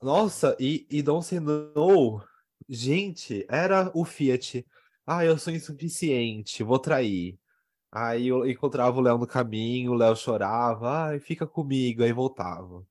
Nossa, 0.00 0.56
e, 0.60 0.86
e 0.88 1.02
Don't 1.02 1.26
Say 1.26 1.40
No, 1.40 2.22
gente, 2.68 3.44
era 3.50 3.90
o 3.92 4.04
Fiat. 4.04 4.64
Ah, 5.04 5.24
eu 5.24 5.36
sou 5.36 5.52
insuficiente, 5.52 6.62
vou 6.62 6.78
trair. 6.78 7.36
Aí 7.90 8.28
eu 8.28 8.48
encontrava 8.48 8.96
o 8.96 9.02
Léo 9.02 9.18
no 9.18 9.26
caminho, 9.26 9.90
o 9.90 9.96
Léo 9.96 10.14
chorava, 10.14 11.06
ai, 11.06 11.18
fica 11.18 11.44
comigo, 11.44 12.04
aí 12.04 12.12
voltava. 12.12 12.86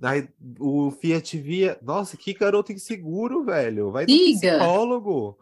Aí 0.00 0.28
o 0.58 0.90
Fiat 0.90 1.38
via, 1.38 1.78
nossa, 1.82 2.16
que 2.16 2.34
garoto 2.34 2.72
inseguro, 2.72 3.44
velho. 3.44 3.90
Vai 3.90 4.04
no 4.04 4.08
Diga. 4.08 4.58
psicólogo. 4.58 5.38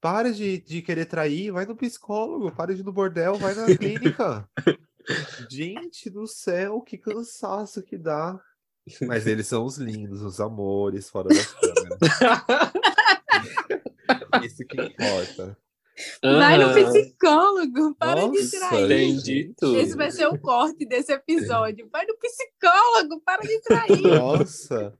Para 0.00 0.32
de, 0.32 0.58
de 0.58 0.80
querer 0.80 1.04
trair, 1.04 1.50
vai 1.50 1.66
no 1.66 1.76
psicólogo, 1.76 2.50
para 2.50 2.74
de 2.74 2.80
ir 2.80 2.84
no 2.84 2.92
bordel, 2.92 3.34
vai 3.34 3.54
na 3.54 3.66
clínica. 3.66 4.48
Gente 5.50 6.08
do 6.08 6.26
céu, 6.26 6.80
que 6.80 6.96
cansaço 6.96 7.82
que 7.82 7.98
dá. 7.98 8.40
Mas 9.02 9.26
eles 9.26 9.46
são 9.46 9.64
os 9.64 9.76
lindos, 9.76 10.22
os 10.22 10.40
amores 10.40 11.10
fora 11.10 11.28
das 11.28 11.52
câmeras. 11.52 11.98
Isso 14.44 14.64
que 14.64 14.80
importa. 14.80 15.56
Vai 16.22 16.58
no 16.58 16.72
psicólogo, 16.74 17.94
para 17.96 18.20
de 18.28 18.38
Nossa, 18.38 18.58
trair. 18.58 18.84
Entendi 18.84 19.54
tudo. 19.56 19.78
Esse 19.78 19.96
vai 19.96 20.10
ser 20.10 20.26
o 20.26 20.38
corte 20.38 20.84
desse 20.86 21.12
episódio. 21.12 21.88
Vai 21.90 22.06
no 22.06 22.16
psicólogo, 22.18 23.20
para 23.24 23.42
de 23.42 23.60
trair. 23.62 24.00
Nossa. 24.02 24.94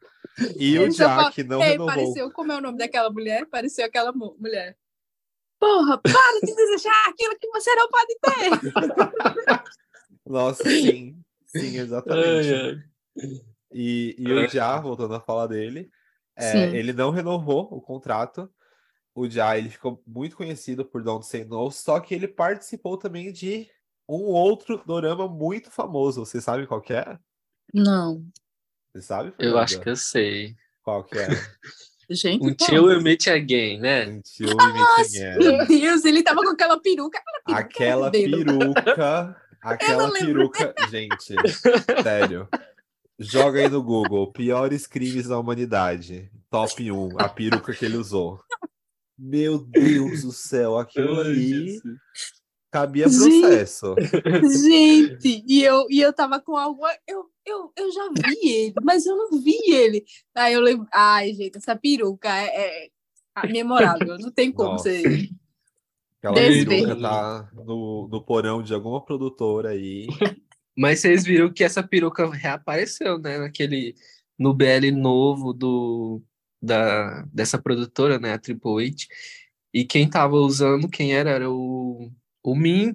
E 0.57 0.79
o 0.79 0.83
Ele 0.83 0.93
só 0.93 1.05
fala, 1.05 1.23
Jack 1.25 1.43
não 1.45 1.63
Ei, 1.63 1.71
renovou. 1.73 1.87
pareceu, 1.95 2.31
como 2.33 2.53
é 2.53 2.57
o 2.57 2.61
nome 2.61 2.79
daquela 2.79 3.11
mulher? 3.11 3.47
Pareceu 3.47 3.85
aquela 3.85 4.13
mu- 4.13 4.37
mulher. 4.39 4.77
Porra, 5.59 5.99
para 5.99 6.41
de 6.43 6.55
desejar 6.55 7.09
aquilo 7.09 7.37
que 7.39 7.49
você 7.51 7.75
não 7.75 7.89
pode 7.89 8.19
ter. 8.23 9.61
Nossa, 10.27 10.65
sim. 10.65 11.17
Sim, 11.47 11.79
exatamente. 11.79 12.55
Ai, 12.55 12.55
ai. 12.55 12.79
E, 13.73 14.15
e 14.19 14.33
o 14.33 14.49
Já, 14.49 14.79
voltando 14.81 15.15
a 15.15 15.21
falar 15.21 15.47
dele, 15.47 15.91
é, 16.37 16.67
ele 16.77 16.93
não 16.93 17.11
renovou 17.11 17.69
o 17.71 17.81
contrato. 17.81 18.49
O 19.21 19.29
Já, 19.29 19.59
ele 19.59 19.69
ficou 19.69 20.03
muito 20.07 20.35
conhecido 20.35 20.83
por 20.85 21.03
Don't 21.03 21.27
Say 21.27 21.45
No, 21.45 21.71
só 21.71 22.01
que 22.01 22.15
ele 22.15 22.27
participou 22.27 22.97
também 22.97 23.31
de 23.31 23.69
um 24.09 24.23
outro 24.23 24.83
dorama 24.87 25.29
muito 25.29 25.71
famoso. 25.71 26.25
Você 26.25 26.41
sabe 26.41 26.67
qual 26.67 26.81
que 26.81 26.95
é? 26.95 27.19
Não. 27.75 28.25
Você 28.93 29.03
sabe, 29.03 29.29
Eu 29.31 29.35
Fernanda? 29.37 29.61
acho 29.61 29.81
que 29.81 29.91
eu 29.91 29.97
sei. 29.97 30.57
Qual 30.83 31.05
que 31.05 31.19
é? 31.19 31.29
Gente, 32.13 32.45
Until 32.45 32.83
como? 32.83 32.87
We 32.89 33.01
Meet 33.03 33.29
Again, 33.29 33.79
né? 33.79 34.07
Until 34.07 34.49
We 34.49 34.73
Meet 34.73 34.99
Again. 34.99 35.39
Meu 35.39 35.67
Deus, 35.67 36.05
ele 36.05 36.23
tava 36.23 36.41
com 36.43 36.49
aquela 36.51 36.81
peruca. 36.81 37.23
Aquela 37.47 38.11
peruca. 38.11 39.37
Aquela 39.63 40.07
lembro 40.11 40.51
peruca. 40.51 40.75
Gente, 40.91 41.35
sério. 42.03 42.49
Joga 43.19 43.61
aí 43.61 43.69
no 43.69 43.83
Google. 43.83 44.33
Piores 44.33 44.87
crimes 44.87 45.29
da 45.29 45.39
humanidade. 45.39 46.29
Top 46.51 46.91
1. 46.91 47.21
A 47.21 47.29
peruca 47.29 47.73
que 47.73 47.85
ele 47.85 47.97
usou. 47.99 48.43
Meu 49.23 49.59
Deus 49.59 50.23
do 50.23 50.33
céu. 50.33 50.79
Aquilo 50.79 51.21
ali 51.21 51.79
cabia 52.71 53.05
processo. 53.05 53.95
Gente, 54.65 55.45
e 55.47 55.63
eu, 55.63 55.87
e 55.91 56.01
eu 56.01 56.13
tava 56.13 56.41
com 56.41 56.57
algo. 56.57 56.83
Eu, 57.07 57.27
eu, 57.45 57.73
eu 57.77 57.93
já 57.93 58.09
vi 58.09 58.49
ele, 58.49 58.75
mas 58.83 59.05
eu 59.05 59.17
não 59.17 59.41
vi 59.41 59.59
ele. 59.67 60.05
Aí 60.35 60.55
eu 60.55 60.61
lembro. 60.61 60.87
Ai, 60.93 61.35
gente, 61.35 61.59
essa 61.59 61.77
peruca 61.77 62.29
é, 62.31 62.87
é 63.37 63.47
memorável. 63.49 64.17
Não 64.19 64.31
tem 64.31 64.53
como 64.53 64.73
Nossa. 64.73 64.85
ser. 64.85 65.29
Aquela 66.19 66.35
peruca 66.35 67.01
tá 67.01 67.51
no, 67.55 68.09
no 68.09 68.25
porão 68.25 68.63
de 68.63 68.73
alguma 68.73 69.05
produtora 69.05 69.71
aí. 69.71 70.07
Mas 70.77 71.01
vocês 71.01 71.25
viram 71.25 71.53
que 71.53 71.65
essa 71.65 71.83
peruca 71.83 72.31
reapareceu, 72.31 73.19
né? 73.19 73.39
Naquele. 73.39 73.95
No 74.39 74.55
BL 74.55 74.91
novo 74.91 75.53
do, 75.53 76.23
da, 76.61 77.23
dessa 77.33 77.61
produtora, 77.61 78.19
né? 78.19 78.33
A 78.33 78.39
Triple 78.39 78.87
H. 78.87 79.07
E 79.73 79.85
quem 79.85 80.09
tava 80.09 80.37
usando, 80.37 80.89
quem 80.89 81.15
era? 81.15 81.31
Era 81.31 81.51
o, 81.51 82.11
o 82.43 82.55
Min. 82.55 82.95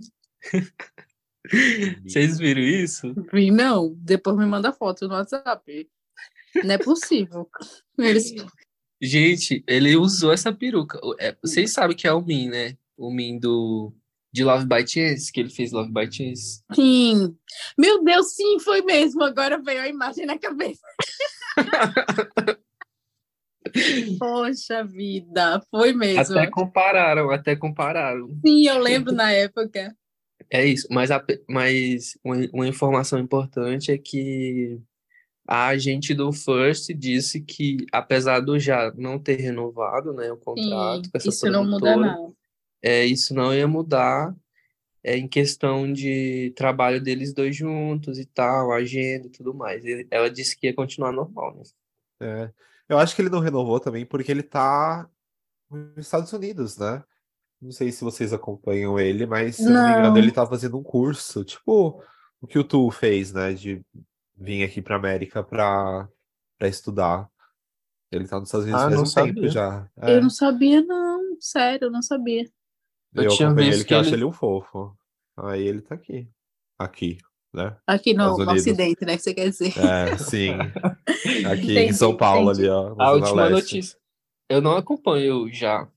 Vocês 2.03 2.38
viram 2.38 2.61
isso? 2.61 3.13
Vi, 3.32 3.51
Não, 3.51 3.95
depois 3.97 4.36
me 4.38 4.45
manda 4.45 4.74
foto 4.74 5.07
no 5.07 5.13
WhatsApp. 5.13 5.89
Não 6.63 6.74
é 6.74 6.78
possível. 6.78 7.49
Eles... 7.97 8.34
Gente, 9.01 9.63
ele 9.68 9.95
usou 9.95 10.32
essa 10.32 10.53
peruca. 10.53 10.99
É, 11.20 11.36
vocês 11.41 11.72
sabem 11.72 11.95
que 11.95 12.07
é 12.07 12.13
o 12.13 12.22
Min, 12.22 12.49
né? 12.49 12.78
O 12.97 13.11
Min 13.11 13.39
do. 13.39 13.93
De 14.34 14.43
Love 14.43 14.66
by 14.66 14.86
Chance, 14.86 15.32
que 15.32 15.39
ele 15.39 15.49
fez 15.49 15.72
Love 15.72 15.93
by 15.93 16.11
Chance. 16.11 16.61
Sim. 16.74 17.38
Meu 17.78 18.03
Deus, 18.03 18.36
sim, 18.36 18.59
foi 18.59 18.82
mesmo. 18.82 19.24
Agora 19.24 19.61
veio 19.61 19.82
a 19.82 19.88
imagem 19.88 20.26
na 20.26 20.38
cabeça. 20.38 20.86
Poxa 24.19 24.84
vida, 24.84 25.61
foi 25.69 25.93
mesmo. 25.93 26.38
Até 26.38 26.47
compararam, 26.47 27.30
até 27.32 27.55
compararam. 27.55 28.30
Sim, 28.45 28.67
eu 28.67 28.80
lembro 28.80 29.13
na 29.13 29.32
época. 29.32 29.95
É 30.49 30.65
isso, 30.65 30.88
mas, 30.91 31.11
a, 31.11 31.23
mas 31.49 32.17
uma, 32.23 32.67
informação 32.67 33.19
importante 33.19 33.91
é 33.91 33.97
que 33.97 34.80
a 35.47 35.67
agente 35.67 36.13
do 36.13 36.32
First 36.32 36.93
disse 36.93 37.41
que, 37.41 37.78
apesar 37.91 38.39
do 38.39 38.59
já 38.59 38.93
não 38.95 39.19
ter 39.19 39.39
renovado 39.39 40.13
né, 40.13 40.32
o 40.32 40.36
Sim, 40.36 40.41
contrato 40.41 41.11
com 41.11 41.17
essa 41.17 41.30
isso 41.30 41.49
não 41.49 41.65
muda 41.65 41.95
é, 42.82 43.03
isso 43.03 43.34
não 43.34 43.51
ia 43.51 43.67
mudar 43.67 44.36
é, 45.03 45.17
em 45.17 45.28
questão 45.28 45.91
de 45.91 46.53
trabalho 46.55 47.01
deles 47.01 47.34
dois 47.34 47.55
juntos 47.55 48.19
e 48.19 48.26
tal, 48.26 48.71
agenda 48.71 49.28
e 49.28 49.30
tudo 49.32 49.53
mais. 49.53 49.84
Ela 50.11 50.30
disse 50.30 50.55
que 50.55 50.67
ia 50.67 50.73
continuar 50.73 51.11
normal, 51.11 51.55
né? 51.55 51.63
É. 52.21 52.51
Eu 52.88 52.98
acho 53.00 53.16
que 53.16 53.22
ele 53.22 53.30
não 53.30 53.40
renovou 53.40 53.80
também 53.80 54.06
porque 54.06 54.32
ele 54.32 54.44
tá 54.44 55.10
nos 55.70 55.98
Estados 55.98 56.32
Unidos, 56.34 56.78
né? 56.78 57.04
Não 57.62 57.72
sei 57.72 57.92
se 57.92 58.04
vocês 58.04 58.32
acompanham 58.34 59.00
ele, 59.00 59.26
mas 59.26 59.56
se 59.56 59.64
eu 59.66 59.72
não 59.72 59.86
me 59.86 59.92
engano, 59.92 60.10
Não. 60.10 60.18
ele 60.18 60.32
tá 60.32 60.46
fazendo 60.46 60.78
um 60.78 60.84
curso, 60.84 61.44
tipo 61.44 62.04
o 62.42 62.48
que 62.48 62.60
o 62.60 62.64
Tu 62.64 62.92
fez, 62.92 63.34
né? 63.34 63.54
De 63.54 63.84
vir 64.36 64.64
aqui 64.64 64.82
pra 64.82 64.98
América 64.98 65.44
pra, 65.44 66.08
pra 66.60 66.68
estudar. 66.68 67.28
Ele 68.12 68.28
tá 68.28 68.40
nos 68.40 68.50
Estados 68.50 68.66
Unidos 68.68 68.82
Ah, 68.84 68.86
faz 68.86 68.96
não 68.96 69.04
um 69.24 69.34
tempo 69.34 69.48
já. 69.48 69.90
É, 69.98 70.16
Eu 70.18 70.22
não 70.22 70.30
sabia, 70.30 70.82
não. 70.84 71.38
Sério, 71.40 71.86
eu 71.88 71.92
não 71.92 72.02
sabia. 72.02 72.44
Eu 73.14 73.24
eu 73.24 73.30
tinha 73.30 73.54
visto 73.54 73.74
ele 73.74 73.84
que 73.84 73.94
eu 73.94 74.00
acho 74.00 74.10
ele- 74.10 74.18
ele 74.18 74.26
um 74.26 74.32
fofo. 74.32 74.96
Aí 75.38 75.64
ele 75.66 75.82
tá 75.82 75.96
aqui. 75.96 76.30
Aqui, 76.78 77.18
né? 77.56 77.76
Aqui 77.88 78.14
no, 78.14 78.38
no. 78.38 78.51
Ocidente, 78.51 79.06
né? 79.06 79.16
Que 79.18 79.24
você 79.24 79.34
quer 79.34 79.49
dizer. 79.49 79.74
É, 79.80 80.18
sim. 80.18 80.51
Aqui 81.51 81.72
em 81.72 81.72
Entendi, 81.72 81.93
São 81.93 82.16
Paulo, 82.16 82.51
entendi. 82.51 82.68
ali, 82.68 82.70
ó. 82.70 82.95
A 82.99 83.12
última 83.14 83.43
Leste. 83.47 83.53
notícia. 83.76 83.97
Eu 84.49 84.62
não 84.62 84.76
acompanho 84.78 85.51
já. 85.51 85.88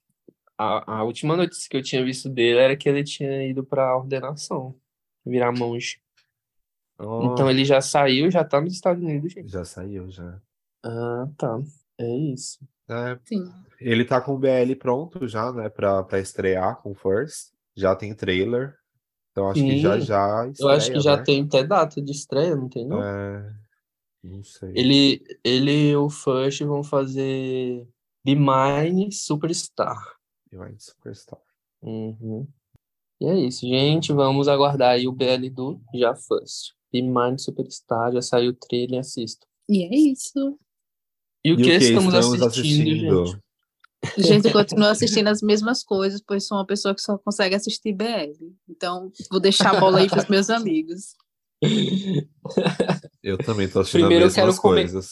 A, 0.56 0.98
a 0.98 1.02
última 1.04 1.36
notícia 1.36 1.68
que 1.68 1.76
eu 1.76 1.82
tinha 1.82 2.04
visto 2.04 2.28
dele 2.28 2.59
era 2.59 2.76
que 2.76 2.88
ele 2.88 3.04
tinha 3.04 3.46
ido 3.46 3.62
para 3.64 3.96
ordenação, 3.96 4.74
virar 5.24 5.52
monge. 5.52 6.00
Ó, 6.98 7.32
Então 7.32 7.48
ele 7.50 7.64
já 7.64 7.80
saiu, 7.80 8.30
já 8.30 8.42
tá 8.44 8.61
nos 8.61 8.72
Estados 8.72 9.02
Unidos, 9.02 9.32
gente. 9.32 9.48
Já 9.50 9.64
saiu, 9.64 10.11
já. 10.11 10.40
Ah, 10.84 11.28
tá. 11.36 11.61
É 11.98 12.09
isso. 12.16 12.59
É, 12.88 13.18
Sim. 13.24 13.52
Ele 13.80 14.04
tá 14.04 14.20
com 14.20 14.32
o 14.34 14.38
BL 14.38 14.74
pronto 14.78 15.28
já, 15.28 15.52
né, 15.52 15.68
pra, 15.68 16.02
pra 16.02 16.18
estrear 16.18 16.76
com 16.82 16.90
o 16.90 16.94
First. 16.94 17.52
Já 17.76 17.94
tem 17.94 18.12
trailer. 18.14 18.74
Então 19.39 19.51
acho 19.51 19.61
que 19.61 19.78
já 19.78 20.01
Sim. 20.01 20.07
já 20.07 20.53
Eu 20.59 20.68
acho 20.68 20.91
que 20.91 20.97
estreia, 20.99 21.01
já 21.01 21.16
né? 21.16 21.22
tem 21.22 21.43
até 21.43 21.64
data 21.64 22.03
de 22.03 22.12
estreia, 22.12 22.57
não 22.57 22.68
tem 22.68 22.86
não? 22.86 23.03
É, 23.03 23.55
não 24.24 24.43
sei. 24.43 24.72
Ele, 24.74 25.22
ele 25.45 25.91
e 25.91 25.97
o 25.97 26.11
Fush 26.11 26.61
vão 26.61 26.82
fazer 26.82 27.86
Be 28.24 28.34
Mine 28.34 29.12
Superstar. 29.12 30.16
Divine 30.51 30.78
Superstar. 30.78 31.41
Uhum. 31.82 32.47
E 33.20 33.26
é 33.26 33.34
isso, 33.39 33.66
gente. 33.66 34.12
Vamos 34.12 34.49
aguardar 34.49 34.91
aí 34.91 35.07
o 35.07 35.12
BL 35.12 35.49
do 35.51 35.80
Já 35.95 36.14
First. 36.14 36.72
Be 36.93 37.03
Mine 37.03 37.39
Superstar, 37.39 38.12
já 38.12 38.22
saiu 38.22 38.51
o 38.51 38.55
trailer, 38.55 39.01
assista. 39.01 39.47
E 39.68 39.84
é 39.84 39.95
isso. 39.95 40.59
E 41.45 41.53
o 41.53 41.61
E 41.61 41.62
que 41.62 41.70
estamos 41.70 42.14
assistindo, 42.14 43.24
gente? 43.24 43.41
Gente, 44.16 44.46
eu 44.46 44.53
continuo 44.53 44.86
assistindo 44.88 45.28
as 45.28 45.42
mesmas 45.42 45.82
coisas, 45.82 46.22
pois 46.26 46.46
sou 46.46 46.57
uma 46.59 46.66
pessoa 46.66 46.94
que 46.94 47.01
só 47.01 47.18
consegue 47.18 47.55
assistir 47.55 47.92
BL. 47.92 48.32
Então, 48.68 49.11
vou 49.30 49.40
deixar 49.40 49.76
a 49.76 49.80
bola 49.80 49.99
aí 49.99 50.09
para 50.09 50.20
os 50.22 50.28
meus 50.28 50.51
amigos. 50.51 51.14
Eu 53.22 53.36
também 53.38 53.68
tô 53.68 53.80
assistindo 53.80 54.03
Primeiro 54.03 54.26
as 54.26 54.36
mesmas 54.36 54.55
quero 54.55 54.62
comer- 54.62 54.82
coisas. 54.82 55.11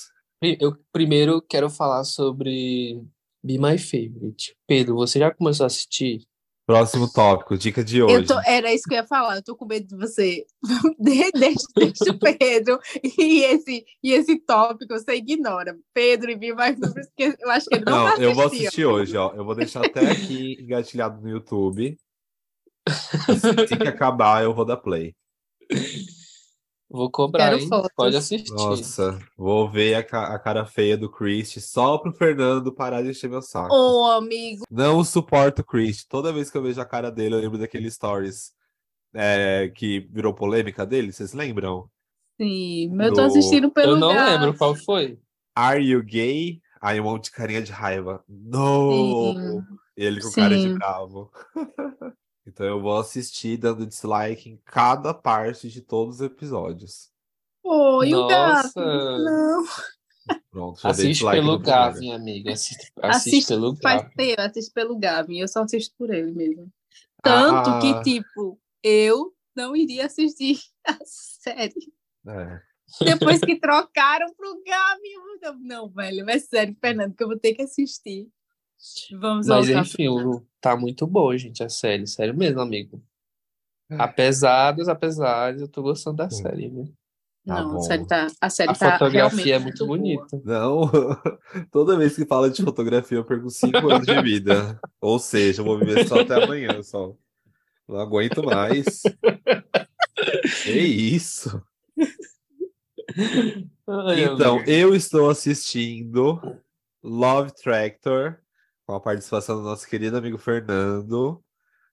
Eu 0.60 0.76
primeiro 0.92 1.42
quero 1.42 1.68
falar 1.68 2.04
sobre 2.04 3.02
Be 3.42 3.58
My 3.58 3.78
Favorite. 3.78 4.54
Pedro, 4.66 4.94
você 4.94 5.18
já 5.18 5.32
começou 5.34 5.64
a 5.64 5.66
assistir? 5.66 6.24
Próximo 6.66 7.08
tópico, 7.08 7.56
dica 7.56 7.84
de 7.84 8.02
hoje. 8.02 8.26
tô, 8.26 8.40
era 8.40 8.74
isso 8.74 8.82
que 8.88 8.94
eu 8.94 8.98
ia 8.98 9.06
falar, 9.06 9.36
eu 9.36 9.42
tô 9.42 9.54
com 9.54 9.64
medo 9.66 9.86
de 9.86 9.96
você. 9.96 10.44
De- 10.98 11.30
Deixa, 11.30 12.10
o 12.10 12.18
Pedro 12.18 12.80
e 13.04 13.44
esse, 13.44 13.84
e 14.02 14.12
esse 14.12 14.36
tópico 14.40 14.92
você 14.98 15.14
ignora. 15.14 15.78
Pedro 15.94 16.28
e 16.28 16.36
Viva, 16.36 16.64
porque 16.74 17.36
eu 17.38 17.50
acho 17.50 17.66
que 17.68 17.76
ele 17.76 17.84
não, 17.84 17.92
Não, 17.92 18.04
vai 18.16 18.24
eu 18.24 18.34
vou 18.34 18.46
assistir. 18.46 18.84
hoje, 18.84 19.16
ó. 19.16 19.32
Eu 19.34 19.44
vou 19.44 19.54
deixar 19.54 19.86
até 19.86 20.10
aqui 20.10 20.56
engatilhado 20.60 21.22
no 21.22 21.28
YouTube. 21.28 21.96
Assim 22.86 23.76
que 23.78 23.88
acabar, 23.88 24.42
eu 24.42 24.52
vou 24.52 24.64
dar 24.64 24.76
play. 24.76 25.14
Vou 26.88 27.10
cobrar, 27.10 27.50
Quero 27.50 27.58
hein? 27.62 27.68
fotos. 27.68 27.90
Pode 27.96 28.16
assistir. 28.16 28.52
Nossa, 28.52 29.18
vou 29.36 29.68
ver 29.70 29.94
a, 29.96 30.04
ca- 30.04 30.34
a 30.34 30.38
cara 30.38 30.64
feia 30.64 30.96
do 30.96 31.10
Chris 31.10 31.52
só 31.64 31.98
pro 31.98 32.12
Fernando 32.12 32.72
parar 32.72 33.02
de 33.02 33.10
encher 33.10 33.28
meu 33.28 33.42
saco. 33.42 33.74
Ô, 33.74 34.04
amigo, 34.06 34.64
Não 34.70 35.02
suporto 35.02 35.62
o 35.62 35.64
Chris. 35.64 36.04
Toda 36.04 36.32
vez 36.32 36.50
que 36.50 36.56
eu 36.56 36.62
vejo 36.62 36.80
a 36.80 36.84
cara 36.84 37.10
dele, 37.10 37.34
eu 37.34 37.40
lembro 37.40 37.58
daquele 37.58 37.90
stories 37.90 38.52
é, 39.14 39.70
que 39.74 40.00
virou 40.12 40.32
polêmica 40.32 40.86
dele, 40.86 41.12
vocês 41.12 41.32
lembram? 41.32 41.88
sim, 42.40 42.88
mas 42.94 43.08
eu 43.08 43.14
tô 43.14 43.20
Do- 43.22 43.26
assistindo 43.26 43.70
pelo 43.70 43.92
Eu 43.94 43.96
não 43.96 44.14
gato. 44.14 44.30
lembro 44.30 44.56
qual 44.56 44.74
foi. 44.76 45.18
Are 45.54 45.82
you 45.82 46.02
gay? 46.04 46.60
Aí 46.80 47.00
um 47.00 47.04
monte 47.04 47.24
de 47.24 47.30
carinha 47.32 47.62
de 47.62 47.72
raiva. 47.72 48.22
No! 48.28 49.32
Sim. 49.32 49.62
Ele 49.96 50.20
com 50.20 50.30
cara 50.32 50.54
de 50.56 50.62
Sim. 50.62 50.74
bravo. 50.74 51.32
então 52.46 52.64
eu 52.66 52.80
vou 52.80 52.96
assistir 52.98 53.56
dando 53.56 53.86
dislike 53.86 54.48
em 54.50 54.56
cada 54.64 55.12
parte 55.12 55.68
de 55.68 55.80
todos 55.80 56.16
os 56.16 56.20
episódios. 56.22 57.10
Ô, 57.62 58.02
e 58.04 58.14
o 58.14 58.26
gato? 58.28 58.72
Nossa. 58.76 59.18
Não. 59.18 59.64
Pronto, 60.50 60.80
já 60.80 60.88
Assiste 60.90 61.08
dislike 61.12 61.40
pelo. 61.40 61.58
Gavin, 61.58 62.12
amiga. 62.12 62.52
Assiste, 62.52 62.92
assiste 63.02 63.28
Assiste, 63.28 63.48
pelo 63.48 63.76
faz 63.76 64.02
Gavin. 64.02 64.14
tempo, 64.16 64.40
eu 64.40 64.46
assisto 64.46 64.72
pelo 64.74 64.98
Gavin, 64.98 65.38
eu 65.40 65.48
só 65.48 65.62
assisto 65.62 65.94
por 65.98 66.12
ele 66.12 66.32
mesmo. 66.32 66.72
Tanto 67.22 67.70
Ah. 67.70 67.78
que, 67.80 68.02
tipo, 68.02 68.58
eu 68.82 69.32
não 69.54 69.74
iria 69.76 70.06
assistir 70.06 70.58
a 70.86 70.98
série. 71.04 71.92
É. 72.26 72.60
Depois 73.04 73.40
que 73.40 73.56
trocaram 73.58 74.32
pro 74.34 74.62
Gavin, 74.64 75.08
eu 75.08 75.26
eu- 75.42 75.58
não, 75.60 75.88
velho, 75.88 76.28
é 76.30 76.38
sério, 76.38 76.76
Fernando, 76.80 77.14
que 77.14 77.22
eu 77.22 77.28
vou 77.28 77.38
ter 77.38 77.54
que 77.54 77.62
assistir. 77.62 78.28
Vamos 79.18 79.46
Mas 79.46 79.68
enfim, 79.68 80.08
o- 80.08 80.46
tá 80.60 80.76
muito 80.76 81.06
boa, 81.06 81.36
gente, 81.36 81.62
a 81.62 81.68
série. 81.68 82.06
Sério 82.06 82.36
mesmo, 82.36 82.60
amigo. 82.60 83.02
É. 83.90 83.96
Apesar 83.98 84.72
dos 84.72 84.88
apesares, 84.88 85.60
eu 85.60 85.68
tô 85.68 85.82
gostando 85.82 86.16
da 86.16 86.28
série, 86.30 86.68
viu? 86.68 86.84
Tá 87.46 87.62
não, 87.62 87.70
bom. 87.72 87.76
a 87.76 87.80
série 87.80 88.06
tá, 88.06 88.26
a 88.40 88.50
série 88.50 88.70
A 88.70 88.74
tá 88.74 88.92
fotografia 88.98 89.54
é 89.54 89.58
muito 89.60 89.86
bonita. 89.86 90.40
Não, 90.44 90.90
toda 91.70 91.96
vez 91.96 92.16
que 92.16 92.26
fala 92.26 92.50
de 92.50 92.62
fotografia 92.62 93.18
eu 93.18 93.24
perco 93.24 93.48
cinco 93.50 93.88
anos 93.88 94.06
de 94.06 94.20
vida. 94.20 94.80
Ou 95.00 95.18
seja, 95.20 95.60
eu 95.60 95.64
vou 95.64 95.78
viver 95.78 96.06
só 96.08 96.20
até 96.20 96.34
amanhã, 96.42 96.82
só. 96.82 97.14
Não 97.88 98.00
aguento 98.00 98.42
mais. 98.42 99.02
Que 100.64 100.72
isso? 100.80 101.62
Ai, 103.88 104.24
Então, 104.24 104.56
amiga. 104.56 104.70
eu 104.70 104.94
estou 104.94 105.30
assistindo 105.30 106.40
Love 107.02 107.52
Tractor, 107.54 108.38
com 108.86 108.94
a 108.94 109.00
participação 109.00 109.56
do 109.56 109.62
nosso 109.62 109.86
querido 109.88 110.16
amigo 110.16 110.38
Fernando. 110.38 111.42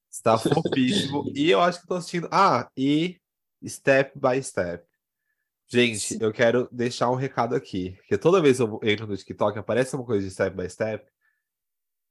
Está 0.09 0.37
fofíssimo. 0.37 1.25
E 1.33 1.49
eu 1.49 1.59
acho 1.59 1.79
que 1.79 1.85
estou 1.85 1.97
assistindo. 1.97 2.29
Ah, 2.31 2.69
e 2.77 3.19
Step 3.65 4.17
by 4.17 4.41
Step. 4.43 4.85
Gente, 5.67 6.21
eu 6.21 6.31
quero 6.31 6.69
deixar 6.71 7.09
um 7.09 7.15
recado 7.15 7.55
aqui. 7.55 7.95
Porque 7.97 8.17
toda 8.17 8.41
vez 8.41 8.57
que 8.57 8.63
eu 8.63 8.79
entro 8.83 9.07
no 9.07 9.17
TikTok, 9.17 9.57
aparece 9.57 9.95
uma 9.95 10.05
coisa 10.05 10.25
de 10.25 10.31
Step 10.31 10.55
by 10.55 10.69
Step. 10.69 11.03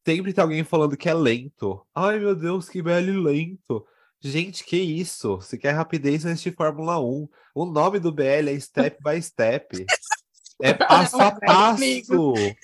Sempre 0.05 0.33
tem 0.33 0.43
alguém 0.43 0.65
falando 0.65 0.97
que 0.97 1.09
é 1.09 1.15
lento. 1.15 1.87
Ai, 1.95 2.19
meu 2.19 2.35
Deus, 2.35 2.69
que 2.69 2.83
belo 2.83 3.23
lento. 3.23 3.87
Gente, 4.21 4.65
que 4.65 4.77
isso? 4.77 5.41
Se 5.41 5.57
quer 5.57 5.73
rapidez, 5.73 6.25
vai 6.25 6.33
assistir 6.33 6.57
Fórmula 6.57 7.01
1. 7.01 7.29
O 7.55 7.67
nome 7.67 8.01
do 8.01 8.11
BL 8.11 8.49
é 8.49 8.59
Step 8.59 8.99
by 9.01 9.23
Step. 9.23 9.87
É 10.71 10.75
passo 10.75 11.21
a 11.21 11.33
passo. 11.33 11.83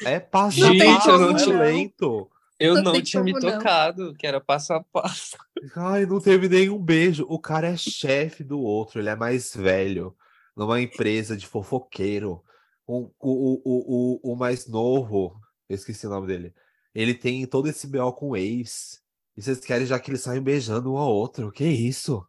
É 0.04 0.20
passo 0.20 0.56
Gente, 0.58 0.82
a 0.82 0.86
eu 0.86 1.32
passo, 1.32 1.52
é 1.52 1.58
lento. 1.58 2.30
Eu 2.60 2.74
Não 2.74 2.82
não 2.82 2.92
tem 2.92 3.02
tinha 3.02 3.22
me 3.22 3.32
não. 3.32 3.40
tocado, 3.40 4.14
que 4.14 4.26
era 4.26 4.40
passo 4.40 4.72
a 4.72 4.82
passo. 4.82 5.36
Ai, 5.76 6.06
não 6.06 6.20
teve 6.20 6.48
nenhum 6.48 6.78
beijo. 6.78 7.24
O 7.28 7.38
cara 7.38 7.68
é 7.68 7.76
chefe 7.76 8.42
do 8.44 8.60
outro, 8.60 9.00
ele 9.00 9.08
é 9.08 9.16
mais 9.16 9.54
velho, 9.54 10.14
numa 10.56 10.80
empresa 10.80 11.36
de 11.36 11.46
fofoqueiro. 11.46 12.42
O, 12.86 13.10
o, 13.20 13.60
o, 13.64 14.20
o, 14.24 14.32
o, 14.32 14.36
mais 14.36 14.66
novo, 14.66 15.38
eu 15.68 15.74
esqueci 15.76 16.06
o 16.06 16.10
nome 16.10 16.26
dele. 16.26 16.54
Ele 16.94 17.14
tem 17.14 17.46
todo 17.46 17.68
esse 17.68 17.86
BO 17.86 18.12
com 18.12 18.30
o 18.30 18.36
ex. 18.36 19.00
E 19.36 19.42
vocês 19.42 19.60
querem 19.60 19.86
já 19.86 19.98
que 20.00 20.10
eles 20.10 20.22
saiam 20.22 20.42
beijando 20.42 20.92
um 20.92 20.96
ao 20.96 21.12
outro? 21.12 21.52
Que 21.52 21.64
isso? 21.64 22.26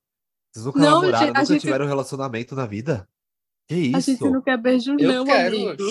Vocês 0.51 0.65
nunca 0.65 0.79
Não, 0.79 1.01
namoraram, 1.01 1.17
gente, 1.27 1.27
nunca 1.29 1.45
gente- 1.45 1.61
tiveram 1.61 1.85
um 1.85 1.87
relacionamento 1.87 2.55
na 2.55 2.65
vida? 2.67 3.07
Que 3.69 3.93
A 3.95 3.99
isso? 3.99 4.11
gente 4.11 4.27
não 4.29 4.41
quer 4.41 4.57
beijo, 4.57 4.95
Eu 4.99 5.13
não, 5.13 5.25
quero, 5.25 5.55
amigo. 5.55 5.83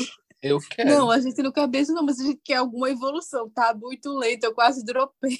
eu 0.42 0.58
quero. 0.58 0.90
Não, 0.90 1.10
a 1.10 1.20
gente 1.20 1.40
não 1.40 1.52
quer 1.52 1.66
beijo, 1.68 1.92
não, 1.92 2.04
mas 2.04 2.18
a 2.20 2.24
gente 2.24 2.40
quer 2.44 2.56
alguma 2.56 2.90
evolução. 2.90 3.48
Tá 3.48 3.72
muito 3.72 4.12
lento, 4.18 4.42
eu 4.44 4.52
quase 4.52 4.84
dropei. 4.84 5.38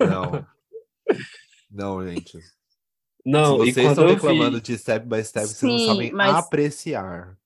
Não. 0.00 0.46
Não, 1.70 2.06
gente. 2.06 2.38
Não, 3.24 3.64
Se 3.64 3.72
vocês 3.72 3.88
estão 3.90 4.06
reclamando 4.06 4.56
vi, 4.56 4.62
de 4.62 4.78
step 4.78 5.06
by 5.06 5.22
step, 5.24 5.46
vocês 5.46 5.62
não 5.62 5.78
Sim, 5.78 5.86
sabem 5.86 6.12
mas- 6.12 6.34
apreciar. 6.34 7.38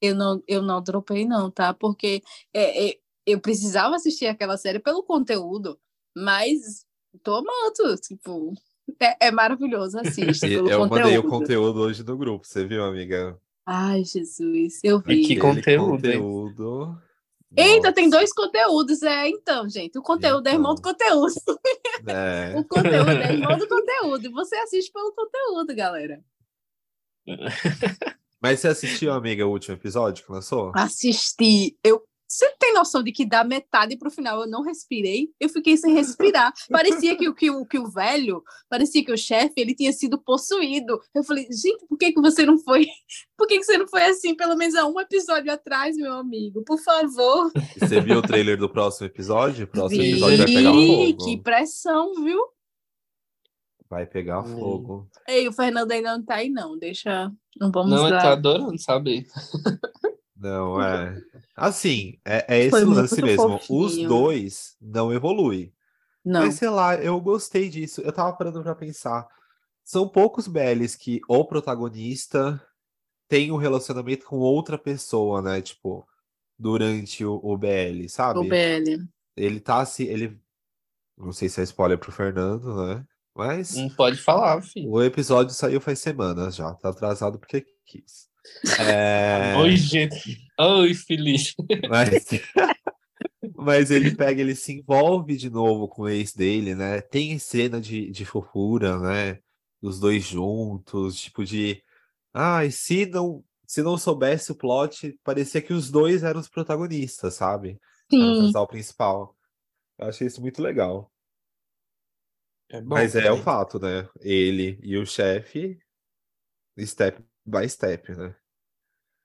Eu 0.00 0.14
não, 0.14 0.42
eu 0.48 0.60
não 0.62 0.82
dropei, 0.82 1.24
não, 1.24 1.50
tá? 1.50 1.72
Porque 1.72 2.22
é, 2.52 2.88
é, 2.90 2.98
eu 3.26 3.40
precisava 3.40 3.94
assistir 3.96 4.26
aquela 4.26 4.56
série 4.56 4.78
pelo 4.80 5.02
conteúdo, 5.04 5.78
mas 6.16 6.84
tô 7.22 7.36
amando, 7.36 7.96
tipo, 8.00 8.52
é, 9.00 9.16
é 9.28 9.30
maravilhoso, 9.30 9.98
assista 9.98 10.46
E 10.46 10.50
pelo 10.56 10.70
eu 10.70 10.78
conteúdo. 10.80 11.00
mandei 11.02 11.18
o 11.18 11.22
conteúdo 11.28 11.80
hoje 11.80 12.04
no 12.04 12.16
grupo, 12.16 12.46
você 12.46 12.64
viu, 12.64 12.84
amiga? 12.84 13.38
Ai, 13.66 14.04
Jesus, 14.04 14.80
eu 14.82 15.02
E 15.06 15.14
vi. 15.14 15.26
que 15.26 15.32
Aquele 15.34 15.40
conteúdo, 15.40 15.90
conteúdo. 15.92 16.98
Eita, 17.54 17.92
tem 17.92 18.08
dois 18.08 18.32
conteúdos, 18.32 19.02
é, 19.02 19.28
então, 19.28 19.68
gente, 19.68 19.98
o 19.98 20.02
conteúdo 20.02 20.46
é 20.48 20.52
irmão 20.52 20.74
do 20.74 20.80
conteúdo. 20.82 21.34
É. 22.06 22.54
O 22.58 22.64
conteúdo 22.64 23.10
é 23.10 23.32
irmão 23.34 23.58
do 23.58 23.68
conteúdo, 23.68 24.26
e 24.26 24.30
você 24.30 24.56
assiste 24.56 24.90
pelo 24.90 25.12
conteúdo, 25.12 25.74
galera. 25.76 26.22
Mas 28.40 28.58
você 28.60 28.68
assistiu, 28.68 29.12
amiga, 29.12 29.46
o 29.46 29.50
último 29.50 29.74
episódio 29.76 30.24
que 30.24 30.32
lançou? 30.32 30.72
Assisti, 30.74 31.76
eu... 31.84 32.02
Você 32.34 32.50
tem 32.58 32.72
noção 32.72 33.02
de 33.02 33.12
que 33.12 33.26
da 33.26 33.44
metade 33.44 33.94
pro 33.98 34.10
final 34.10 34.40
eu 34.40 34.48
não 34.48 34.62
respirei? 34.62 35.28
Eu 35.38 35.50
fiquei 35.50 35.76
sem 35.76 35.92
respirar. 35.92 36.50
Parecia 36.70 37.14
que, 37.14 37.28
o- 37.28 37.34
que, 37.34 37.50
o, 37.50 37.66
que 37.66 37.78
o 37.78 37.90
velho, 37.90 38.42
parecia 38.70 39.04
que 39.04 39.12
o 39.12 39.18
chefe, 39.18 39.52
ele 39.58 39.74
tinha 39.74 39.92
sido 39.92 40.18
possuído. 40.18 40.98
Eu 41.14 41.22
falei, 41.24 41.46
gente, 41.52 41.86
por 41.86 41.98
que, 41.98 42.10
que 42.10 42.20
você 42.22 42.46
não 42.46 42.58
foi? 42.58 42.86
Por 43.36 43.48
que, 43.48 43.58
que 43.58 43.64
você 43.64 43.76
não 43.76 43.88
foi 43.88 44.04
assim, 44.04 44.36
pelo 44.36 44.54
menos 44.56 44.74
há 44.76 44.86
um 44.86 44.98
episódio 45.00 45.52
atrás, 45.52 45.96
meu 45.96 46.12
amigo? 46.12 46.62
Por 46.64 46.78
favor. 46.78 47.50
Você 47.76 48.00
viu 48.00 48.18
o 48.18 48.22
trailer 48.22 48.56
do 48.56 48.68
próximo 48.70 49.08
episódio? 49.08 49.64
O 49.64 49.68
próximo 49.68 50.00
Vi, 50.00 50.10
episódio 50.12 50.36
vai 50.38 50.46
pegar 50.46 50.72
fogo. 50.72 51.24
que 51.24 51.42
pressão, 51.42 52.14
viu? 52.24 52.40
Vai 53.90 54.06
pegar 54.06 54.40
Hum. 54.40 54.56
fogo. 54.58 55.08
Ei, 55.28 55.48
o 55.48 55.52
Fernando 55.52 55.90
ainda 55.90 56.16
não 56.16 56.24
tá 56.24 56.36
aí, 56.36 56.48
não. 56.48 56.78
Deixa. 56.78 57.30
Não 57.60 57.70
vamos 57.72 57.90
não, 57.90 58.04
eu 58.08 58.16
tô 58.16 58.22
dar. 58.22 58.32
adorando 58.32 58.78
saber. 58.80 59.26
Não, 60.42 60.82
é. 60.82 61.22
Assim, 61.54 62.18
é, 62.24 62.44
é 62.48 62.60
esse 62.62 62.70
Foi 62.70 62.84
lance 62.84 63.22
mesmo. 63.22 63.54
Os 63.54 63.66
fofinho. 63.66 64.08
dois 64.08 64.76
não 64.80 65.12
evoluem. 65.12 65.72
Não. 66.24 66.40
Mas 66.40 66.56
sei 66.56 66.68
lá, 66.68 66.96
eu 66.96 67.20
gostei 67.20 67.68
disso. 67.68 68.00
Eu 68.00 68.12
tava 68.12 68.32
parando 68.32 68.60
pra 68.60 68.74
pensar. 68.74 69.28
São 69.84 70.08
poucos 70.08 70.48
BLs 70.48 70.98
que 70.98 71.20
o 71.28 71.44
protagonista 71.44 72.60
tem 73.28 73.52
um 73.52 73.56
relacionamento 73.56 74.26
com 74.26 74.36
outra 74.38 74.76
pessoa, 74.76 75.40
né? 75.40 75.62
Tipo, 75.62 76.06
durante 76.58 77.24
o, 77.24 77.40
o 77.42 77.56
BL, 77.56 78.08
sabe? 78.08 78.40
O 78.40 78.44
BL. 78.44 79.06
Ele 79.36 79.60
tá 79.60 79.84
se. 79.86 80.04
Ele. 80.04 80.40
Não 81.16 81.32
sei 81.32 81.48
se 81.48 81.60
é 81.60 81.64
spoiler 81.64 81.98
pro 81.98 82.10
Fernando, 82.10 82.74
né? 82.84 83.06
Mas 83.34 83.76
Não 83.76 83.88
pode 83.88 84.18
falar, 84.18 84.60
filho. 84.60 84.90
o 84.90 85.02
episódio 85.02 85.54
saiu 85.54 85.80
faz 85.80 86.00
semanas 86.00 86.56
já. 86.56 86.74
Tá 86.74 86.90
atrasado 86.90 87.38
porque 87.38 87.64
quis. 87.86 88.31
É... 88.78 89.56
Oi, 89.56 89.76
gente. 89.76 90.38
Oi, 90.58 90.94
Felipe. 90.94 91.54
Mas... 91.88 92.10
Mas 93.56 93.90
ele 93.90 94.14
pega, 94.14 94.40
ele 94.40 94.54
se 94.54 94.72
envolve 94.72 95.36
de 95.36 95.50
novo 95.50 95.88
com 95.88 96.02
o 96.02 96.08
ex 96.08 96.32
dele, 96.32 96.74
né? 96.74 97.00
Tem 97.00 97.38
cena 97.38 97.80
de, 97.80 98.10
de 98.10 98.24
fofura, 98.24 98.98
né? 98.98 99.40
Dos 99.80 99.98
dois 99.98 100.24
juntos, 100.24 101.20
tipo 101.20 101.44
de. 101.44 101.82
Ai, 102.32 102.70
se 102.70 103.06
não, 103.06 103.44
se 103.66 103.82
não 103.82 103.98
soubesse 103.98 104.52
o 104.52 104.54
plot, 104.54 105.18
parecia 105.24 105.60
que 105.60 105.72
os 105.72 105.90
dois 105.90 106.22
eram 106.22 106.40
os 106.40 106.48
protagonistas, 106.48 107.34
sabe? 107.34 107.80
Era 108.12 108.30
o 108.30 108.34
Sim. 108.36 108.46
casal 108.46 108.66
principal. 108.68 109.36
Eu 109.98 110.08
achei 110.08 110.26
isso 110.26 110.40
muito 110.40 110.62
legal. 110.62 111.10
É 112.70 112.80
bom, 112.80 112.94
Mas 112.94 113.14
é 113.14 113.30
o 113.30 113.36
também. 113.36 113.42
fato, 113.42 113.78
né? 113.78 114.08
Ele 114.20 114.78
e 114.82 114.96
o 114.96 115.04
chefe, 115.04 115.78
step 116.80 117.22
by 117.44 117.68
step, 117.68 118.12
né? 118.16 118.34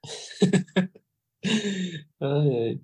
Ai, 2.20 2.82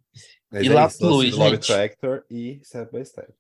ai. 0.52 0.64
E 0.64 0.68
é 0.68 0.74
lá 0.74 0.86
isso, 0.88 1.04
Love 1.06 1.32
gente. 1.32 1.68
Tractor 1.68 2.24
e 2.30 2.62
Step 2.64 2.92
by 2.96 3.06
Step. 3.06 3.34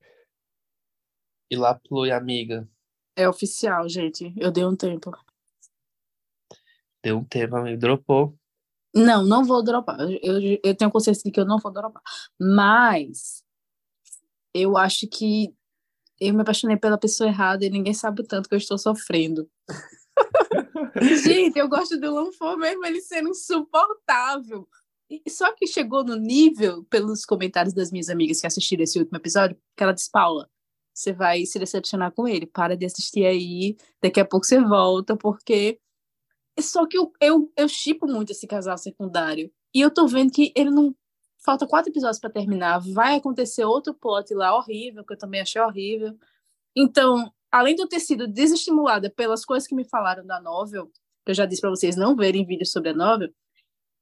E 1.51 1.55
lá 1.55 1.75
plui, 1.87 2.11
amiga. 2.11 2.67
É 3.15 3.29
oficial, 3.29 3.87
gente. 3.87 4.33
Eu 4.35 4.51
dei 4.51 4.65
um 4.65 4.75
tempo. 4.75 5.11
Deu 7.03 7.19
um 7.19 7.23
tempo, 7.23 7.55
amigo. 7.55 7.79
Dropou. 7.79 8.35
Não, 8.93 9.23
não 9.23 9.45
vou 9.45 9.63
dropar. 9.63 9.99
Eu, 10.01 10.39
eu- 10.41 10.59
eu 10.63 10.75
tenho 10.75 10.91
consciência 10.91 11.21
de 11.23 11.31
que 11.31 11.39
eu 11.39 11.45
não 11.45 11.59
vou 11.59 11.71
dropar. 11.71 12.01
Mas 12.39 13.43
eu 14.53 14.75
acho 14.77 15.07
que 15.07 15.53
eu 16.19 16.33
me 16.33 16.41
apaixonei 16.41 16.75
pela 16.77 16.97
pessoa 16.97 17.29
errada 17.29 17.63
e 17.65 17.69
ninguém 17.69 17.93
sabe 17.93 18.21
o 18.21 18.27
tanto 18.27 18.49
que 18.49 18.55
eu 18.55 18.59
estou 18.59 18.77
sofrendo. 18.77 19.49
Gente, 21.24 21.57
eu 21.57 21.67
gosto 21.67 21.99
do 21.99 22.13
Lanfo 22.13 22.57
mesmo 22.57 22.86
ele 22.86 23.01
sendo 23.01 23.30
insuportável. 23.30 24.67
E 25.09 25.30
só 25.30 25.53
que 25.53 25.67
chegou 25.67 26.03
no 26.03 26.15
nível, 26.15 26.84
pelos 26.86 27.26
comentários 27.26 27.74
das 27.74 27.91
minhas 27.91 28.09
amigas 28.09 28.41
que 28.41 28.47
assistiram 28.47 28.84
esse 28.84 28.97
último 28.97 29.17
episódio, 29.17 29.57
que 29.76 29.84
ela 29.84 29.93
disse, 29.93 30.09
Paula, 30.09 30.49
você 30.93 31.11
vai 31.11 31.45
se 31.45 31.59
decepcionar 31.59 32.11
com 32.11 32.28
ele. 32.28 32.45
Para 32.45 32.76
de 32.76 32.86
assistir 32.86 33.26
aí, 33.26 33.76
daqui 34.01 34.19
a 34.19 34.26
pouco 34.26 34.45
você 34.45 34.59
volta, 34.59 35.15
porque 35.15 35.80
só 36.59 36.86
que 36.86 36.97
eu, 36.97 37.11
eu, 37.19 37.51
eu 37.57 37.67
muito 38.03 38.32
esse 38.32 38.47
casal 38.47 38.78
secundário. 38.78 39.51
E 39.74 39.82
eu 39.82 39.91
tô 39.91 40.07
vendo 40.07 40.32
que 40.32 40.51
ele 40.55 40.69
não. 40.69 40.95
Falta 41.43 41.67
quatro 41.67 41.91
episódios 41.91 42.19
para 42.19 42.30
terminar. 42.30 42.80
Vai 42.80 43.15
acontecer 43.15 43.65
outro 43.65 43.93
plot 43.93 44.34
lá 44.34 44.55
horrível, 44.55 45.03
que 45.03 45.13
eu 45.13 45.17
também 45.17 45.41
achei 45.41 45.61
horrível. 45.61 46.17
Então, 46.76 47.32
além 47.53 47.75
de 47.75 47.83
eu 47.83 47.87
ter 47.87 47.99
sido 47.99 48.27
desestimulada 48.27 49.11
pelas 49.11 49.45
coisas 49.45 49.67
que 49.67 49.75
me 49.75 49.87
falaram 49.87 50.25
da 50.25 50.41
novel, 50.41 50.87
que 51.23 51.31
eu 51.31 51.35
já 51.35 51.45
disse 51.45 51.61
para 51.61 51.69
vocês 51.69 51.95
não 51.95 52.15
verem 52.15 52.43
vídeos 52.43 52.71
sobre 52.71 52.89
a 52.89 52.93
novel, 52.95 53.29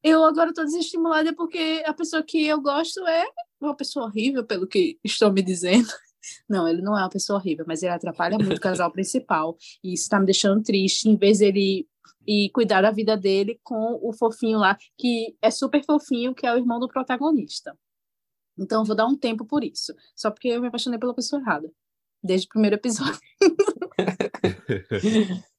eu 0.01 0.23
agora 0.23 0.53
tô 0.53 0.63
desestimulada 0.63 1.35
porque 1.35 1.83
a 1.85 1.93
pessoa 1.93 2.23
que 2.23 2.47
eu 2.47 2.61
gosto 2.61 3.05
é 3.05 3.25
uma 3.59 3.75
pessoa 3.75 4.05
horrível, 4.05 4.45
pelo 4.45 4.65
que 4.65 4.97
estão 5.03 5.33
me 5.33 5.41
dizendo. 5.41 5.87
Não, 6.47 6.67
ele 6.67 6.83
não 6.83 6.95
é 6.95 7.01
uma 7.01 7.09
pessoa 7.09 7.39
horrível, 7.39 7.65
mas 7.67 7.81
ele 7.81 7.91
atrapalha 7.91 8.37
muito 8.37 8.55
o 8.55 8.61
casal 8.61 8.91
principal. 8.91 9.57
E 9.83 9.93
isso 9.93 10.07
tá 10.07 10.19
me 10.19 10.25
deixando 10.27 10.61
triste, 10.61 11.09
em 11.09 11.17
vez 11.17 11.39
dele 11.39 11.87
e 12.27 12.51
cuidar 12.51 12.83
da 12.83 12.91
vida 12.91 13.17
dele 13.17 13.59
com 13.63 13.99
o 14.03 14.13
fofinho 14.13 14.59
lá, 14.59 14.77
que 14.95 15.35
é 15.41 15.49
super 15.49 15.83
fofinho, 15.83 16.35
que 16.35 16.45
é 16.45 16.53
o 16.53 16.57
irmão 16.57 16.79
do 16.79 16.87
protagonista. 16.87 17.75
Então, 18.55 18.81
eu 18.81 18.85
vou 18.85 18.95
dar 18.95 19.07
um 19.07 19.17
tempo 19.17 19.45
por 19.45 19.63
isso. 19.63 19.95
Só 20.15 20.29
porque 20.29 20.49
eu 20.49 20.61
me 20.61 20.67
apaixonei 20.67 20.99
pela 20.99 21.15
pessoa 21.15 21.41
errada. 21.41 21.71
Desde 22.23 22.45
o 22.45 22.49
primeiro 22.49 22.75
episódio. 22.75 23.19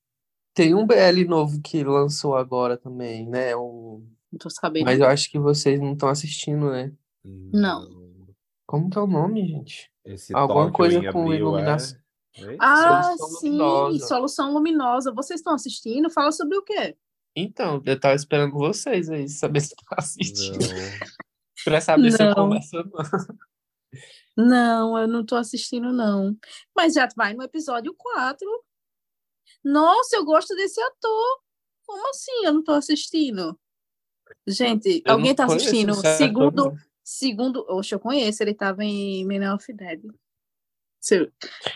Tem 0.55 0.75
um 0.75 0.87
BL 0.87 1.25
novo 1.29 1.61
que 1.63 1.83
lançou 1.83 2.37
agora 2.37 2.77
também, 2.77 3.27
né? 3.27 3.57
O... 3.57 4.03
Não 4.31 4.39
tô 4.39 4.51
sabendo. 4.51 4.85
Mas 4.85 5.01
eu 5.01 5.07
acho 5.07 5.31
que 5.31 5.39
vocês 5.39 5.81
não 5.81 5.93
estão 5.95 6.09
assistindo, 6.09 6.71
né? 6.71 6.93
Não. 7.25 7.89
Como 8.67 8.91
que 8.91 8.99
é 8.99 9.01
o 9.01 9.07
nome, 9.07 9.47
gente? 9.47 9.91
Esse 10.05 10.35
Alguma 10.35 10.71
coisa 10.71 11.01
com 11.13 11.23
abril 11.23 11.35
iluminação. 11.39 11.99
é... 12.37 12.57
Ah, 12.61 13.03
Solução 13.03 13.29
sim, 13.41 13.51
Luminosa. 13.51 14.07
Solução 14.07 14.53
Luminosa. 14.55 15.13
Vocês 15.13 15.41
estão 15.41 15.55
assistindo? 15.55 16.11
Fala 16.11 16.33
sobre 16.33 16.57
o 16.57 16.63
quê? 16.63 16.97
Então, 17.35 17.83
eu 17.87 17.99
tava 17.99 18.15
esperando 18.15 18.53
vocês 18.53 19.09
aí, 19.09 19.29
saber 19.29 19.61
se 19.61 19.75
tá 19.75 19.97
assistindo. 19.99 20.59
Não. 20.59 20.59
Pra 21.65 21.81
saber 21.81 22.11
se 22.11 22.23
eu 22.23 22.27
Não. 22.29 22.35
converso 22.35 22.77
ou 22.77 22.85
não. 22.87 23.03
Não, 24.37 24.99
eu 24.99 25.07
não 25.07 25.25
tô 25.25 25.37
assistindo, 25.37 25.93
não. 25.93 26.37
Mas 26.75 26.95
já 26.95 27.09
vai 27.17 27.35
no 27.35 27.43
episódio 27.43 27.95
4. 27.97 28.65
Nossa, 29.65 30.17
eu 30.17 30.25
gosto 30.25 30.55
desse 30.55 30.81
ator. 30.81 31.41
Como 31.87 32.09
assim 32.09 32.45
eu 32.45 32.55
não 32.55 32.65
tô 32.65 32.73
assistindo? 32.73 33.59
Gente, 34.47 35.03
Eu 35.05 35.15
alguém 35.15 35.35
tá 35.35 35.45
assistindo? 35.45 35.93
esse 35.93 36.01
ator, 36.01 36.17
Segundo, 36.17 36.73
segundo, 37.05 37.67
oxe, 37.69 37.95
eu 37.95 38.01
conheço, 38.01 38.43
ele 38.43 38.55
tava 38.55 38.85
em 38.85 39.25
Men 39.27 39.51
of 39.51 39.73
Dead. 39.73 40.01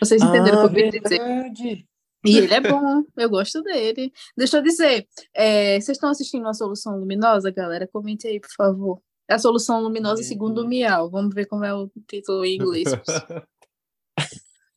Vocês 0.01 0.23
entenderam 0.23 0.65
o 0.65 0.71
que 0.73 0.81
eu 0.81 0.91
quis 0.91 1.03
dizer? 1.03 1.21
Ah. 1.21 1.87
E 2.25 2.39
ele 2.39 2.55
é 2.55 2.61
bom, 2.61 3.05
eu 3.17 3.31
gosto 3.31 3.63
dele. 3.63 4.13
Deixa 4.37 4.57
eu 4.57 4.63
dizer, 4.63 5.07
é, 5.33 5.81
vocês 5.81 5.97
estão 5.97 6.11
assistindo 6.11 6.47
a 6.49 6.55
Solução 6.55 6.99
Luminosa, 6.99 7.51
galera? 7.51 7.87
Comente 7.87 8.27
aí, 8.27 8.41
por 8.41 8.51
favor. 8.51 9.01
É 9.29 9.35
a 9.35 9.39
Solução 9.39 9.81
Luminosa 9.83 10.23
segundo 10.23 10.63
o 10.63 10.69
Miau. 10.69 11.11
Vamos 11.11 11.35
ver 11.35 11.47
como 11.47 11.65
é 11.65 11.75
o 11.75 11.91
título 12.09 12.45
em 12.45 12.55
inglês. 12.57 12.85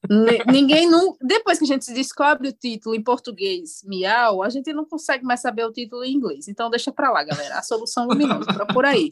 Ni- 0.09 0.43
Ninguém 0.51 0.89
não. 0.89 1.15
Depois 1.21 1.59
que 1.59 1.65
a 1.65 1.67
gente 1.67 1.93
descobre 1.93 2.47
o 2.47 2.53
título 2.53 2.95
em 2.95 3.03
português, 3.03 3.83
Miau, 3.85 4.41
a 4.41 4.49
gente 4.49 4.71
não 4.73 4.85
consegue 4.85 5.23
mais 5.23 5.41
saber 5.41 5.65
o 5.65 5.71
título 5.71 6.03
em 6.03 6.13
inglês. 6.13 6.47
Então 6.47 6.69
deixa 6.69 6.91
pra 6.91 7.11
lá, 7.11 7.23
galera. 7.23 7.59
A 7.59 7.63
Solução 7.63 8.07
Luminosa, 8.07 8.51
procura 8.53 8.89
aí. 8.89 9.11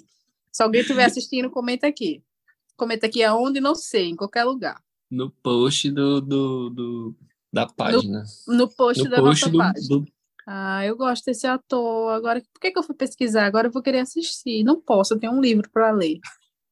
Se 0.52 0.64
alguém 0.64 0.82
estiver 0.82 1.06
assistindo, 1.06 1.50
comenta 1.52 1.86
aqui. 1.86 2.24
Comenta 2.76 3.06
aqui 3.06 3.24
aonde, 3.24 3.60
não 3.60 3.76
sei, 3.76 4.06
em 4.10 4.16
qualquer 4.16 4.44
lugar. 4.44 4.82
No 5.10 5.30
post 5.30 5.92
do, 5.92 6.20
do, 6.22 6.70
do- 6.70 7.16
da 7.54 7.68
página. 7.68 8.24
No 8.48 8.68
post 8.68 9.04
No 9.04 9.10
da 9.10 9.18
post 9.18 9.42
nossa 9.46 9.50
do, 9.52 9.58
página. 9.58 9.88
do- 9.90 10.06
Ah, 10.50 10.86
eu 10.86 10.96
gosto 10.96 11.26
desse 11.26 11.46
ator. 11.46 12.14
Agora, 12.14 12.42
por 12.54 12.62
que, 12.62 12.72
que 12.72 12.80
eu 12.80 12.84
fui 12.84 12.96
pesquisar? 12.96 13.46
Agora 13.46 13.68
eu 13.68 13.72
vou 13.72 13.82
querer 13.84 14.00
assistir. 14.00 14.64
Não 14.64 14.80
posso, 14.82 15.14
eu 15.14 15.20
tenho 15.20 15.34
um 15.34 15.42
livro 15.42 15.70
para 15.70 15.92
ler. 15.92 16.20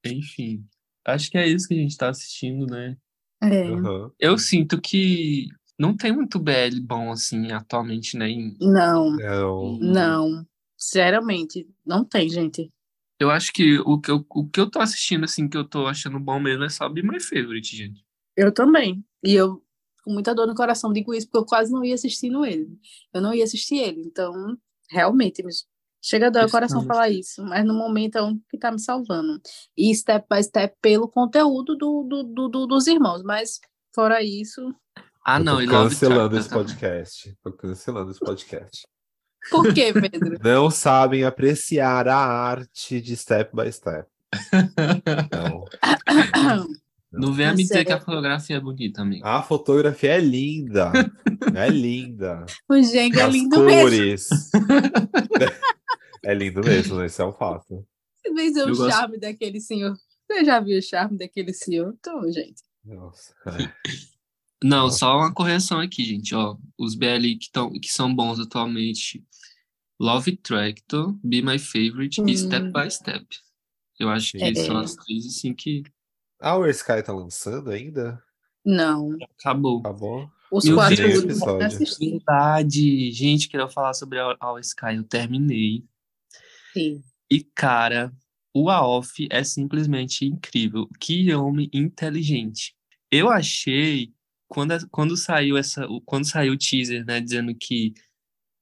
Enfim. 0.06 0.66
Acho 1.06 1.30
que 1.30 1.38
é 1.38 1.46
isso 1.48 1.68
que 1.68 1.74
a 1.74 1.78
gente 1.78 1.98
tá 1.98 2.10
assistindo, 2.10 2.66
né? 2.68 2.96
É. 3.44 3.68
Aham. 3.68 4.12
Eu 4.18 4.38
sinto 4.38 4.80
que 4.80 5.48
não 5.78 5.96
tem 5.96 6.12
muito 6.14 6.40
BL 6.40 6.80
bom 6.82 7.12
assim 7.12 7.52
atualmente, 7.52 8.18
né? 8.18 8.30
em- 8.30 8.58
Não, 8.62 9.12
Não. 9.12 9.78
não. 9.80 10.48
Sinceramente, 10.78 11.68
não 11.86 12.06
tem, 12.06 12.30
gente. 12.30 12.72
Eu 13.20 13.30
acho 13.30 13.52
que 13.52 13.78
o 13.80 14.00
que 14.00 14.12
eu, 14.12 14.26
o 14.30 14.48
que 14.50 14.60
eu 14.60 14.70
tô 14.70 14.80
assistindo, 14.80 15.24
assim, 15.26 15.48
que 15.50 15.58
eu 15.58 15.68
tô 15.68 15.86
achando 15.88 16.20
bom 16.20 16.40
mesmo 16.40 16.64
é 16.64 16.70
só 16.70 16.88
Be 16.88 17.02
My 17.04 17.20
Favorite, 17.20 17.76
gente. 17.76 18.04
Eu 18.36 18.54
também. 18.54 19.04
E 19.24 19.34
eu, 19.34 19.64
com 20.06 20.14
muita 20.14 20.34
dor 20.36 20.46
no 20.48 20.54
coração, 20.56 20.94
digo 20.94 21.14
isso, 21.14 21.26
porque 21.28 21.40
eu 21.40 21.46
quase 21.46 21.72
não 21.72 21.84
ia 21.84 21.96
assistindo 21.96 22.46
ele. 22.46 22.70
Eu 23.14 23.22
não 23.22 23.34
ia 23.34 23.44
assistir 23.44 23.78
ele. 23.78 24.02
Então, 24.02 24.32
realmente, 24.90 25.44
me- 25.44 25.52
chega 26.02 26.28
a 26.28 26.30
dor 26.30 26.44
no 26.44 26.52
coração 26.52 26.86
falar 26.86 27.10
isso. 27.10 27.44
Mas 27.44 27.66
no 27.66 27.74
momento 27.74 28.18
é 28.18 28.22
um 28.22 28.40
que 28.50 28.58
tá 28.58 28.72
me 28.72 28.80
salvando. 28.80 29.42
E 29.76 29.94
step 29.96 30.26
by 30.30 30.42
step 30.44 30.76
pelo 30.80 31.08
conteúdo 31.10 31.76
do, 31.76 32.04
do, 32.08 32.24
do- 32.24 32.48
do- 32.48 32.68
dos 32.68 32.86
irmãos. 32.88 33.24
Mas, 33.24 33.60
fora 33.94 34.22
isso. 34.24 34.62
Ah, 35.26 35.40
Eu 35.40 35.44
não, 35.44 35.56
tô 35.56 35.62
e 35.62 35.66
Love 35.66 35.90
cancelando 35.90 36.38
esse 36.38 36.50
podcast. 36.54 37.36
Tô 37.44 37.52
cancelando 37.52 38.12
esse 38.12 38.20
podcast. 38.20 38.88
Por 39.50 39.74
quê, 39.74 39.92
Pedro? 39.92 40.38
Não 40.44 40.70
sabem 40.72 41.24
apreciar 41.24 42.08
a 42.08 42.16
arte 42.18 43.02
de 43.02 43.18
step 43.18 43.56
by 43.56 43.72
step. 43.72 44.08
Não. 45.32 45.66
Não 47.20 47.34
venha 47.34 47.50
Tá 47.50 47.56
me 47.56 47.64
dizer 47.64 47.86
que 47.86 47.92
a 47.92 48.00
fotografia 48.00 48.58
é 48.58 48.60
bonita, 48.60 49.02
amigo. 49.02 49.26
A 49.26 49.42
fotografia 49.42 50.12
é 50.12 50.20
linda. 50.20 50.92
É 51.56 51.70
linda. 51.70 52.46
o 52.68 52.82
Jenga 52.82 53.22
é 53.24 53.30
lindo 53.30 53.60
mesmo. 53.64 53.82
cores. 53.82 54.30
É 56.24 56.34
lindo 56.34 56.62
mesmo, 56.62 57.02
esse 57.04 57.22
é 57.22 57.26
um 57.26 57.32
fato. 57.32 57.86
Você 58.16 58.34
vê 58.34 58.42
o 58.50 58.60
Eu 58.70 58.76
gosto- 58.76 58.90
charme 58.92 59.20
daquele 59.20 59.60
senhor. 59.62 59.96
Você 60.30 60.44
já 60.44 60.60
viu 60.60 60.80
o 60.80 60.82
charme 60.82 61.18
daquele 61.18 61.54
senhor? 61.54 61.94
Então, 62.00 62.32
gente. 62.32 62.64
Nossa. 62.84 63.34
Não, 64.64 64.86
Nossa. 64.86 64.98
só 64.98 65.18
uma 65.18 65.32
correção 65.34 65.80
aqui, 65.80 66.04
gente, 66.04 66.34
ó. 66.34 66.58
Os 66.80 66.96
BL 66.96 67.38
que, 67.40 67.52
tão, 67.52 67.72
que 67.74 67.90
são 67.92 68.14
bons 68.14 68.40
atualmente. 68.40 69.24
Love 70.00 70.36
Tractor, 70.38 71.14
Be 71.24 71.42
My 71.44 71.60
Favorite 71.60 72.20
Hum. 72.22 72.28
e 72.28 72.36
Step 72.38 72.72
by 72.72 72.90
Step. 72.92 73.26
Eu 74.00 74.10
acho 74.10 74.32
que 74.34 74.44
É. 74.44 74.54
são 74.56 74.78
as 74.78 74.96
três, 74.96 75.26
assim, 75.28 75.54
que 75.54 75.84
Ah, 76.40 76.58
o 76.58 76.68
Sky 76.68 77.02
tá 77.04 77.14
lançando 77.14 77.72
ainda? 77.72 78.22
Não. 78.64 79.16
acabou. 79.40 79.80
Acabou? 79.80 80.30
Os 80.52 80.66
Meu 80.66 80.76
quatro 80.76 80.96
Deus. 80.96 81.16
últimos. 81.24 81.40
Verdade. 82.00 83.12
Gente, 83.12 83.48
queria 83.50 83.68
falar 83.68 83.94
sobre 83.94 84.20
a 84.20 84.36
All 84.40 84.60
Sky. 84.60 84.96
Eu 84.96 85.04
terminei. 85.04 85.84
Sim. 86.74 87.02
E, 87.32 87.44
cara, 87.44 88.14
o 88.54 88.70
Aof 88.70 89.28
é 89.30 89.44
simplesmente 89.44 90.26
incrível. 90.26 90.88
Que 91.00 91.34
homem 91.34 91.70
inteligente. 91.74 92.76
Eu 93.12 93.30
achei, 93.30 94.14
quando, 94.48 94.74
quando 94.90 95.18
saiu 95.18 95.58
essa, 95.58 95.86
o- 95.88 96.02
quando 96.02 96.26
saiu 96.28 96.54
o 96.54 96.58
teaser, 96.58 97.06
né, 97.06 97.20
dizendo 97.20 97.54
que 97.56 97.94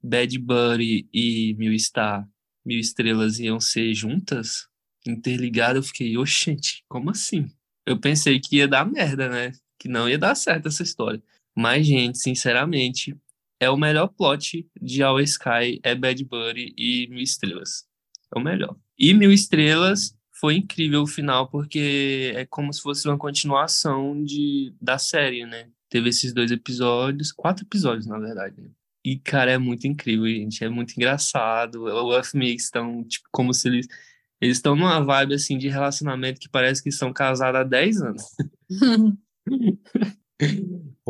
Bad 0.01 0.37
Bunny 0.39 1.07
e 1.13 1.53
Mil 1.55 1.77
Star, 1.79 2.27
Mil 2.65 2.79
Estrelas 2.79 3.39
iam 3.39 3.59
ser 3.59 3.93
juntas, 3.93 4.67
interligadas, 5.05 5.75
eu 5.77 5.83
fiquei, 5.83 6.17
oxente, 6.17 6.83
como 6.87 7.09
assim? 7.09 7.47
Eu 7.85 7.99
pensei 7.99 8.39
que 8.39 8.57
ia 8.57 8.67
dar 8.67 8.85
merda, 8.85 9.29
né? 9.29 9.51
Que 9.77 9.87
não 9.87 10.09
ia 10.09 10.17
dar 10.17 10.35
certo 10.35 10.67
essa 10.67 10.83
história. 10.83 11.21
Mas, 11.55 11.85
gente, 11.85 12.17
sinceramente, 12.17 13.15
é 13.59 13.69
o 13.69 13.77
melhor 13.77 14.07
plot 14.07 14.67
de 14.81 15.03
All 15.03 15.19
Sky, 15.19 15.79
é 15.83 15.95
Bad 15.95 16.23
Bunny 16.25 16.73
e 16.77 17.07
Mil 17.09 17.19
Estrelas. 17.21 17.85
É 18.33 18.39
o 18.39 18.41
melhor. 18.41 18.75
E 18.97 19.13
Mil 19.13 19.31
Estrelas 19.31 20.15
foi 20.31 20.55
incrível 20.55 21.03
o 21.03 21.07
final, 21.07 21.47
porque 21.49 22.33
é 22.35 22.45
como 22.45 22.73
se 22.73 22.81
fosse 22.81 23.07
uma 23.07 23.17
continuação 23.17 24.23
de, 24.23 24.73
da 24.81 24.97
série, 24.97 25.45
né? 25.45 25.69
Teve 25.89 26.09
esses 26.09 26.33
dois 26.33 26.51
episódios, 26.51 27.31
quatro 27.31 27.63
episódios, 27.65 28.07
na 28.07 28.19
verdade. 28.19 28.55
E, 29.05 29.17
cara, 29.17 29.51
é 29.51 29.57
muito 29.57 29.85
incrível, 29.85 30.25
gente. 30.25 30.63
É 30.63 30.69
muito 30.69 30.93
engraçado. 30.95 31.83
O 31.83 32.13
Earth 32.13 32.33
Mix 32.33 32.65
estão, 32.65 33.03
tipo, 33.03 33.27
como 33.31 33.53
se 33.53 33.67
eles. 33.67 33.87
Eles 34.43 34.57
estão 34.57 34.75
numa 34.75 34.99
vibe, 34.99 35.35
assim, 35.35 35.57
de 35.57 35.69
relacionamento 35.69 36.39
que 36.39 36.49
parece 36.49 36.83
que 36.83 36.91
são 36.91 37.13
casados 37.13 37.59
há 37.61 37.63
10 37.63 38.01
anos. 38.01 38.23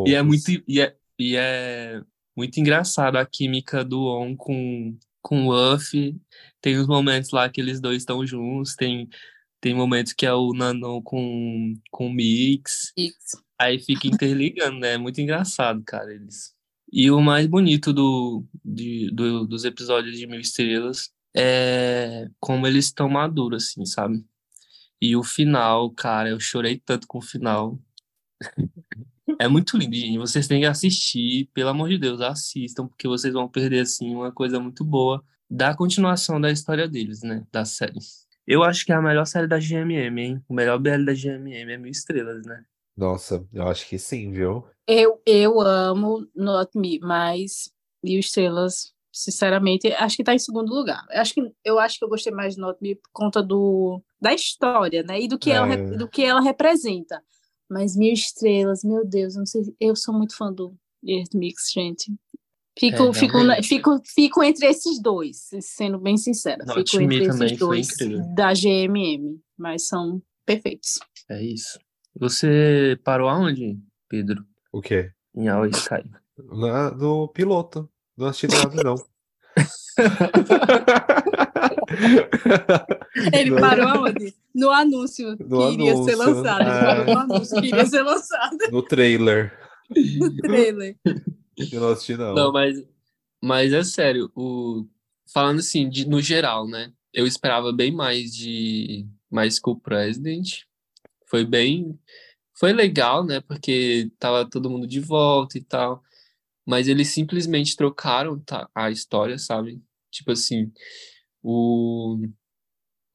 E 0.05 0.13
é 0.13 0.21
muito, 0.21 0.49
e 0.67 0.81
é, 0.81 0.95
e 1.19 1.36
é 1.36 2.01
muito 2.36 2.59
engraçado 2.59 3.17
a 3.17 3.25
química 3.25 3.84
do 3.84 4.05
On 4.05 4.36
com, 4.36 4.97
com 5.21 5.47
o 5.47 5.73
Uff. 5.75 6.15
Tem 6.61 6.77
os 6.77 6.88
momentos 6.88 7.31
lá 7.31 7.49
que 7.49 7.61
eles 7.61 7.79
dois 7.79 7.97
estão 7.97 8.25
juntos, 8.25 8.75
tem, 8.75 9.07
tem 9.61 9.73
momentos 9.73 10.13
que 10.13 10.25
é 10.25 10.34
o 10.34 10.53
Nano 10.53 11.01
com, 11.01 11.73
com 11.91 12.07
o 12.07 12.13
Mix. 12.13 12.91
Isso. 12.97 13.41
Aí 13.59 13.79
fica 13.79 14.07
interligando, 14.07 14.79
né? 14.79 14.93
É 14.93 14.97
muito 14.97 15.21
engraçado, 15.21 15.81
cara, 15.86 16.13
eles. 16.13 16.53
E 16.91 17.09
o 17.09 17.21
mais 17.21 17.47
bonito 17.47 17.93
do, 17.93 18.43
de, 18.63 19.09
do- 19.11 19.47
dos 19.47 19.63
episódios 19.63 20.17
de 20.17 20.27
Mil 20.27 20.39
Estrelas 20.39 21.11
é 21.36 22.29
como 22.39 22.67
eles 22.67 22.86
estão 22.86 23.09
maduros, 23.09 23.65
assim, 23.65 23.86
sabe? 23.86 24.23
E 25.01 25.15
o 25.15 25.23
final, 25.23 25.89
cara, 25.91 26.29
eu 26.29 26.39
chorei 26.39 26.81
tanto 26.84 27.07
com 27.07 27.17
o 27.17 27.21
final. 27.21 27.77
É 29.39 29.47
muito 29.47 29.77
lindo, 29.77 29.95
gente. 29.95 30.17
Vocês 30.17 30.47
têm 30.47 30.61
que 30.61 30.65
assistir, 30.65 31.49
pelo 31.53 31.69
amor 31.69 31.89
de 31.89 31.97
Deus, 31.97 32.21
assistam, 32.21 32.88
porque 32.88 33.07
vocês 33.07 33.34
vão 33.34 33.47
perder, 33.47 33.81
assim, 33.81 34.13
uma 34.13 34.31
coisa 34.31 34.59
muito 34.59 34.84
boa 34.84 35.23
da 35.49 35.75
continuação 35.75 36.39
da 36.39 36.51
história 36.51 36.88
deles, 36.88 37.21
né? 37.21 37.45
Da 37.51 37.65
série. 37.65 37.99
Eu 38.45 38.63
acho 38.63 38.86
que 38.86 38.91
é 38.91 38.95
a 38.95 39.01
melhor 39.01 39.25
série 39.25 39.47
da 39.47 39.59
GMM, 39.59 40.19
hein? 40.19 40.43
O 40.47 40.53
melhor 40.53 40.77
BL 40.79 41.05
da 41.05 41.13
GMM 41.13 41.71
é 41.71 41.77
Mil 41.77 41.91
Estrelas, 41.91 42.45
né? 42.45 42.63
Nossa, 42.95 43.45
eu 43.53 43.67
acho 43.67 43.88
que 43.88 43.97
sim, 43.97 44.31
viu? 44.31 44.65
Eu, 44.88 45.21
eu 45.25 45.61
amo 45.61 46.27
Not 46.36 46.77
Me, 46.77 46.99
mas 46.99 47.71
Mil 48.03 48.19
Estrelas, 48.19 48.93
sinceramente, 49.14 49.88
acho 49.93 50.18
que 50.18 50.24
tá 50.24 50.34
em 50.34 50.39
segundo 50.39 50.74
lugar. 50.74 51.05
Eu 51.11 51.22
acho 51.22 51.34
que, 51.34 51.51
eu 51.64 51.80
acho 51.80 51.99
que 51.99 52.03
eu 52.03 52.09
gostei 52.09 52.34
mais 52.34 52.55
de 52.55 52.59
Not 52.61 52.78
Me 52.82 52.95
por 52.95 53.09
conta 53.14 53.41
do, 53.43 54.01
da 54.20 54.34
história, 54.34 55.03
né? 55.03 55.22
E 55.22 55.28
do 55.28 55.38
que, 55.38 55.51
ela, 55.51 55.68
É. 55.68 55.70
rep- 55.76 55.97
do 55.97 56.09
que 56.09 56.24
ela 56.24 56.41
representa. 56.41 57.22
Mas 57.70 57.95
Mil 57.95 58.11
Estrelas, 58.14 58.84
meu 58.84 59.05
Deus, 59.05 59.36
eu 59.36 59.39
não 59.39 59.45
sei, 59.45 59.61
eu 59.80 59.95
sou 59.95 60.14
muito 60.14 60.36
fã 60.36 60.51
do 60.51 60.76
Earth 61.05 61.34
Mix, 61.34 61.72
gente. 61.72 62.14
Fico, 62.78 63.03
É, 63.03 63.14
fico, 63.14 63.38
fico, 63.64 64.01
fico 64.03 64.43
entre 64.43 64.66
esses 64.66 64.99
dois, 64.99 65.47
sendo 65.61 65.99
bem 65.99 66.18
sincera. 66.18 66.66
Not 66.66 66.89
Fico 66.89 67.03
entre 67.03 67.26
esses 67.28 67.57
dois 67.59 67.88
da 68.36 68.51
GMM, 68.53 69.39
mas 69.55 69.88
são 69.88 70.22
perfeitos. 70.43 70.97
É 71.30 71.41
isso. 71.41 71.78
Você 72.20 72.99
parou 73.03 73.30
aonde, 73.30 73.80
Pedro? 74.09 74.43
O 74.72 74.82
quê? 74.82 75.11
Em 75.36 75.47
All 75.47 75.68
Sky. 75.68 76.03
Na, 76.38 76.89
no 76.91 77.28
piloto. 77.28 77.88
Não 78.18 78.28
assisti 78.28 78.47
nada, 78.47 78.84
não. 78.84 78.95
Ele 83.34 83.51
Não. 83.51 83.59
parou 83.59 83.88
aonde? 83.88 84.34
No 84.53 84.70
anúncio 84.72 85.36
que 85.38 85.43
No 85.43 85.72
iria 85.72 85.93
ser 85.95 86.14
anúncio, 86.14 86.18
lançado. 86.18 86.61
Ele 86.61 86.70
é. 86.70 86.82
parou 86.82 87.05
no 87.05 87.20
anúncio 87.20 87.61
que 87.61 87.68
iria 87.68 87.86
ser 87.86 88.01
lançado 88.03 88.57
No 88.72 88.82
trailer. 88.84 89.53
no 89.89 90.36
trailer. 90.38 90.95
Eu 91.72 91.80
não 91.82 91.89
assisti, 91.89 92.16
não. 92.18 92.34
Não, 92.34 92.51
mas, 92.51 92.84
mas 93.41 93.74
é 93.74 93.84
sério, 93.84 94.32
o, 94.36 94.86
falando 95.32 95.59
assim, 95.59 95.89
de, 95.89 96.07
no 96.07 96.22
geral, 96.22 96.68
né? 96.68 96.91
Eu 97.14 97.28
esperava 97.28 97.72
bem 97.72 97.91
mais 97.91 98.32
de 98.34 99.05
mais 99.30 99.57
School 99.57 99.80
President. 99.80 100.61
Foi 101.28 101.45
bem. 101.45 101.97
Foi 102.55 102.74
legal, 102.74 103.24
né? 103.24 103.41
Porque 103.41 104.11
tava 104.20 104.47
todo 104.49 104.70
mundo 104.70 104.88
de 104.88 104.99
volta 104.99 105.57
e 105.57 105.61
tal. 105.61 106.03
Mas 106.66 106.88
eles 106.88 107.09
simplesmente 107.09 107.76
trocaram 107.76 108.39
tá, 108.39 108.70
a 108.74 108.89
história, 108.89 109.38
sabe? 109.38 109.82
Tipo 110.11 110.32
assim, 110.32 110.72
o, 111.41 112.18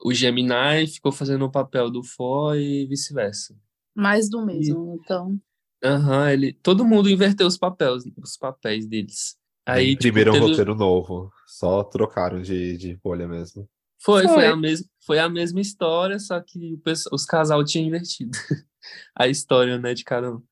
o 0.04 0.12
Gemini 0.12 0.86
ficou 0.86 1.10
fazendo 1.12 1.44
o 1.44 1.50
papel 1.50 1.90
do 1.90 2.02
Fó 2.02 2.54
e 2.54 2.86
vice-versa. 2.86 3.56
Mais 3.94 4.28
do 4.28 4.44
mesmo, 4.44 5.00
então. 5.02 5.40
Aham, 5.82 6.30
ele, 6.30 6.52
todo 6.52 6.84
mundo 6.84 7.08
inverteu 7.08 7.46
os 7.46 7.56
papéis, 7.56 8.04
os 8.22 8.36
papéis 8.36 8.86
deles. 8.86 9.36
Aí, 9.64 9.90
tipo, 9.90 10.02
Primeiro 10.02 10.30
um 10.30 10.34
teve- 10.34 10.46
roteiro 10.46 10.74
novo. 10.74 11.30
Só 11.46 11.82
trocaram 11.84 12.40
de, 12.42 12.76
de 12.76 12.96
folha 12.96 13.26
mesmo. 13.28 13.68
Foi, 14.00 14.24
foi 14.24 14.34
Foi. 14.34 14.46
a 14.46 14.56
mesma, 14.56 14.86
foi 15.04 15.18
a 15.18 15.28
mesma 15.28 15.60
história, 15.60 16.18
só 16.18 16.40
que 16.40 16.74
o 16.74 16.82
os 17.14 17.24
casal 17.24 17.64
tinham 17.64 17.86
invertido 17.88 18.30
a 19.16 19.26
história, 19.28 19.78
né, 19.78 19.92
de 19.94 20.04
cada 20.04 20.34
um. 20.36 20.42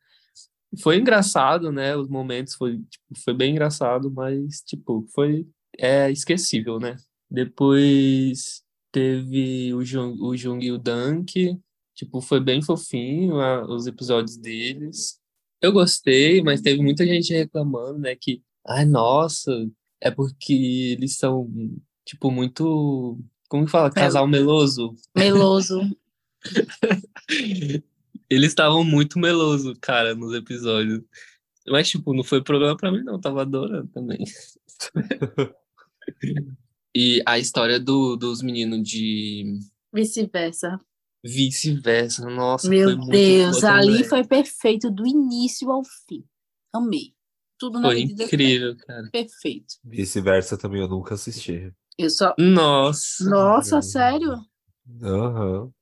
Foi 0.83 0.97
engraçado, 0.99 1.71
né, 1.73 1.97
os 1.97 2.09
momentos 2.09 2.55
foi, 2.55 2.79
tipo, 2.79 3.19
foi 3.25 3.35
bem 3.35 3.53
engraçado, 3.53 4.11
mas, 4.11 4.61
tipo, 4.67 5.07
foi 5.15 5.47
é, 5.79 6.11
esquecível, 6.11 6.79
né. 6.79 6.97
Depois 7.31 8.63
teve 8.93 9.73
o 9.75 9.85
Jung, 9.85 10.19
o 10.21 10.37
Jung 10.37 10.65
e 10.65 10.73
o 10.73 10.79
Dunk, 10.79 11.59
tipo, 11.95 12.21
foi 12.21 12.41
bem 12.41 12.63
fofinho 12.63 13.41
a- 13.41 13.65
os 13.67 13.87
episódios 13.87 14.37
deles. 14.37 15.19
Eu 15.61 15.73
gostei, 15.73 16.43
mas 16.43 16.61
teve 16.61 16.83
muita 16.83 17.05
gente 17.07 17.33
reclamando, 17.33 17.99
né, 17.99 18.15
que, 18.15 18.43
ai, 18.67 18.85
nossa, 18.85 19.51
é 20.01 20.11
porque 20.11 20.53
eles 20.99 21.17
são, 21.17 21.51
tipo, 22.05 22.31
muito, 22.31 23.19
como 23.49 23.65
que 23.65 23.71
fala, 23.71 23.91
casal 23.91 24.27
meloso. 24.27 24.95
Meloso. 25.17 25.81
Eles 28.29 28.49
estavam 28.51 28.83
muito 28.85 29.19
meloso, 29.19 29.75
cara, 29.81 30.15
nos 30.15 30.35
episódios. 30.35 31.03
Mas, 31.69 31.89
tipo, 31.89 32.15
não 32.15 32.23
foi 32.25 32.43
problema 32.43 32.77
pra 32.77 32.91
mim, 32.93 33.03
não. 33.03 33.21
Tava 33.21 33.43
adorando 33.43 33.89
também. 33.89 34.25
E 36.99 37.23
a 37.27 37.39
história 37.39 37.79
do, 37.79 38.17
dos 38.17 38.41
meninos 38.41 38.89
de 38.89 39.59
Vice-versa. 39.93 40.81
vice-versa, 41.23 42.25
nossa, 42.31 42.71
Meu 42.71 42.97
Deus, 43.07 43.63
ali 43.65 44.03
foi 44.03 44.25
perfeito 44.27 44.91
do 44.91 45.07
início 45.07 45.71
ao 45.71 45.83
fim. 45.85 46.25
Amei. 46.73 47.15
Tudo 47.59 47.79
na 47.81 47.89
Foi 47.89 47.97
medida 47.97 48.25
incrível, 48.25 48.77
cara. 48.79 49.11
perfeito. 49.11 49.75
Vice-versa 49.85 50.57
também 50.57 50.81
eu 50.81 50.89
nunca 50.89 51.15
assisti. 51.15 51.71
Eu 51.99 52.09
só. 52.09 52.35
Nossa, 52.39 53.29
Nossa, 53.29 53.83
sério? 53.83 54.35
Aham. 55.03 55.71
é 55.71 55.76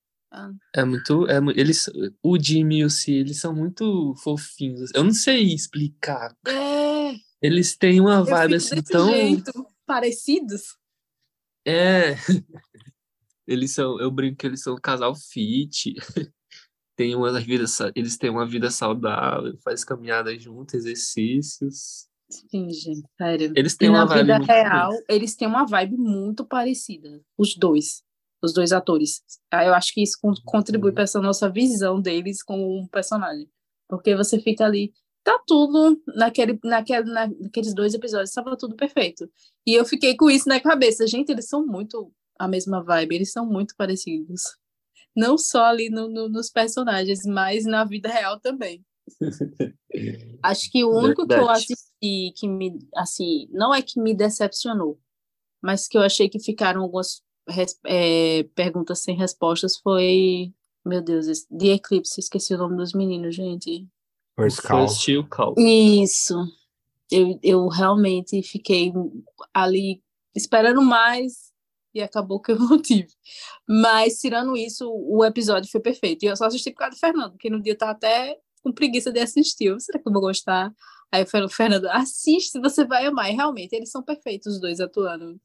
muito, 0.84 1.26
é, 1.28 1.38
eles, 1.54 1.88
o 2.22 2.38
Jimmy 2.38 2.80
e 2.80 2.84
o 2.84 2.90
C, 2.90 3.12
eles 3.12 3.38
são 3.38 3.54
muito 3.54 4.14
fofinhos. 4.22 4.90
Eu 4.94 5.04
não 5.04 5.12
sei 5.12 5.54
explicar. 5.54 6.36
É. 6.46 7.14
Eles 7.40 7.76
têm 7.76 8.00
uma 8.00 8.16
Eu 8.16 8.24
vibe 8.24 8.54
assim 8.54 8.82
tão 8.82 9.10
jeito. 9.10 9.52
Parecidos? 9.86 10.76
É. 11.66 12.14
Eles 13.46 13.72
são, 13.72 14.00
eu 14.00 14.10
brinco 14.10 14.38
que 14.38 14.46
eles 14.46 14.62
são 14.62 14.74
um 14.74 14.80
casal 14.80 15.14
fit. 15.14 15.94
Tem 16.96 17.14
uma 17.14 17.38
vida, 17.40 17.64
eles 17.94 18.16
têm 18.16 18.30
uma 18.30 18.46
vida 18.46 18.70
saudável, 18.70 19.54
faz 19.64 19.84
caminhadas 19.84 20.40
juntos, 20.40 20.74
exercícios. 20.74 22.06
Sim, 22.30 22.70
gente, 22.70 23.02
sério. 23.18 23.52
Eles 23.56 23.74
E 23.74 23.78
têm 23.78 23.90
na 23.90 23.98
uma 23.98 24.06
vibe 24.06 24.32
vida 24.32 24.38
real, 24.38 24.92
eles 25.08 25.34
têm 25.34 25.48
uma 25.48 25.66
vibe 25.66 25.96
muito 25.96 26.44
parecida. 26.44 27.20
Os 27.36 27.56
dois. 27.56 28.04
Os 28.44 28.52
dois 28.52 28.72
atores. 28.72 29.22
Aí 29.50 29.66
eu 29.66 29.74
acho 29.74 29.92
que 29.94 30.02
isso 30.02 30.18
con- 30.20 30.34
contribui 30.44 30.90
Uhum. 30.90 30.94
para 30.94 31.04
essa 31.04 31.20
nossa 31.20 31.48
visão 31.48 32.00
deles 32.00 32.42
como 32.42 32.78
um 32.80 32.86
personagem. 32.86 33.48
Porque 33.88 34.14
você 34.14 34.38
fica 34.38 34.64
ali. 34.66 34.92
Tá 35.22 35.40
tudo 35.46 35.98
naquele, 36.14 36.58
naquele, 36.62 37.10
na- 37.10 37.26
naqueles 37.40 37.74
dois 37.74 37.94
episódios, 37.94 38.28
estava 38.28 38.54
tudo 38.58 38.76
perfeito. 38.76 39.26
E 39.66 39.72
eu 39.72 39.86
fiquei 39.86 40.14
com 40.14 40.28
isso 40.28 40.46
na 40.48 40.60
cabeça. 40.60 41.06
Gente, 41.06 41.30
eles 41.30 41.48
são 41.48 41.64
muito 41.66 42.12
a 42.38 42.46
mesma 42.46 42.82
vibe, 42.84 43.14
eles 43.14 43.32
são 43.32 43.46
muito 43.46 43.74
parecidos. 43.76 44.42
Não 45.16 45.38
só 45.38 45.64
ali 45.64 45.88
no- 45.88 46.08
no- 46.10 46.28
nos 46.28 46.50
personagens, 46.50 47.20
mas 47.24 47.64
na 47.64 47.84
vida 47.84 48.08
real 48.10 48.38
também. 48.40 48.84
Acho 50.42 50.70
que 50.70 50.84
o 50.84 50.90
único 50.90 51.26
que 51.26 51.32
eu 51.32 51.38
Verdade. 51.38 51.58
assisti 51.72 52.32
que 52.36 52.48
me, 52.48 52.78
assim, 52.96 53.48
não 53.52 53.72
é 53.74 53.80
que 53.80 54.00
me 54.00 54.14
decepcionou, 54.14 54.98
mas 55.62 55.86
que 55.88 55.96
eu 55.96 56.02
achei 56.02 56.28
que 56.28 56.38
ficaram 56.42 56.82
algumas 56.82 57.22
é, 57.84 58.42
perguntas 58.54 59.00
sem 59.00 59.16
respostas 59.16 59.76
foi, 59.76 60.52
meu 60.84 61.02
Deus, 61.02 61.26
The 61.44 61.66
Eclipse, 61.74 62.20
esqueci 62.20 62.54
o 62.54 62.58
nome 62.58 62.76
dos 62.76 62.92
meninos, 62.92 63.34
gente. 63.34 63.86
First 64.38 64.62
Call. 64.62 64.88
First 64.88 65.28
Call. 65.28 65.54
Isso. 65.58 66.34
Eu, 67.10 67.38
eu 67.42 67.68
realmente 67.68 68.42
fiquei 68.42 68.92
ali 69.52 70.02
esperando 70.34 70.82
mais 70.82 71.52
e 71.94 72.02
acabou 72.02 72.40
que 72.40 72.52
eu 72.52 72.58
não 72.58 72.80
tive. 72.80 73.08
Mas, 73.68 74.18
tirando 74.18 74.56
isso, 74.56 74.90
o 74.90 75.24
episódio 75.24 75.70
foi 75.70 75.80
perfeito. 75.80 76.24
E 76.24 76.26
eu 76.26 76.36
só 76.36 76.46
assisti 76.46 76.70
por 76.70 76.78
causa 76.78 76.96
do 76.96 76.98
Fernando, 76.98 77.32
porque 77.32 77.48
no 77.48 77.62
dia 77.62 77.72
eu 77.72 77.78
tava 77.78 77.92
até 77.92 78.36
com 78.62 78.72
preguiça 78.72 79.12
de 79.12 79.20
assistir. 79.20 79.66
Eu, 79.66 79.78
Será 79.78 80.00
que 80.00 80.08
eu 80.08 80.12
vou 80.12 80.22
gostar? 80.22 80.72
Aí 81.12 81.22
eu 81.22 81.26
falei, 81.26 81.48
Fernando, 81.48 81.86
assiste, 81.86 82.58
você 82.58 82.84
vai 82.84 83.06
amar. 83.06 83.30
E 83.30 83.36
realmente, 83.36 83.72
eles 83.74 83.90
são 83.90 84.02
perfeitos, 84.02 84.54
os 84.54 84.60
dois 84.60 84.80
atuando. 84.80 85.40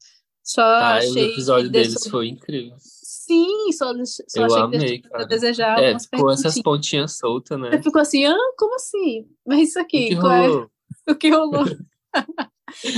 Só 0.52 0.62
Ah, 0.62 0.94
o 0.94 0.96
achei. 0.98 1.30
episódio 1.32 1.66
que 1.66 1.72
deles 1.72 1.94
deixou- 1.94 2.10
foi 2.10 2.26
incrível. 2.28 2.74
Sim, 2.80 3.70
só, 3.70 3.92
só 4.04 4.40
Eu 4.40 4.44
achei 4.46 4.56
que 4.56 4.62
amei, 4.64 4.78
deixou 4.80 5.10
cara. 5.12 5.26
desejar 5.26 5.78
É, 5.80 5.96
ficou 6.00 6.30
essas 6.30 6.60
pontinhas 6.60 7.16
soltas, 7.16 7.56
né? 7.60 7.70
Você 7.70 7.82
ficou 7.84 8.02
assim, 8.02 8.24
ah, 8.24 8.36
como 8.58 8.74
assim? 8.74 9.28
Mas 9.46 9.68
isso 9.68 9.78
O 9.78 9.82
aqui, 9.82 10.08
que 10.08 10.16
qual 10.16 10.32
é? 10.32 10.46
rolou? 10.48 10.70
o 11.08 11.14
que 11.14 11.30
rolou? 11.30 11.64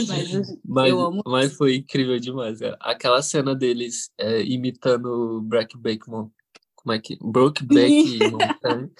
Mas 0.08 0.32
eu- 0.32 0.42
Mas, 0.64 0.88
eu 0.90 1.00
amo 1.00 1.22
mas 1.26 1.52
foi 1.54 1.76
incrível 1.76 2.18
demais. 2.18 2.58
cara. 2.60 2.78
Aquela 2.80 3.20
cena 3.20 3.54
deles 3.54 4.10
é, 4.16 4.42
imitando 4.42 5.06
o 5.36 5.42
Brokeback 5.42 6.08
Mountain. 6.08 6.32
Como 6.74 6.92
é 6.94 6.98
que? 6.98 7.18
Brokeback 7.20 8.18
Mountain. 8.30 8.90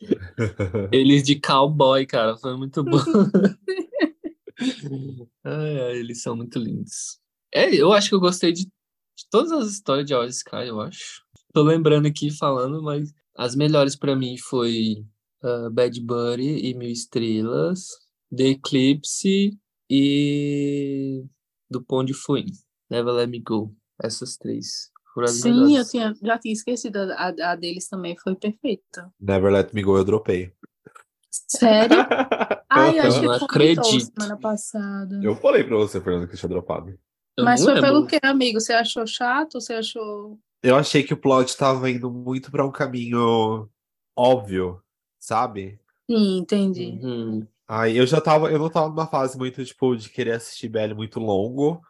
Eles 0.92 1.22
de 1.24 1.38
cowboy, 1.38 2.06
cara. 2.06 2.34
Foi 2.38 2.56
muito 2.56 2.82
bom. 2.82 2.96
Ai, 5.44 5.80
ai, 5.80 5.96
eles 5.98 6.22
são 6.22 6.34
muito 6.36 6.58
lindos. 6.58 7.18
É, 7.54 7.74
eu 7.74 7.92
acho 7.92 8.08
que 8.10 8.14
eu 8.14 8.20
gostei 8.20 8.52
de, 8.52 8.64
de 8.64 9.28
todas 9.30 9.52
as 9.52 9.70
histórias 9.70 10.06
de 10.06 10.14
All 10.14 10.26
Sky, 10.26 10.66
eu 10.66 10.80
acho. 10.80 11.22
Tô 11.52 11.62
lembrando 11.62 12.06
aqui 12.06 12.30
falando, 12.30 12.82
mas 12.82 13.12
as 13.36 13.54
melhores 13.56 13.96
pra 13.96 14.14
mim 14.14 14.36
foi 14.36 15.04
ah, 15.42 15.68
Bad 15.70 16.00
Bunny 16.00 16.60
e 16.68 16.74
Mil 16.74 16.90
Estrelas, 16.90 17.86
The 18.36 18.44
Eclipse 18.48 19.58
e 19.90 21.24
do 21.70 21.82
Pão 21.82 22.04
de 22.04 22.12
Fuim, 22.12 22.46
Never 22.90 23.12
Let 23.14 23.28
Me 23.30 23.40
Go. 23.40 23.74
Essas 24.02 24.36
três 24.36 24.90
foram 25.14 25.24
as 25.26 25.40
Sim, 25.40 25.50
eu 25.50 25.64
melhores. 25.66 25.90
tinha, 25.90 26.14
já 26.22 26.38
tinha 26.38 26.52
esquecido. 26.52 26.96
A, 26.98 27.28
a 27.52 27.56
deles 27.56 27.88
também 27.88 28.16
foi 28.16 28.36
perfeita. 28.36 29.12
Never 29.18 29.52
Let 29.52 29.72
Me 29.72 29.82
Go, 29.82 29.96
eu 29.96 30.04
dropei. 30.04 30.52
Sério? 31.30 31.96
Ai, 32.70 32.98
eu 32.98 33.02
acho 33.02 33.20
que 33.20 33.26
não 33.26 33.34
eu 33.34 33.44
acredito. 33.44 34.12
semana 34.14 34.38
passada. 34.38 35.20
Eu 35.22 35.34
falei 35.36 35.64
pra 35.64 35.76
você, 35.76 36.00
Fernando, 36.00 36.28
que 36.28 36.34
eu 36.34 36.38
tinha 36.38 36.48
dropado. 36.48 36.98
Eu 37.38 37.44
Mas 37.44 37.60
não 37.60 37.66
foi 37.66 37.74
lembro. 37.74 37.88
pelo 37.88 38.06
que, 38.06 38.18
amigo? 38.20 38.60
Você 38.60 38.72
achou 38.72 39.06
chato? 39.06 39.60
Você 39.60 39.74
achou. 39.74 40.36
Eu 40.60 40.74
achei 40.74 41.04
que 41.04 41.14
o 41.14 41.16
plot 41.16 41.56
tava 41.56 41.88
indo 41.88 42.10
muito 42.10 42.50
pra 42.50 42.66
um 42.66 42.72
caminho 42.72 43.68
óbvio, 44.16 44.82
sabe? 45.20 45.78
Sim, 46.10 46.38
entendi. 46.38 46.98
Uhum. 47.00 47.46
Aí 47.68 47.96
eu 47.96 48.04
já 48.08 48.20
tava, 48.20 48.50
eu 48.50 48.58
não 48.58 48.68
tava 48.68 48.88
numa 48.88 49.06
fase 49.06 49.38
muito, 49.38 49.64
tipo, 49.64 49.94
de 49.94 50.10
querer 50.10 50.32
assistir 50.32 50.68
BL 50.68 50.94
muito 50.96 51.20
longo. 51.20 51.80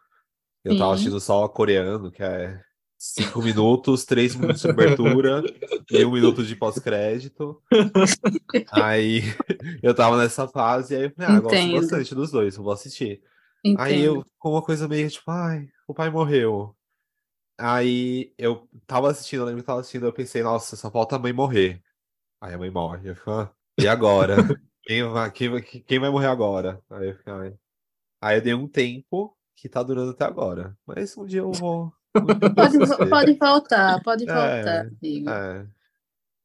Eu 0.63 0.77
tava 0.77 0.91
Sim. 0.91 0.93
assistindo 0.93 1.19
só 1.19 1.47
coreano, 1.47 2.11
que 2.11 2.21
é 2.21 2.61
cinco 2.95 3.41
minutos, 3.41 4.05
três 4.05 4.35
minutos 4.35 4.61
de 4.61 4.69
abertura 4.69 5.41
e 5.89 6.05
um 6.05 6.11
minuto 6.11 6.43
de 6.43 6.55
pós-crédito. 6.55 7.59
Aí 8.71 9.23
eu 9.81 9.95
tava 9.95 10.15
nessa 10.15 10.47
fase, 10.47 10.95
aí 10.95 11.05
eu 11.05 11.11
falei, 11.11 11.37
ah, 11.37 11.39
gosto 11.39 11.71
bastante 11.71 12.13
dos 12.13 12.29
dois, 12.29 12.55
eu 12.55 12.61
vou 12.61 12.71
assistir. 12.73 13.23
Entendo. 13.63 13.81
Aí 13.81 14.01
eu, 14.01 14.25
com 14.37 14.51
uma 14.51 14.61
coisa 14.61 14.87
meio 14.87 15.09
tipo, 15.09 15.29
ai, 15.29 15.67
o 15.87 15.93
pai 15.93 16.09
morreu. 16.09 16.75
Aí 17.57 18.33
eu 18.37 18.69
tava 18.87 19.11
assistindo, 19.11 19.41
eu 19.41 19.45
lembro 19.45 19.61
que 19.61 19.67
tava 19.67 19.81
assistindo, 19.81 20.05
eu 20.05 20.13
pensei, 20.13 20.41
nossa, 20.41 20.75
só 20.75 20.89
falta 20.89 21.17
a 21.17 21.19
mãe 21.19 21.33
morrer. 21.33 21.83
Aí 22.41 22.53
a 22.53 22.57
mãe 22.57 22.69
morre. 22.69 23.09
Eu 23.09 23.15
fico, 23.15 23.31
ah, 23.31 23.53
e 23.79 23.87
agora? 23.87 24.37
Quem 24.83 25.03
vai, 25.03 25.31
quem, 25.31 25.61
quem 25.61 25.99
vai 25.99 26.09
morrer 26.09 26.27
agora? 26.27 26.81
Aí 26.89 27.09
eu 27.09 27.15
fico, 27.15 27.29
ai. 27.29 27.55
Aí 28.21 28.37
eu 28.37 28.41
dei 28.41 28.53
um 28.55 28.67
tempo 28.67 29.37
que 29.55 29.69
tá 29.69 29.83
durando 29.83 30.11
até 30.11 30.25
agora. 30.25 30.75
Mas 30.83 31.15
um 31.15 31.25
dia 31.25 31.41
eu 31.41 31.51
vou. 31.51 31.93
Pode, 32.55 33.09
pode 33.09 33.33
voltar, 33.33 34.01
pode 34.01 34.25
voltar, 34.25 34.65
É, 34.65 34.79
amigo. 34.79 35.29
É. 35.29 35.67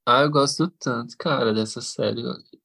Ah, 0.06 0.20
eu 0.22 0.30
gosto 0.30 0.68
tanto, 0.68 1.16
cara, 1.16 1.54
dessa 1.54 1.80
série. 1.80 2.22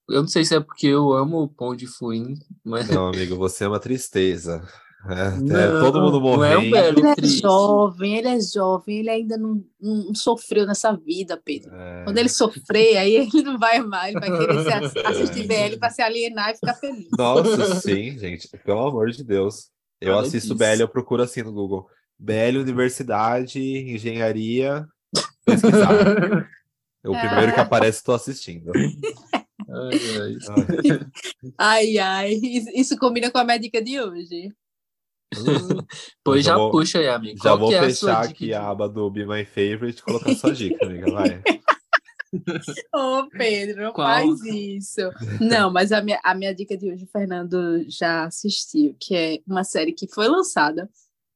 Eu 0.10 0.22
não 0.22 0.28
sei 0.28 0.44
se 0.46 0.56
é 0.56 0.60
porque 0.60 0.88
eu 0.88 1.14
amo 1.14 1.44
o 1.44 1.48
Pão 1.48 1.76
de 1.76 1.86
Fuim, 1.88 2.36
mas. 2.64 2.88
Não, 2.90 3.08
amigo, 3.08 3.36
você 3.36 3.64
é 3.64 3.68
uma 3.68 3.80
tristeza. 3.80 4.62
É, 5.08 5.28
é 5.28 5.32
Não, 5.72 5.80
todo 5.80 6.02
mundo 6.02 6.20
não 6.20 6.44
é 6.44 6.58
um 6.58 6.70
belo 6.70 7.00
Ele 7.00 7.08
é 7.08 7.16
triste. 7.16 7.42
jovem, 7.42 8.18
ele 8.18 8.28
é 8.28 8.38
jovem, 8.42 8.98
ele 9.00 9.10
ainda 9.10 9.38
não, 9.38 9.64
não 9.80 10.14
sofreu 10.14 10.66
nessa 10.66 10.92
vida, 10.94 11.40
Pedro. 11.42 11.74
É, 11.74 12.04
Quando 12.04 12.18
ele 12.18 12.28
sofrer, 12.28 12.98
aí 12.98 13.16
ele 13.16 13.42
não 13.42 13.58
vai 13.58 13.78
amar, 13.78 14.10
ele 14.10 14.20
vai 14.20 14.30
querer 14.30 14.62
se 14.62 14.70
ass- 14.74 14.98
assistir 15.06 15.48
BL 15.48 15.78
para 15.80 15.90
se 15.90 16.02
alienar 16.02 16.50
e 16.52 16.56
ficar 16.56 16.74
feliz. 16.74 17.08
Nossa, 17.18 17.76
sim, 17.80 18.18
gente. 18.18 18.50
Pelo 18.66 18.88
amor 18.88 19.10
de 19.10 19.24
Deus. 19.24 19.70
Eu 20.02 20.16
Nada 20.16 20.28
assisto 20.28 20.54
disso. 20.54 20.76
BL, 20.76 20.82
eu 20.82 20.90
procuro 20.90 21.24
assim 21.24 21.44
no 21.44 21.54
Google. 21.54 21.88
BL 22.18 22.60
Universidade, 22.60 23.62
Engenharia, 23.62 24.86
pesquisar. 25.46 26.46
É 27.04 27.08
o 27.10 27.18
primeiro 27.18 27.54
que 27.54 27.60
aparece, 27.62 28.00
estou 28.00 28.16
assistindo. 28.16 28.72
Ai, 29.68 30.38
ai. 30.50 31.10
Ai, 31.58 31.98
ai, 31.98 32.34
isso 32.76 32.98
combina 32.98 33.30
com 33.32 33.38
a 33.38 33.44
minha 33.44 33.60
dica 33.60 33.82
de 33.82 34.00
hoje. 34.00 34.54
Pois 36.24 36.44
Já 36.46 36.52
já 36.52 36.58
vou- 36.58 36.72
puxa 36.72 37.00
aí, 37.00 37.08
amigo. 37.08 37.38
Já 37.38 37.44
Qual 37.44 37.60
vou 37.60 37.70
que 37.70 37.76
é 37.76 37.82
fechar 37.84 38.24
aqui 38.24 38.46
de- 38.48 38.54
a 38.54 38.68
aba 38.68 38.90
do 38.90 39.10
Be 39.12 39.26
My 39.26 39.46
Favorite 39.46 40.00
e 40.00 40.04
colocar 40.04 40.34
sua 40.36 40.54
dica, 40.54 40.86
amiga. 40.86 41.12
Vai. 41.12 41.44
Ô, 42.94 43.28
Pedro, 43.30 43.84
não 43.84 43.94
Qual? 43.94 44.06
faz 44.06 44.42
isso. 44.44 45.02
Não, 45.42 45.72
mas 45.72 45.92
a 45.92 46.02
minha, 46.02 46.20
a 46.24 46.34
minha 46.36 46.54
dica 46.54 46.78
de 46.78 46.92
hoje, 46.92 47.04
o 47.06 47.08
Fernando 47.08 47.84
já 47.90 48.26
assistiu, 48.26 48.96
que 49.00 49.16
é 49.16 49.40
uma 49.48 49.64
série 49.64 49.94
que 49.94 50.08
foi 50.08 50.28
lançada. 50.28 50.90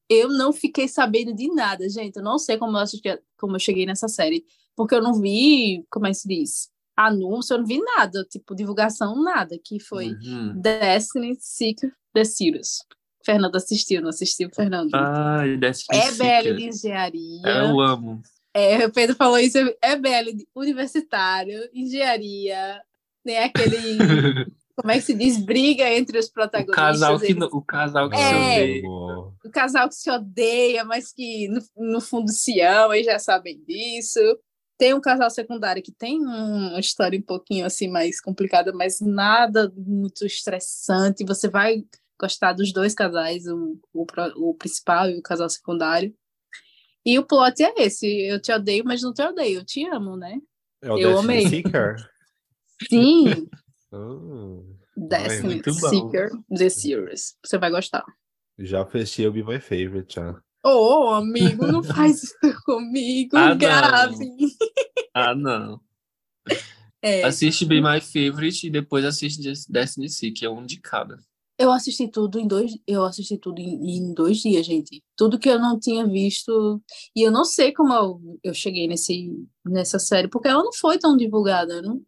Eu 0.10 0.30
não 0.30 0.52
fiquei 0.52 0.88
sabendo 0.88 1.34
de 1.34 1.48
nada, 1.54 1.88
gente. 1.90 2.18
Eu 2.18 2.24
não 2.24 2.38
sei 2.38 2.58
como 2.58 2.78
eu, 2.78 2.82
assisti, 2.82 3.10
como 3.38 3.56
eu 3.56 3.60
cheguei 3.60 3.86
nessa 3.86 4.08
série, 4.08 4.44
porque 4.76 4.94
eu 4.96 5.02
não 5.02 5.20
vi, 5.20 5.86
como 5.90 6.06
é 6.08 6.10
que 6.10 6.16
se 6.16 6.28
diz? 6.28 6.70
Anúncio, 6.96 7.54
eu 7.56 7.60
não 7.60 7.66
vi 7.66 7.80
nada, 7.82 8.24
tipo, 8.30 8.56
divulgação, 8.56 9.22
nada, 9.22 9.58
que 9.64 9.80
foi 9.80 10.10
Uhum. 10.24 10.60
Destiny 10.62 11.36
Seeker 11.40 11.92
The 12.14 12.24
Series. 12.24 12.80
Fernando 13.26 13.56
assistiu, 13.56 14.02
não 14.02 14.10
assistiu, 14.10 14.50
Fernando? 14.54 14.90
Ai, 14.94 15.56
Destiny 15.58 15.98
é 16.00 16.12
BL 16.12 16.14
Seeker. 16.18 16.56
de 16.58 16.64
engenharia. 16.68 17.42
Eu 17.48 17.80
amo. 17.80 18.22
É, 18.54 18.86
o 18.86 18.92
Pedro 18.92 19.16
falou 19.16 19.40
isso, 19.40 19.58
é 19.82 19.96
BL 19.96 20.32
de 20.36 20.48
universitário, 20.56 21.60
engenharia, 21.74 22.80
tem 23.24 23.38
aquele, 23.40 23.98
como 24.76 24.92
é 24.92 24.96
que 24.96 25.02
se 25.02 25.14
diz, 25.16 25.38
briga 25.44 25.90
entre 25.90 26.20
os 26.20 26.28
O 26.28 26.34
protagonistas. 26.34 26.76
casal 26.76 27.20
que, 27.20 27.26
eles- 27.32 27.50
o 27.52 27.62
casal 27.62 28.10
que 28.10 28.16
É. 28.16 28.20
se 28.20 28.36
odeia. 28.36 28.82
O 29.46 29.50
casal 29.52 29.90
que 29.90 29.96
se 29.96 30.12
odeia, 30.12 30.84
mas 30.84 31.12
que 31.12 31.48
no, 31.48 31.62
no 31.94 32.02
fundo 32.02 32.30
se 32.32 32.60
ama 32.62 32.96
e 32.98 33.04
já 33.04 33.18
sabem 33.18 33.60
disso. 33.66 34.20
Tem 34.84 34.94
um 34.94 35.00
casal 35.00 35.30
secundário 35.30 35.82
que 35.82 35.94
tem 35.94 36.20
um- 36.20 36.72
uma 36.72 36.80
história 36.82 37.18
um 37.18 37.22
pouquinho 37.22 37.66
assim 37.66 37.88
mais 37.88 38.20
complicada, 38.20 38.74
mas 38.74 39.00
nada 39.00 39.72
muito 39.78 40.26
estressante. 40.26 41.24
Você 41.24 41.48
vai 41.48 41.86
gostar 42.20 42.52
dos 42.52 42.74
dois 42.74 42.94
casais, 42.94 43.48
o, 43.48 43.80
o, 43.94 44.06
o 44.36 44.54
principal 44.56 45.10
e 45.10 45.18
o 45.18 45.22
casal 45.22 45.50
secundário. 45.50 46.14
E 47.06 47.18
o 47.18 47.26
plot 47.26 47.64
é 47.64 47.74
esse: 47.78 48.06
eu 48.28 48.42
te 48.42 48.52
odeio, 48.52 48.84
mas 48.84 49.02
não 49.02 49.14
te 49.14 49.22
odeio, 49.22 49.62
eu 49.62 49.66
te 49.66 49.88
amo, 49.88 50.18
né? 50.18 50.38
É 50.82 50.92
o 50.92 50.98
Eu 50.98 51.12
Destiny 51.12 51.34
amei. 51.34 51.48
Seeker? 51.48 51.96
Sim, 52.90 53.48
Ah, 53.94 54.60
Destiny 54.98 55.62
bom. 55.62 55.72
Seeker 55.72 56.30
The 56.58 56.68
Series. 56.70 57.38
Você 57.42 57.58
vai 57.58 57.72
gostar. 57.72 58.04
já 58.60 58.86
fechei 58.86 59.26
o 59.28 59.32
Be 59.32 59.46
My 59.46 59.62
Favorite, 59.62 60.16
já. 60.16 60.42
Ô, 60.64 61.10
amigo, 61.10 61.68
não 61.68 61.84
faz 61.84 62.24
isso 62.24 62.36
comigo, 62.66 63.36
Ah, 63.38 63.50
não. 63.50 63.58
Gabi. 63.58 64.18
Ah, 65.14 65.36
não. 65.36 65.82
É, 67.02 67.24
Assiste 67.24 67.66
Be 67.66 67.82
My 67.82 68.00
Favorite 68.00 68.68
e 68.68 68.70
depois 68.70 69.04
assiste 69.04 69.42
Des- 69.42 69.66
Destiny 69.66 70.10
Seeker, 70.10 70.48
é 70.48 70.52
um 70.52 70.66
de 70.66 70.80
cada. 70.80 71.18
eu 71.60 71.70
assisti 71.72 72.08
tudo 72.08 72.40
em 72.40 72.48
dois, 72.48 72.78
eu 72.88 73.04
assisti 73.04 73.38
tudo 73.38 73.60
em, 73.60 73.98
em 73.98 74.14
dois 74.14 74.38
dias, 74.38 74.66
gente. 74.66 75.04
Tudo 75.18 75.38
que 75.38 75.50
eu 75.50 75.60
não 75.60 75.78
tinha 75.78 76.08
visto 76.08 76.82
e 77.16 77.22
eu 77.22 77.32
não 77.32 77.44
sei 77.44 77.74
como 77.74 77.94
eu, 77.94 78.40
eu 78.44 78.54
cheguei 78.54 78.88
nesse 78.88 79.32
nessa 79.66 80.00
série 80.00 80.30
porque 80.30 80.48
ela 80.48 80.64
não 80.64 80.72
foi 80.74 80.98
tão 80.98 81.18
divulgada, 81.18 81.82
não? 81.82 82.02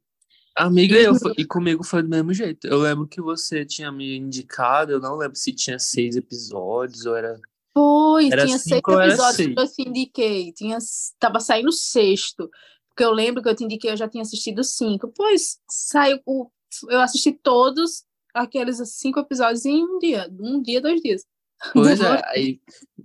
Amiga, 0.58 0.96
eu, 0.96 1.14
e 1.38 1.44
comigo 1.46 1.84
foi 1.84 2.02
do 2.02 2.08
mesmo 2.10 2.34
jeito. 2.34 2.66
Eu 2.68 2.80
lembro 2.80 3.06
que 3.06 3.20
você 3.22 3.66
tinha 3.66 3.92
me 3.92 4.16
indicado, 4.16 4.94
eu 4.94 5.02
não 5.02 5.18
lembro 5.18 5.36
se 5.38 5.52
tinha 5.52 5.78
seis 5.78 6.16
episódios 6.16 7.06
ou 7.06 7.16
era. 7.18 7.38
Foi, 7.78 8.28
Era 8.32 8.46
tinha 8.46 8.58
seis 8.58 8.76
cinco 8.78 8.92
ou 8.92 9.02
era 9.02 9.12
episódios 9.12 9.36
seis? 9.36 9.54
que 9.54 9.60
eu 9.60 9.68
te 9.68 9.90
indiquei, 9.90 10.54
tinha 10.54 10.78
tava 11.20 11.40
saindo 11.40 11.72
sexto. 11.72 12.50
Porque 12.90 13.04
eu 13.04 13.12
lembro 13.12 13.44
que 13.44 13.50
eu 13.50 13.56
te 13.56 13.66
indiquei, 13.66 13.92
eu 13.92 13.98
já 13.98 14.08
tinha 14.08 14.22
assistido 14.22 14.64
cinco. 14.64 15.12
Pois 15.16 15.60
saiu 15.70 16.20
o, 16.26 16.50
eu 16.90 17.02
assisti 17.02 17.34
todos 17.34 18.06
aqueles 18.34 18.78
cinco 18.94 19.20
episódios 19.20 19.66
em 19.66 19.84
um 19.84 20.00
dia, 20.00 20.30
um 20.40 20.62
dia, 20.62 20.82
dois 20.82 21.02
dias. 21.02 21.24
Pois 21.74 22.02
é, 22.02 22.22
aí 22.26 22.60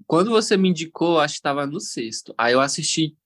quando 0.06 0.30
você 0.30 0.56
me 0.56 0.68
indicou, 0.68 1.20
acho 1.20 1.36
que 1.36 1.42
tava 1.42 1.66
no 1.66 1.80
sexto. 1.80 2.34
Aí 2.36 2.52
eu 2.52 2.60
assisti 2.60 3.16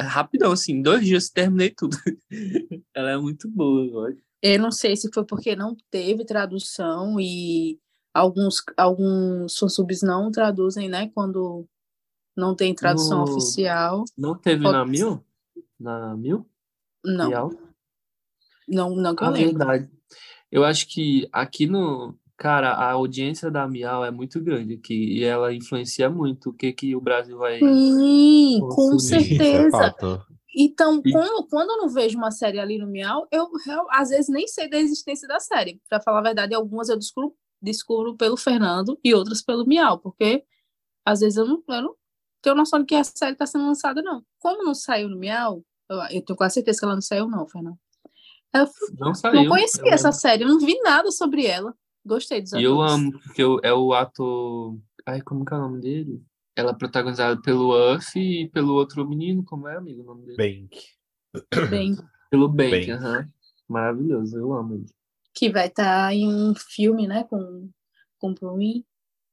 rapidão, 0.00 0.52
assim, 0.52 0.82
dois 0.82 1.04
dias 1.04 1.30
terminei 1.30 1.70
tudo. 1.70 1.96
Ela 2.94 3.12
é 3.12 3.16
muito 3.16 3.48
boa, 3.48 3.86
gosto. 3.88 4.22
Eu 4.42 4.58
não 4.58 4.70
sei 4.70 4.94
se 4.94 5.10
foi 5.12 5.24
porque 5.24 5.56
não 5.56 5.74
teve 5.90 6.24
tradução 6.24 7.18
e 7.18 7.78
alguns, 8.14 8.62
alguns 8.76 9.58
fansubs 9.58 10.02
não 10.02 10.30
traduzem, 10.30 10.88
né? 10.88 11.10
Quando 11.14 11.66
não 12.36 12.54
tem 12.54 12.74
tradução 12.74 13.18
No- 13.18 13.32
oficial. 13.32 14.04
Não 14.16 14.34
teve 14.36 14.62
Pode- 14.62 14.76
na 14.78 14.84
Mil? 14.86 15.24
Na 15.78 16.16
Mil? 16.16 16.46
Não, 17.04 17.28
Real? 17.28 17.52
não, 18.68 18.94
não 18.96 19.14
que 19.14 19.22
eu 19.22 19.26
Ah, 19.26 19.30
lembro. 19.30 19.58
verdade. 19.58 19.90
Eu 20.50 20.64
acho 20.64 20.86
que 20.88 21.28
aqui 21.32 21.66
no. 21.66 22.16
Cara, 22.36 22.72
a 22.72 22.90
audiência 22.92 23.48
da 23.48 23.66
Miau 23.68 24.04
é 24.04 24.10
muito 24.10 24.40
grande 24.42 24.74
aqui 24.74 25.18
e 25.18 25.24
ela 25.24 25.54
influencia 25.54 26.10
muito 26.10 26.50
o 26.50 26.52
que, 26.52 26.72
que 26.72 26.96
o 26.96 27.00
Brasil 27.00 27.38
vai. 27.38 27.60
Sim, 27.60 28.58
com 28.72 28.96
é 28.96 28.98
certeza. 28.98 29.94
Então, 30.56 31.00
E- 31.04 31.12
quando, 31.12 31.46
quando 31.48 31.70
eu 31.70 31.76
não 31.78 31.88
vejo 31.88 32.18
uma 32.18 32.32
série 32.32 32.58
ali 32.58 32.76
no 32.78 32.88
Miau, 32.88 33.26
eu, 33.30 33.48
eu, 33.68 33.86
às 33.90 34.08
vezes 34.08 34.28
nem 34.28 34.48
sei 34.48 34.68
da 34.68 34.76
existência 34.78 35.28
da 35.28 35.38
série. 35.38 35.80
Pra 35.88 36.00
falar 36.00 36.18
a 36.18 36.22
verdade, 36.22 36.54
algumas 36.54 36.88
eu 36.88 36.98
descubro, 36.98 37.34
descubro 37.64 38.16
pelo 38.16 38.36
Fernando 38.36 38.98
e 39.02 39.14
outras 39.14 39.42
pelo 39.42 39.66
Miau, 39.66 39.98
porque 39.98 40.44
às 41.04 41.20
vezes 41.20 41.36
eu 41.36 41.46
não, 41.46 41.62
eu 41.68 41.82
não 41.82 41.94
tenho 42.42 42.56
noção 42.56 42.80
de 42.80 42.86
que 42.86 42.94
a 42.94 43.02
série 43.04 43.32
está 43.32 43.46
sendo 43.46 43.66
lançada, 43.66 44.02
não. 44.02 44.24
Como 44.38 44.62
não 44.62 44.74
saiu 44.74 45.08
no 45.08 45.18
Miau, 45.18 45.64
eu, 45.88 45.96
eu 46.10 46.22
tenho 46.24 46.36
quase 46.36 46.54
certeza 46.54 46.78
que 46.78 46.84
ela 46.84 46.94
não 46.94 47.02
saiu, 47.02 47.28
não, 47.28 47.46
Fernando. 47.48 47.78
Eu 48.52 48.68
Não 48.98 49.14
saiu. 49.14 49.34
não 49.42 49.48
conhecia 49.48 49.82
eu 49.82 49.88
essa 49.92 50.08
lembro. 50.08 50.20
série, 50.20 50.44
eu 50.44 50.48
não 50.48 50.58
vi 50.60 50.78
nada 50.82 51.10
sobre 51.10 51.44
ela. 51.46 51.74
Gostei 52.06 52.40
dos 52.42 52.52
E 52.52 52.62
eu 52.62 52.80
atores. 52.82 52.92
amo, 53.02 53.12
porque 53.20 53.42
eu- 53.42 53.58
é 53.62 53.72
o 53.72 53.92
ator. 53.94 54.78
Ai, 55.06 55.20
como 55.22 55.44
que 55.44 55.52
é 55.52 55.56
o 55.56 55.60
nome 55.60 55.80
dele? 55.80 56.22
Ela 56.54 56.70
é 56.70 56.74
protagonizada 56.74 57.40
pelo 57.42 57.72
Uff 57.96 58.16
e 58.18 58.48
pelo 58.50 58.74
outro 58.74 59.06
menino, 59.08 59.42
como 59.44 59.66
é, 59.66 59.76
amigo, 59.76 60.02
o 60.02 60.04
nome 60.04 60.26
dele? 60.26 60.68
Bank. 60.70 61.68
Bem, 61.70 61.96
Pelo 62.30 62.48
Bank, 62.48 62.70
Bank. 62.86 62.90
aham. 62.92 63.28
Maravilhoso, 63.68 64.36
eu 64.38 64.52
amo 64.52 64.74
ele. 64.74 64.86
Que 65.34 65.50
vai 65.50 65.66
estar 65.66 66.12
em 66.14 66.28
um 66.28 66.54
filme, 66.54 67.06
né, 67.06 67.24
com, 67.24 67.68
com 68.18 68.30
o 68.30 68.34
Bruin. 68.34 68.84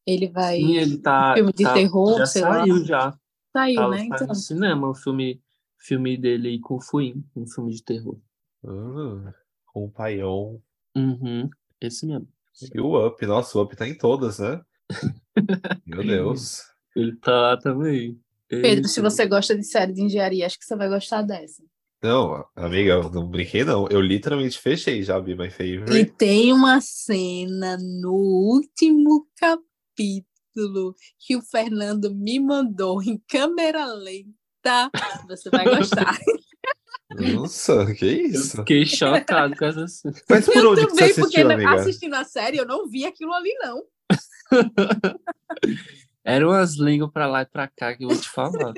Ele 0.06 0.28
vai. 0.30 0.58
Sim, 0.58 0.78
ele 0.78 0.98
tá. 0.98 1.34
filme 1.36 1.54
de 1.54 1.64
tá- 1.64 1.74
terror, 1.74 2.18
já 2.18 2.26
sei 2.26 2.42
lá. 2.42 2.54
saiu 2.60 2.86
já. 2.86 3.18
Saiu, 3.54 3.76
Tá, 3.76 3.90
né? 3.90 3.98
tá 4.10 4.16
Então. 4.16 4.28
no 4.28 4.36
cinema 4.36 4.90
o 4.90 4.96
filme, 4.96 5.42
filme 5.78 6.18
dele 6.18 6.48
aí 6.50 6.60
com 6.60 6.76
o 6.76 6.82
Fuim, 6.82 7.24
um 7.36 7.46
filme 7.46 7.72
de 7.72 7.84
terror. 7.84 8.18
Ah, 8.66 9.34
com 9.68 9.86
o 9.86 9.92
Paion. 9.92 10.58
Uhum, 10.96 11.50
esse 11.80 12.06
mesmo. 12.06 12.28
E 12.74 12.80
o 12.82 13.08
Up. 13.08 13.26
Nossa, 13.26 13.58
o 13.58 13.62
Up 13.62 13.76
tá 13.76 13.88
em 13.88 13.96
todas, 13.98 14.40
né? 14.40 14.62
Meu 15.86 16.04
Deus. 16.04 16.62
Ele 16.96 17.16
tá 17.18 17.32
lá 17.32 17.58
também. 17.58 18.20
Pedro, 18.50 18.88
se 18.90 19.00
você 19.00 19.26
gosta 19.26 19.56
de 19.56 19.64
série 19.64 19.94
de 19.94 20.02
engenharia, 20.02 20.46
acho 20.46 20.60
que 20.60 20.66
você 20.66 20.76
vai 20.76 20.90
gostar 20.90 21.22
dessa. 21.22 21.64
Não, 22.04 22.44
amiga, 22.56 22.94
eu 22.94 23.10
não 23.12 23.28
brinquei, 23.28 23.64
não. 23.64 23.88
Eu 23.88 24.02
literalmente 24.02 24.58
fechei 24.58 25.04
já, 25.04 25.20
Be 25.20 25.36
My 25.36 25.48
E 25.48 25.52
Favorite. 25.52 26.12
tem 26.18 26.52
uma 26.52 26.82
cena 26.82 27.78
no 27.78 28.12
último 28.14 29.28
capítulo 29.38 30.96
que 31.20 31.36
o 31.36 31.42
Fernando 31.44 32.14
me 32.14 32.40
mandou 32.40 33.02
em 33.04 33.22
câmera 33.28 33.86
lenta. 33.86 34.90
Você 35.28 35.50
vai 35.52 35.66
gostar. 35.78 36.18
Nossa, 37.14 37.94
que 37.94 38.06
Eu 38.06 38.26
isso? 38.28 38.58
fiquei 38.58 38.86
chocado 38.86 39.56
com 39.56 39.66
essa 39.66 39.88
cena. 39.88 40.16
Mas 40.30 40.46
por 40.46 40.56
Eu 40.56 40.72
onde 40.72 40.88
que 40.88 40.92
você 40.94 40.96
também, 40.96 41.14
porque 41.14 41.22
assistiu, 41.42 41.48
na- 41.48 41.54
amiga? 41.54 41.74
assistindo 41.82 42.14
a 42.16 42.24
série 42.24 42.58
eu 42.58 42.66
não 42.66 42.88
vi 42.90 43.06
aquilo 43.06 43.34
ali, 43.34 43.54
não. 43.62 43.84
Eram 46.24 46.50
umas 46.50 46.76
línguas 46.78 47.12
pra 47.12 47.28
lá 47.28 47.42
e 47.42 47.46
pra 47.46 47.68
cá 47.68 47.96
que 47.96 48.04
eu 48.06 48.10
vou 48.10 48.18
te 48.18 48.30
falar. 48.30 48.74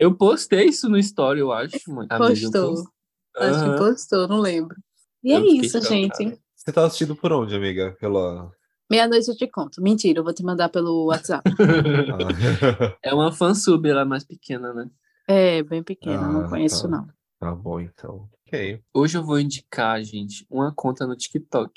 Eu 0.00 0.14
postei 0.16 0.64
isso 0.64 0.88
no 0.88 0.96
story, 0.98 1.40
eu 1.40 1.52
acho, 1.52 1.78
mãe. 1.92 2.06
Amiga, 2.08 2.32
eu 2.32 2.50
Postou. 2.50 2.74
postei. 2.74 2.90
Acho 3.36 3.64
que 3.64 3.78
postou, 3.78 4.26
não 4.26 4.40
lembro. 4.40 4.74
E 5.22 5.30
Eu 5.30 5.40
é 5.40 5.44
isso, 5.44 5.78
gente. 5.82 6.40
Você 6.56 6.72
tá 6.72 6.86
assistindo 6.86 7.14
por 7.14 7.30
onde, 7.32 7.54
amiga? 7.54 7.94
Pela 8.00 8.50
Meia-noite 8.90 9.28
eu 9.28 9.36
te 9.36 9.46
conto. 9.46 9.82
Mentira, 9.82 10.18
eu 10.18 10.24
vou 10.24 10.32
te 10.32 10.42
mandar 10.42 10.70
pelo 10.70 11.06
WhatsApp. 11.06 11.44
é 13.04 13.14
uma 13.14 13.30
fansub, 13.30 13.86
ela 13.88 14.00
é 14.00 14.04
mais 14.04 14.24
pequena, 14.24 14.72
né? 14.72 14.90
É, 15.28 15.62
bem 15.62 15.82
pequena, 15.82 16.26
Ah, 16.26 16.32
não 16.32 16.48
conheço, 16.48 16.82
tá. 16.84 16.88
não. 16.88 17.06
Tá 17.38 17.54
bom, 17.54 17.78
então. 17.78 18.28
Ok. 18.46 18.82
Hoje 18.92 19.18
eu 19.18 19.22
vou 19.22 19.38
indicar, 19.38 20.02
gente, 20.02 20.44
uma 20.50 20.72
conta 20.74 21.06
no 21.06 21.14
TikTok. 21.14 21.72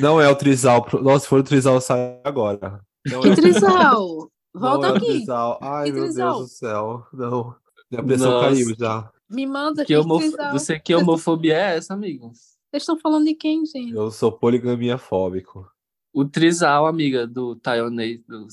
Não 0.00 0.20
é 0.20 0.28
o 0.28 0.36
Trizal. 0.36 0.86
Nossa, 1.02 1.24
se 1.24 1.28
for 1.28 1.40
o 1.40 1.44
Trizal, 1.44 1.80
sai 1.80 2.20
agora. 2.24 2.80
Não 3.06 3.20
Que 3.20 3.28
é! 3.28 3.50
Não 3.60 4.30
Volta 4.54 4.92
o 4.92 4.96
aqui. 4.96 5.06
Trizal. 5.06 5.58
Ai, 5.60 5.86
Que 5.86 5.92
meu? 5.92 6.12
Deus 6.14 6.38
do 6.38 6.46
céu. 6.48 7.06
Não. 7.12 7.54
Minha 7.90 8.02
pressão 8.04 8.30
Nossa. 8.30 8.48
caiu 8.48 8.74
já. 8.78 9.12
Me 9.28 9.46
manda 9.46 9.82
Que 9.84 9.88
que 9.88 9.96
homof... 9.96 10.22
trisal. 10.22 10.52
Você 10.52 10.78
que 10.78 10.94
homofobia 10.94 11.54
é 11.56 11.76
essa, 11.76 11.94
amigo? 11.94 12.28
Vocês 12.30 12.82
estão 12.82 12.98
falando 12.98 13.24
de 13.24 13.34
quem, 13.34 13.64
gente? 13.66 13.92
Eu 13.92 14.10
sou 14.10 14.30
poligamia 14.32 14.96
fóbico. 14.98 15.68
O 16.12 16.24
Trizal, 16.24 16.86
amiga, 16.86 17.26
do 17.26 17.56
taiwanês, 17.56 18.20
do- 18.26 18.46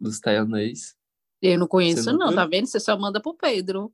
dos 0.00 0.20
taiwanês. 0.20 0.94
Eu 1.42 1.58
não 1.58 1.66
conheço, 1.66 2.04
Você 2.04 2.12
não 2.12 2.18
não, 2.28 2.34
tá 2.34 2.46
vendo? 2.46 2.66
Você 2.66 2.78
só 2.80 2.96
manda 2.98 3.20
pro 3.20 3.34
Pedro. 3.34 3.92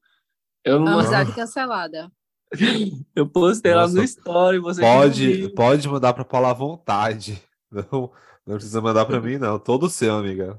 Eu 0.64 0.78
não 0.80 0.98
Amizade 0.98 1.34
cancelada. 1.34 2.10
Eu 3.14 3.28
postei 3.28 3.74
lá 3.74 3.82
Nossa. 3.82 3.94
no 3.94 4.02
story, 4.04 4.58
você 4.58 4.80
Pode, 4.80 5.48
pode 5.54 5.88
mandar 5.88 6.12
pra 6.14 6.24
Paula 6.24 6.50
à 6.50 6.54
vontade. 6.54 7.42
Não, 7.72 8.10
não 8.46 8.54
precisa 8.56 8.80
mandar 8.80 9.04
pra 9.04 9.20
mim, 9.20 9.36
não. 9.36 9.58
Todo 9.58 9.90
seu, 9.90 10.14
amiga. 10.14 10.56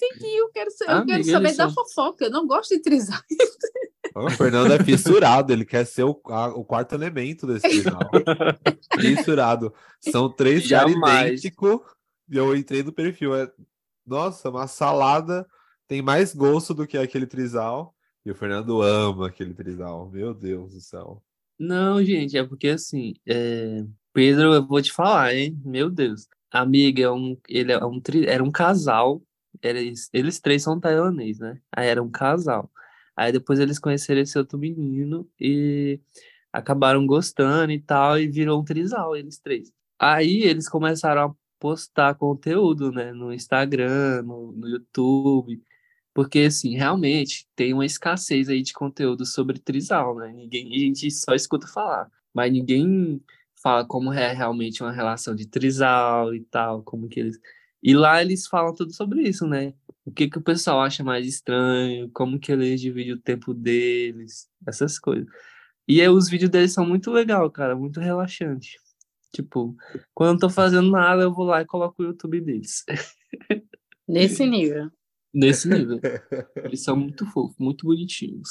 Entendi, 0.00 0.36
eu 0.36 0.48
quero, 0.50 0.70
eu 0.82 0.90
Amiga, 0.90 1.12
quero 1.18 1.24
saber 1.24 1.56
da 1.56 1.68
são- 1.68 1.72
fofoca. 1.74 2.24
Eu 2.26 2.30
não 2.30 2.46
gosto 2.46 2.70
de 2.74 2.80
trisal. 2.80 3.18
O 4.14 4.30
Fernando 4.30 4.72
é 4.72 4.82
fissurado, 4.82 5.52
ele 5.52 5.64
quer 5.64 5.84
ser 5.84 6.04
o, 6.04 6.20
a- 6.26 6.48
o 6.54 6.64
quarto 6.64 6.94
elemento 6.94 7.46
desse 7.46 7.68
Trizal. 7.68 7.98
fissurado. 9.00 9.72
São 10.00 10.30
três 10.30 10.68
caras 10.68 10.92
idênticos. 10.92 11.80
E 12.30 12.36
eu 12.36 12.54
entrei 12.56 12.82
no 12.82 12.92
perfil. 12.92 13.34
É, 13.34 13.50
nossa, 14.06 14.50
uma 14.50 14.66
salada 14.66 15.46
tem 15.86 16.02
mais 16.02 16.34
gosto 16.34 16.74
do 16.74 16.86
que 16.86 16.96
aquele 16.98 17.26
Trizal. 17.26 17.94
E 18.24 18.30
o 18.30 18.34
Fernando 18.34 18.82
ama 18.82 19.28
aquele 19.28 19.54
Trizal. 19.54 20.10
Meu 20.10 20.34
Deus 20.34 20.74
do 20.74 20.80
céu. 20.80 21.22
Não, 21.58 22.02
gente, 22.04 22.36
é 22.36 22.44
porque 22.44 22.68
assim, 22.68 23.14
é, 23.26 23.84
Pedro, 24.12 24.52
eu 24.54 24.66
vou 24.66 24.80
te 24.82 24.92
falar, 24.92 25.34
hein? 25.34 25.60
Meu 25.64 25.90
Deus. 25.90 26.26
Amiga, 26.50 27.02
é 27.02 27.10
um, 27.10 27.36
ele 27.48 27.72
é 27.72 27.84
um, 27.84 28.00
tri- 28.00 28.26
era 28.26 28.42
um 28.42 28.50
casal, 28.50 29.22
eles, 29.62 30.08
eles 30.12 30.40
três 30.40 30.62
são 30.62 30.80
taiwanês, 30.80 31.38
né? 31.38 31.60
Aí 31.72 31.88
era 31.88 32.02
um 32.02 32.10
casal. 32.10 32.70
Aí 33.16 33.32
depois 33.32 33.58
eles 33.58 33.78
conheceram 33.78 34.20
esse 34.20 34.38
outro 34.38 34.58
menino 34.58 35.28
e 35.40 36.00
acabaram 36.52 37.06
gostando 37.06 37.72
e 37.72 37.80
tal, 37.80 38.18
e 38.18 38.28
virou 38.28 38.60
um 38.60 38.64
trisal, 38.64 39.16
eles 39.16 39.38
três. 39.38 39.72
Aí 39.98 40.42
eles 40.42 40.68
começaram 40.68 41.22
a 41.22 41.34
postar 41.58 42.14
conteúdo, 42.14 42.92
né? 42.92 43.12
No 43.12 43.32
Instagram, 43.32 44.22
no, 44.22 44.52
no 44.52 44.68
YouTube. 44.68 45.60
Porque, 46.14 46.40
assim, 46.40 46.76
realmente 46.76 47.48
tem 47.54 47.72
uma 47.72 47.86
escassez 47.86 48.48
aí 48.48 48.62
de 48.62 48.72
conteúdo 48.72 49.24
sobre 49.26 49.58
trisal, 49.58 50.16
né? 50.16 50.32
Ninguém, 50.32 50.74
a 50.74 50.78
gente 50.78 51.10
só 51.10 51.34
escuta 51.34 51.66
falar, 51.68 52.10
mas 52.34 52.52
ninguém 52.52 53.22
fala 53.62 53.84
como 53.86 54.12
é 54.12 54.32
realmente 54.32 54.82
uma 54.82 54.92
relação 54.92 55.34
de 55.34 55.46
trisal 55.46 56.34
e 56.34 56.40
tal, 56.44 56.82
como 56.82 57.08
que 57.08 57.20
eles... 57.20 57.38
E 57.82 57.94
lá 57.94 58.20
eles 58.20 58.46
falam 58.46 58.74
tudo 58.74 58.92
sobre 58.92 59.22
isso, 59.22 59.46
né? 59.46 59.74
O 60.04 60.10
que 60.10 60.28
que 60.28 60.38
o 60.38 60.42
pessoal 60.42 60.80
acha 60.80 61.04
mais 61.04 61.26
estranho, 61.26 62.10
como 62.12 62.38
que 62.38 62.50
eles 62.50 62.80
dividem 62.80 63.12
o 63.12 63.20
tempo 63.20 63.54
deles, 63.54 64.48
essas 64.66 64.98
coisas. 64.98 65.26
E 65.86 66.00
aí, 66.00 66.08
os 66.08 66.28
vídeos 66.28 66.50
deles 66.50 66.72
são 66.72 66.84
muito 66.84 67.10
legal, 67.10 67.50
cara, 67.50 67.74
muito 67.74 67.98
relaxante. 68.00 68.78
Tipo, 69.32 69.76
quando 70.14 70.28
eu 70.28 70.32
não 70.34 70.40
tô 70.40 70.50
fazendo 70.50 70.90
nada, 70.90 71.22
eu 71.22 71.32
vou 71.32 71.46
lá 71.46 71.62
e 71.62 71.66
coloco 71.66 72.02
o 72.02 72.06
YouTube 72.06 72.40
deles. 72.40 72.84
Nesse 74.08 74.44
nível. 74.44 74.90
Nesse 75.32 75.68
nível. 75.68 76.00
Eles 76.56 76.82
são 76.82 76.96
muito 76.96 77.26
fofos, 77.26 77.56
muito 77.58 77.86
bonitinhos. 77.86 78.50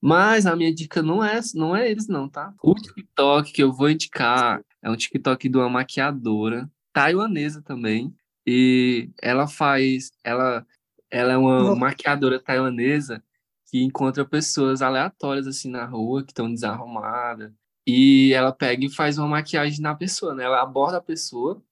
Mas 0.00 0.46
a 0.46 0.54
minha 0.54 0.74
dica 0.74 1.02
não 1.02 1.24
é, 1.24 1.40
não 1.54 1.74
é 1.74 1.90
eles, 1.90 2.06
não, 2.06 2.28
tá? 2.28 2.52
O 2.62 2.74
TikTok 2.74 3.52
que 3.52 3.62
eu 3.62 3.72
vou 3.72 3.88
indicar 3.88 4.60
é 4.82 4.90
um 4.90 4.96
TikTok 4.96 5.48
de 5.48 5.56
uma 5.56 5.68
maquiadora 5.68 6.70
taiwanesa 6.92 7.62
também. 7.62 8.14
E 8.46 9.10
ela 9.20 9.46
faz. 9.48 10.10
Ela, 10.24 10.66
ela 11.10 11.32
é 11.32 11.36
uma 11.36 11.62
Vou- 11.64 11.76
maquiadora 11.76 12.38
taiwanesa 12.40 13.22
que 13.68 13.82
encontra 13.82 14.24
pessoas 14.24 14.80
aleatórias 14.82 15.46
assim 15.46 15.68
na 15.70 15.84
rua, 15.84 16.22
que 16.24 16.30
estão 16.30 16.52
desarrumadas. 16.52 17.52
E 17.86 18.32
ela 18.32 18.52
pega 18.52 18.84
e 18.84 18.90
faz 18.90 19.18
uma 19.18 19.26
maquiagem 19.28 19.80
na 19.80 19.94
pessoa, 19.94 20.34
né? 20.34 20.44
Ela 20.44 20.62
aborda 20.62 20.98
a 20.98 21.02
pessoa 21.02 21.62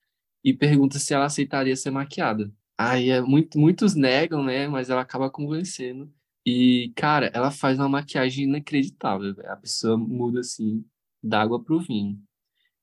e 0.45 0.53
pergunta 0.53 0.99
se 0.99 1.15
ela 1.15 1.25
aceitaria 1.27 1.75
ser 1.77 1.91
maquiada. 1.91 2.53
Aí 2.77 3.11
é 3.11 3.21
muito, 3.21 3.59
muitos 3.59 3.95
negam, 3.95 4.43
né? 4.43 4.67
Mas 4.69 4.91
ela 4.91 5.01
acaba 5.01 5.31
convencendo. 5.31 6.13
E, 6.47 6.93
cara, 6.97 7.31
ela 7.33 7.51
faz 7.51 7.79
uma 7.79 7.89
maquiagem 7.89 8.45
inacreditável. 8.45 9.35
velho. 9.35 9.51
A 9.51 9.57
pessoa 9.57 9.97
muda 9.97 10.41
assim, 10.41 10.85
da 11.23 11.41
água 11.41 11.63
pro 11.63 11.79
vinho. 11.81 12.21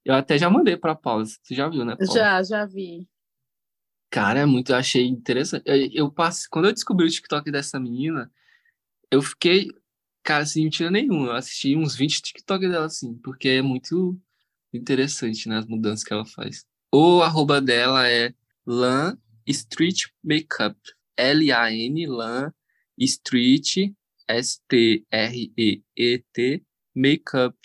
Eu 0.03 0.15
até 0.15 0.37
já 0.37 0.49
mandei 0.49 0.75
pra 0.75 0.95
Paula. 0.95 1.25
Você 1.25 1.53
já 1.53 1.67
viu, 1.69 1.85
né, 1.85 1.95
Paula? 1.95 2.13
Já, 2.13 2.41
já 2.43 2.65
vi. 2.65 3.07
Cara, 4.11 4.41
é 4.41 4.45
muito, 4.45 4.73
eu 4.73 4.75
achei 4.75 5.07
interessante. 5.07 5.63
Eu, 5.65 5.89
eu 5.93 6.11
passe, 6.11 6.49
quando 6.49 6.65
eu 6.65 6.73
descobri 6.73 7.05
o 7.05 7.09
TikTok 7.09 7.49
dessa 7.49 7.79
menina, 7.79 8.29
eu 9.09 9.21
fiquei, 9.21 9.69
cara, 10.21 10.45
sem 10.45 10.65
mentira 10.65 10.91
nenhuma. 10.91 11.27
Eu 11.27 11.35
assisti 11.35 11.77
uns 11.77 11.95
20 11.95 12.21
TikTok 12.21 12.67
dela, 12.67 12.85
assim, 12.85 13.15
porque 13.19 13.47
é 13.47 13.61
muito 13.61 14.19
interessante, 14.73 15.47
né, 15.47 15.57
as 15.59 15.65
mudanças 15.65 16.03
que 16.03 16.11
ela 16.11 16.25
faz. 16.25 16.65
O 16.93 17.21
arroba 17.21 17.61
dela 17.61 18.05
é 18.09 18.33
Lan 18.67 19.17
Street 19.47 20.07
Makeup. 20.21 20.77
L-A-N, 21.17 22.07
Lan 22.07 22.51
Street, 22.97 23.93
S-T-R-E-E-T, 24.27 25.05
Makeup, 26.95 27.55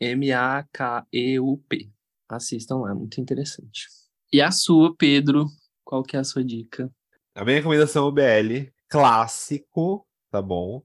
M-A-K-E-U-P. 0.00 1.90
Assistam 2.28 2.76
lá, 2.76 2.90
é 2.92 2.94
muito 2.94 3.20
interessante. 3.20 3.86
E 4.32 4.40
a 4.40 4.50
sua, 4.50 4.96
Pedro? 4.96 5.46
Qual 5.90 6.04
que 6.04 6.16
é 6.16 6.20
a 6.20 6.24
sua 6.24 6.44
dica? 6.44 6.88
A 7.34 7.44
minha 7.44 7.56
recomendação 7.56 8.04
é 8.04 8.08
o 8.08 8.12
BL 8.12 8.70
clássico, 8.88 10.06
tá 10.30 10.40
bom? 10.40 10.84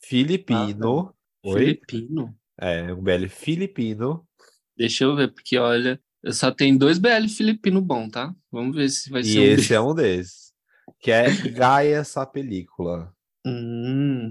Filipino. 0.00 1.14
Oi? 1.42 1.58
Filipino? 1.60 2.34
É, 2.58 2.90
um 2.90 3.02
BL 3.02 3.28
filipino. 3.28 4.26
Deixa 4.74 5.04
eu 5.04 5.14
ver, 5.14 5.30
porque 5.30 5.58
olha, 5.58 6.00
eu 6.22 6.32
só 6.32 6.50
tenho 6.50 6.78
dois 6.78 6.98
BL 6.98 7.28
filipino 7.28 7.82
bom, 7.82 8.08
tá? 8.08 8.34
Vamos 8.50 8.74
ver 8.74 8.88
se 8.88 9.10
vai 9.10 9.20
E 9.20 9.24
ser 9.26 9.40
um 9.40 9.42
esse 9.42 9.56
desses. 9.56 9.70
é 9.72 9.80
um 9.82 9.94
desses. 9.94 10.52
Que 11.00 11.10
é 11.12 11.30
Gaia 11.50 11.96
essa 11.98 12.24
película. 12.24 13.12
Hum, 13.46 14.30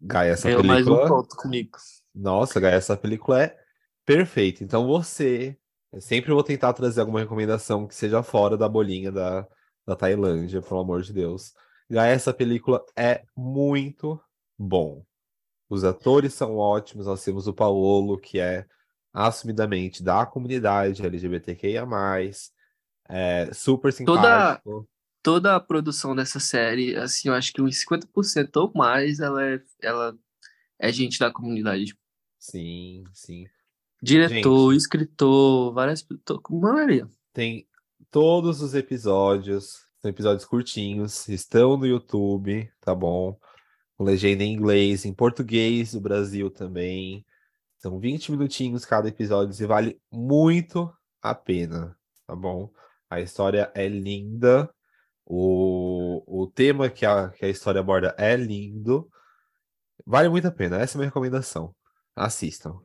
Gaia 0.00 0.30
essa 0.30 0.48
ganhou 0.48 0.64
mais 0.64 0.86
um 0.86 0.90
película. 0.94 1.08
ponto 1.22 1.36
comigo. 1.36 1.76
Nossa, 2.14 2.58
Gaia, 2.58 2.76
essa 2.76 2.96
película 2.96 3.42
é 3.42 3.58
perfeita. 4.06 4.64
Então 4.64 4.86
você, 4.86 5.54
eu 5.92 6.00
sempre 6.00 6.32
vou 6.32 6.42
tentar 6.42 6.72
trazer 6.72 7.00
alguma 7.02 7.20
recomendação 7.20 7.86
que 7.86 7.94
seja 7.94 8.22
fora 8.22 8.56
da 8.56 8.66
bolinha 8.70 9.12
da, 9.12 9.46
da 9.86 9.94
Tailândia, 9.94 10.60
pelo 10.60 10.80
amor 10.80 11.02
de 11.02 11.12
Deus. 11.12 11.54
Gaia, 11.88 12.12
essa 12.12 12.34
película 12.34 12.84
é 12.96 13.24
muito 13.36 14.20
bom. 14.58 15.04
Os 15.68 15.84
atores 15.84 16.34
são 16.34 16.56
ótimos. 16.56 17.06
Nós 17.06 17.22
temos 17.24 17.46
o 17.46 17.54
Paolo, 17.54 18.18
que 18.18 18.40
é 18.40 18.66
assumidamente 19.12 20.02
da 20.02 20.26
comunidade 20.26 21.04
LGBTQIA+, 21.04 21.86
é 23.08 23.50
super 23.52 23.92
simpático. 23.92 24.86
Toda 25.22 25.56
a 25.56 25.60
produção 25.60 26.14
dessa 26.14 26.38
série, 26.38 26.94
assim, 26.94 27.28
eu 27.28 27.34
acho 27.34 27.52
que 27.52 27.62
uns 27.62 27.84
50% 27.84 28.50
ou 28.56 28.72
mais, 28.74 29.18
ela 29.18 29.44
é, 29.44 29.60
ela 29.80 30.16
é 30.78 30.92
gente 30.92 31.18
da 31.18 31.32
comunidade. 31.32 31.96
Sim, 32.38 33.04
sim. 33.12 33.46
Diretor, 34.00 34.72
escritor, 34.74 35.72
várias... 35.72 36.06
maioria. 36.50 37.08
Tem 37.32 37.66
todos 38.16 38.62
os 38.62 38.72
episódios, 38.74 39.86
são 39.98 40.10
episódios 40.10 40.46
curtinhos, 40.46 41.28
estão 41.28 41.76
no 41.76 41.86
YouTube, 41.86 42.72
tá 42.80 42.94
bom? 42.94 43.38
Com 43.94 44.04
legenda 44.04 44.42
em 44.42 44.54
inglês, 44.54 45.04
em 45.04 45.12
português 45.12 45.92
do 45.92 46.00
Brasil 46.00 46.50
também. 46.50 47.26
São 47.76 48.00
20 48.00 48.30
minutinhos 48.30 48.86
cada 48.86 49.06
episódio 49.06 49.62
e 49.62 49.66
vale 49.66 50.00
muito 50.10 50.90
a 51.20 51.34
pena, 51.34 51.94
tá 52.26 52.34
bom? 52.34 52.72
A 53.10 53.20
história 53.20 53.70
é 53.74 53.86
linda, 53.86 54.74
o, 55.26 56.22
o 56.26 56.46
tema 56.46 56.88
que 56.88 57.04
a, 57.04 57.28
que 57.28 57.44
a 57.44 57.50
história 57.50 57.82
aborda 57.82 58.14
é 58.16 58.34
lindo. 58.34 59.10
Vale 60.06 60.30
muito 60.30 60.48
a 60.48 60.50
pena, 60.50 60.78
essa 60.78 60.94
é 60.94 60.96
a 60.96 61.00
minha 61.00 61.08
recomendação. 61.08 61.76
Assistam. 62.16 62.80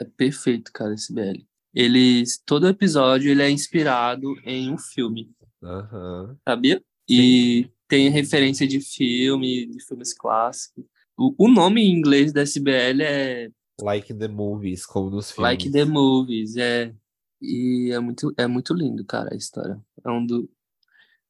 É 0.00 0.04
perfeito, 0.06 0.72
cara, 0.72 0.94
esse 0.94 1.12
BL. 1.12 1.46
Eles, 1.76 2.42
todo 2.46 2.66
episódio 2.66 3.30
ele 3.30 3.42
é 3.42 3.50
inspirado 3.50 4.34
em 4.44 4.72
um 4.72 4.78
filme. 4.78 5.30
Aham. 5.62 6.36
sabia? 6.48 6.82
E 7.08 7.68
tem 7.86 8.08
referência 8.08 8.66
de 8.66 8.80
filme, 8.80 9.66
de 9.66 9.84
filmes 9.84 10.14
clássicos. 10.14 10.84
O, 11.18 11.34
o 11.36 11.48
nome 11.48 11.82
em 11.82 11.92
inglês 11.92 12.32
da 12.32 12.42
SBL 12.42 13.02
é 13.02 13.50
Like 13.80 14.14
the 14.14 14.28
movies, 14.28 14.86
como 14.86 15.10
nos 15.10 15.30
filmes. 15.30 15.50
Like 15.50 15.70
the 15.70 15.84
Movies, 15.84 16.56
é. 16.56 16.94
E 17.40 17.90
é 17.92 18.00
muito, 18.00 18.32
é 18.36 18.46
muito 18.46 18.72
lindo, 18.72 19.04
cara, 19.04 19.34
a 19.34 19.36
história. 19.36 19.78
É 20.02 20.10
um 20.10 20.24
do. 20.24 20.50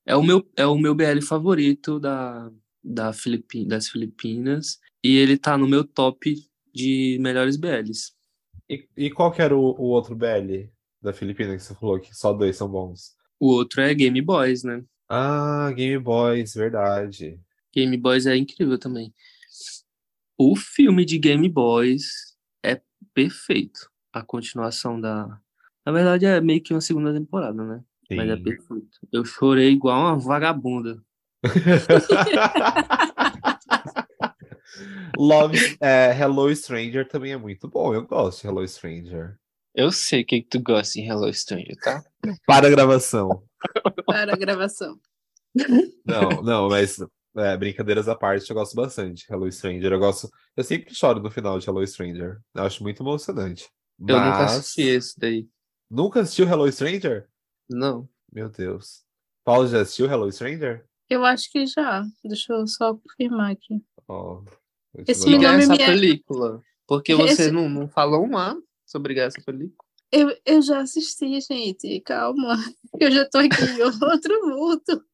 É 0.07 0.15
o 0.15 0.23
meu, 0.23 0.49
é 0.57 0.65
o 0.65 0.79
meu 0.79 0.95
BL 0.95 1.21
favorito 1.21 1.99
da, 1.99 2.51
da 2.83 3.13
Filipi, 3.13 3.65
das 3.65 3.89
Filipinas. 3.89 4.79
E 5.03 5.17
ele 5.17 5.37
tá 5.37 5.59
no 5.59 5.67
meu 5.67 5.83
top 5.83 6.37
de 6.73 7.19
melhores 7.21 7.57
BLs. 7.57 8.13
E, 8.69 8.89
e 8.97 9.11
qual 9.11 9.31
que 9.31 9.41
era 9.41 9.57
o, 9.57 9.61
o 9.61 9.85
outro 9.85 10.15
BL 10.15 10.69
da 11.01 11.13
Filipina 11.13 11.57
que 11.57 11.63
você 11.63 11.75
falou 11.75 12.01
que 12.01 12.15
só 12.15 12.33
dois 12.33 12.57
são 12.57 12.69
bons? 12.69 13.17
O 13.39 13.49
outro 13.49 13.81
é 13.81 13.95
Game 13.95 14.21
Boys, 14.21 14.65
né? 14.65 14.83
Ah, 15.09 15.71
Game 15.75 16.03
Boys, 16.03 16.55
verdade. 16.55 17.39
Game 17.73 17.97
Boys 17.97 18.27
é 18.27 18.37
incrível 18.37 18.79
também. 18.79 19.15
O 20.39 20.57
filme 20.57 21.05
de 21.05 21.19
Game 21.19 21.49
Boys 21.49 22.37
é 22.65 22.81
perfeito. 23.15 23.91
A 24.13 24.23
continuação 24.23 25.01
da. 25.01 25.39
Na 25.85 25.93
verdade, 25.93 26.27
é 26.27 26.41
meio 26.41 26.63
que 26.63 26.75
uma 26.75 26.81
segunda 26.81 27.13
temporada, 27.13 27.63
né? 27.63 27.83
Mas 28.11 28.29
é 28.29 28.37
Sim. 28.37 28.43
perfeito. 28.43 28.99
Eu 29.13 29.25
chorei 29.25 29.71
igual 29.71 30.01
uma 30.01 30.19
vagabunda. 30.19 31.01
Love, 35.17 35.77
é, 35.81 36.17
Hello 36.19 36.55
Stranger 36.55 37.09
também 37.09 37.33
é 37.33 37.37
muito 37.37 37.69
bom. 37.69 37.95
Eu 37.95 38.07
gosto 38.07 38.43
de 38.43 38.49
Hello 38.49 38.67
Stranger. 38.69 39.37
Eu 39.75 39.93
sei 39.93 40.23
o 40.23 40.27
que, 40.27 40.43
que 40.43 40.49
tu 40.49 40.61
gosta 40.63 40.99
em 40.99 41.07
Hello 41.07 41.33
Stranger, 41.33 41.77
tá? 41.83 42.03
Para 42.47 42.67
a 42.67 42.71
gravação. 42.71 43.43
Para 44.07 44.33
a 44.33 44.37
gravação. 44.37 44.99
Não, 46.05 46.43
não, 46.43 46.69
mas 46.69 46.99
é, 47.37 47.57
brincadeiras 47.57 48.09
à 48.09 48.15
parte, 48.15 48.49
eu 48.49 48.57
gosto 48.57 48.75
bastante 48.75 49.27
de 49.27 49.33
Hello 49.33 49.51
Stranger. 49.51 49.93
Eu 49.93 49.99
gosto. 49.99 50.31
Eu 50.57 50.65
sempre 50.65 50.95
choro 50.95 51.21
no 51.21 51.31
final 51.31 51.59
de 51.59 51.69
Hello 51.69 51.87
Stranger. 51.87 52.39
Eu 52.55 52.63
acho 52.65 52.83
muito 52.83 53.03
emocionante. 53.03 53.69
Eu 53.99 54.17
nunca 54.17 54.31
Mas- 54.39 54.53
assisti 54.59 54.83
esse 54.83 55.19
daí. 55.19 55.49
Nunca 55.91 56.21
assistiu 56.21 56.47
Hello 56.47 56.71
Stranger? 56.71 57.29
Não. 57.69 58.09
Meu 58.33 58.49
Deus. 58.49 59.05
Paulo 59.45 59.69
já 59.69 59.81
assistiu 59.83 60.07
Hello 60.07 60.31
Stranger? 60.33 60.85
Eu 61.09 61.25
acho 61.25 61.51
que 61.53 61.67
já. 61.67 62.03
Deixa 62.25 62.53
eu 62.53 62.67
só 62.67 62.95
confirmar 62.95 63.53
aqui. 63.53 63.79
Te 63.79 64.51
Esse 65.07 65.29
é 65.29 65.39
nome 65.39 65.45
essa 65.63 65.73
me 65.77 65.83
é- 65.83 65.87
película? 65.87 66.63
Porque 66.87 67.15
você 67.15 67.43
Esse- 67.45 67.51
não, 67.51 67.69
não 67.69 67.89
falou 67.89 68.25
um 68.25 68.37
A 68.39 68.57
sobre 68.85 69.19
essa 69.19 69.41
película. 69.43 69.77
Eu, 70.13 70.35
eu 70.47 70.63
já 70.63 70.81
assisti, 70.81 71.41
gente. 71.41 72.01
Calma. 72.01 72.57
Eu 73.01 73.11
já 73.11 73.29
tô 73.29 73.39
aqui 73.39 73.63
em 73.63 73.83
outro 73.83 74.47
mundo. 74.47 75.05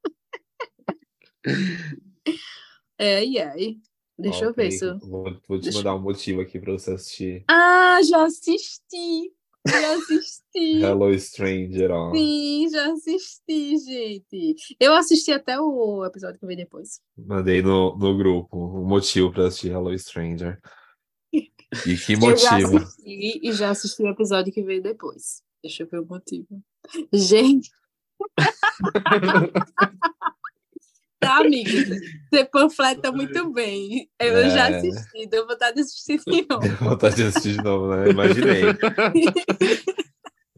É, 2.99 3.17
ai, 3.19 3.39
ai. 3.39 3.77
Deixa 4.19 4.45
eu 4.45 4.53
ver 4.53 4.71
se 4.71 4.85
eu... 4.85 4.99
Vou, 4.99 5.25
vou 5.49 5.59
te 5.59 5.63
Deixa- 5.65 5.79
mandar 5.79 5.95
um 5.97 6.01
motivo 6.03 6.41
aqui 6.43 6.61
pra 6.61 6.73
você 6.73 6.93
assistir 6.93 7.43
Ah, 7.49 7.99
já 8.05 8.23
assisti. 8.25 9.33
Já 9.69 9.95
assisti. 9.95 10.83
Hello 10.83 11.17
Stranger, 11.19 11.91
ó. 11.93 12.13
Sim, 12.13 12.69
já 12.71 12.93
assisti, 12.93 13.79
gente. 13.79 14.57
Eu 14.81 14.93
assisti 14.95 15.31
até 15.33 15.59
o 15.61 16.05
episódio 16.05 16.41
que 16.41 16.47
vi 16.47 16.57
depois. 16.57 17.01
Mandei 17.17 17.63
no, 17.63 17.97
no 17.97 18.17
grupo 18.17 18.57
um 18.57 18.85
motivo 18.85 19.31
pra 19.33 19.47
assistir 19.47 19.71
Hello 19.73 19.97
Stranger. 19.97 20.61
E 21.33 21.43
que 21.97 22.15
Eu 22.15 22.37
já 22.37 22.59
motivo? 22.59 22.77
assisti 22.79 23.41
e 23.43 23.53
já 23.53 23.71
assisti 23.71 24.03
o 24.03 24.09
episódio 24.09 24.53
que 24.53 24.63
veio 24.63 24.83
depois. 24.83 25.43
Deixa 25.63 25.85
eu 25.85 25.89
ver 25.89 26.01
o 26.01 26.07
motivo. 26.07 26.61
Gente. 27.13 27.71
tá, 31.23 31.39
amiga. 31.39 31.97
Você 32.33 32.45
panfleta 32.45 33.11
muito 33.13 33.51
bem. 33.53 34.09
Eu 34.21 34.37
É. 34.39 34.51
já 34.51 34.69
assisti, 34.77 35.27
deu 35.29 35.47
vontade 35.47 35.77
de 35.77 35.81
assistir 35.83 36.19
de 36.27 36.47
novo. 36.51 36.61
Deu 36.69 36.77
vontade 36.77 37.17
de 37.17 37.23
assistir 37.25 37.57
de 37.57 37.63
novo, 37.65 37.89
né? 37.95 38.11
Imaginei. 38.11 38.63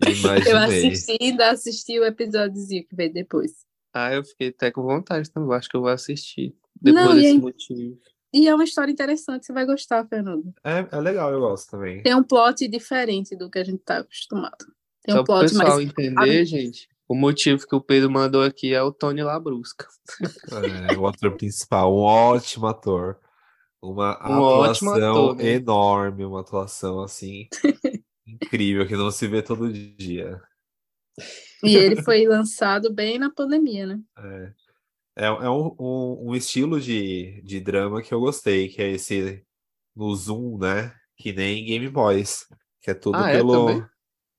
Eu 0.07 0.13
Imaginei. 0.13 0.89
assisti 0.89 1.17
e 1.21 1.25
ainda 1.25 1.51
assisti 1.51 1.99
o 2.01 2.05
episódiozinho 2.05 2.85
que 2.87 2.95
veio 2.97 3.13
depois. 3.13 3.53
Ah, 3.93 4.13
eu 4.13 4.25
fiquei 4.25 4.49
até 4.49 4.71
com 4.71 4.83
vontade 4.83 5.31
também. 5.31 5.49
Eu 5.49 5.53
acho 5.55 5.69
que 5.69 5.77
eu 5.77 5.81
vou 5.81 5.89
assistir. 5.91 6.55
Depois 6.81 7.05
Não, 7.05 7.13
e 7.13 7.15
desse 7.23 7.27
aí- 7.29 7.39
motivo. 7.41 7.99
E 8.37 8.49
é 8.49 8.55
uma 8.55 8.65
história 8.65 8.91
interessante, 8.91 9.47
você 9.47 9.53
vai 9.53 9.65
gostar, 9.65 10.05
Fernando. 10.09 10.53
É, 10.65 10.85
é 10.91 11.01
legal, 11.01 11.33
eu 11.33 11.39
gosto 11.39 11.71
também. 11.71 12.03
Tem 12.03 12.17
um 12.17 12.23
plot 12.25 12.67
diferente 12.67 13.37
do 13.37 13.49
que 13.49 13.61
a 13.61 13.65
gente 13.65 13.79
tá 13.85 13.99
acostumado. 13.99 14.67
Tem 15.05 15.15
Só 15.15 15.21
um 15.21 15.25
plot 15.25 15.43
pessoal 15.43 15.69
mais. 15.77 15.89
entender, 15.89 16.45
gente, 16.45 16.89
o 17.09 17.15
motivo 17.15 17.67
que 17.67 17.75
o 17.75 17.81
Pedro 17.81 18.11
mandou 18.11 18.43
aqui 18.43 18.73
é 18.75 18.83
o 18.83 18.93
Tony 18.93 19.23
Labrusca. 19.23 19.87
É, 20.53 20.97
o 20.97 21.07
ator 21.07 21.37
principal, 21.37 21.95
um 21.95 22.01
ótimo 22.01 22.67
ator. 22.67 23.19
Uma 23.83 24.19
Um 24.27 24.41
ótimo 24.41 24.91
atuação 24.91 25.31
ator, 25.31 25.37
né? 25.37 25.53
enorme, 25.53 26.25
uma 26.25 26.41
atuação 26.41 27.03
assim 27.03 27.49
incrível 28.27 28.87
que 28.87 28.97
não 28.97 29.11
se 29.11 29.29
vê 29.29 29.43
todo 29.43 29.71
dia. 29.71 30.41
E 31.63 31.77
ele 31.77 32.03
foi 32.03 32.27
lançado 32.27 32.93
bem 32.93 33.19
na 33.19 33.31
pandemia, 33.31 33.87
né? 33.87 34.01
É, 34.19 34.53
é, 35.17 35.27
é 35.27 35.51
um, 35.51 35.75
um, 35.79 36.31
um 36.31 36.35
estilo 36.35 36.81
de, 36.81 37.43
de 37.43 37.61
drama 37.61 38.03
que 38.03 38.13
eu 38.13 38.21
gostei, 38.21 38.69
que 38.69 38.83
é 38.83 38.91
esse 38.91 39.45
no 39.95 40.15
Zoom, 40.15 40.59
né? 40.59 40.95
Que 41.17 41.33
nem 41.33 41.65
Game 41.65 41.89
Boys, 41.89 42.47
que 42.81 42.91
é 42.91 42.95
tudo 42.95 43.19
Ah, 43.19 43.31
é 43.31 43.37
pelo 43.37 43.53
também? 43.53 43.87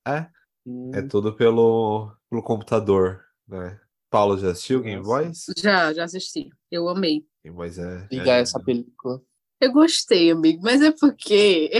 é, 0.06 0.28
Hum, 0.66 0.90
é 0.92 1.02
tudo 1.02 1.32
pelo, 1.32 2.12
pelo 2.30 2.42
computador, 2.42 3.24
né? 3.46 3.80
Paulo 4.10 4.38
já 4.38 4.50
assistiu 4.50 4.80
Game. 4.82 5.02
Boys? 5.02 5.46
Já, 5.58 5.92
já 5.92 6.04
assisti. 6.04 6.48
Eu 6.70 6.88
amei. 6.88 7.24
Game 7.44 7.56
Boys 7.56 7.78
é, 7.78 8.06
ligar 8.10 8.38
é- 8.38 8.40
essa 8.40 8.58
película. 8.60 9.20
Eu 9.60 9.72
gostei, 9.72 10.30
amigo, 10.30 10.62
mas 10.62 10.82
é 10.82 10.90
porque 10.92 11.70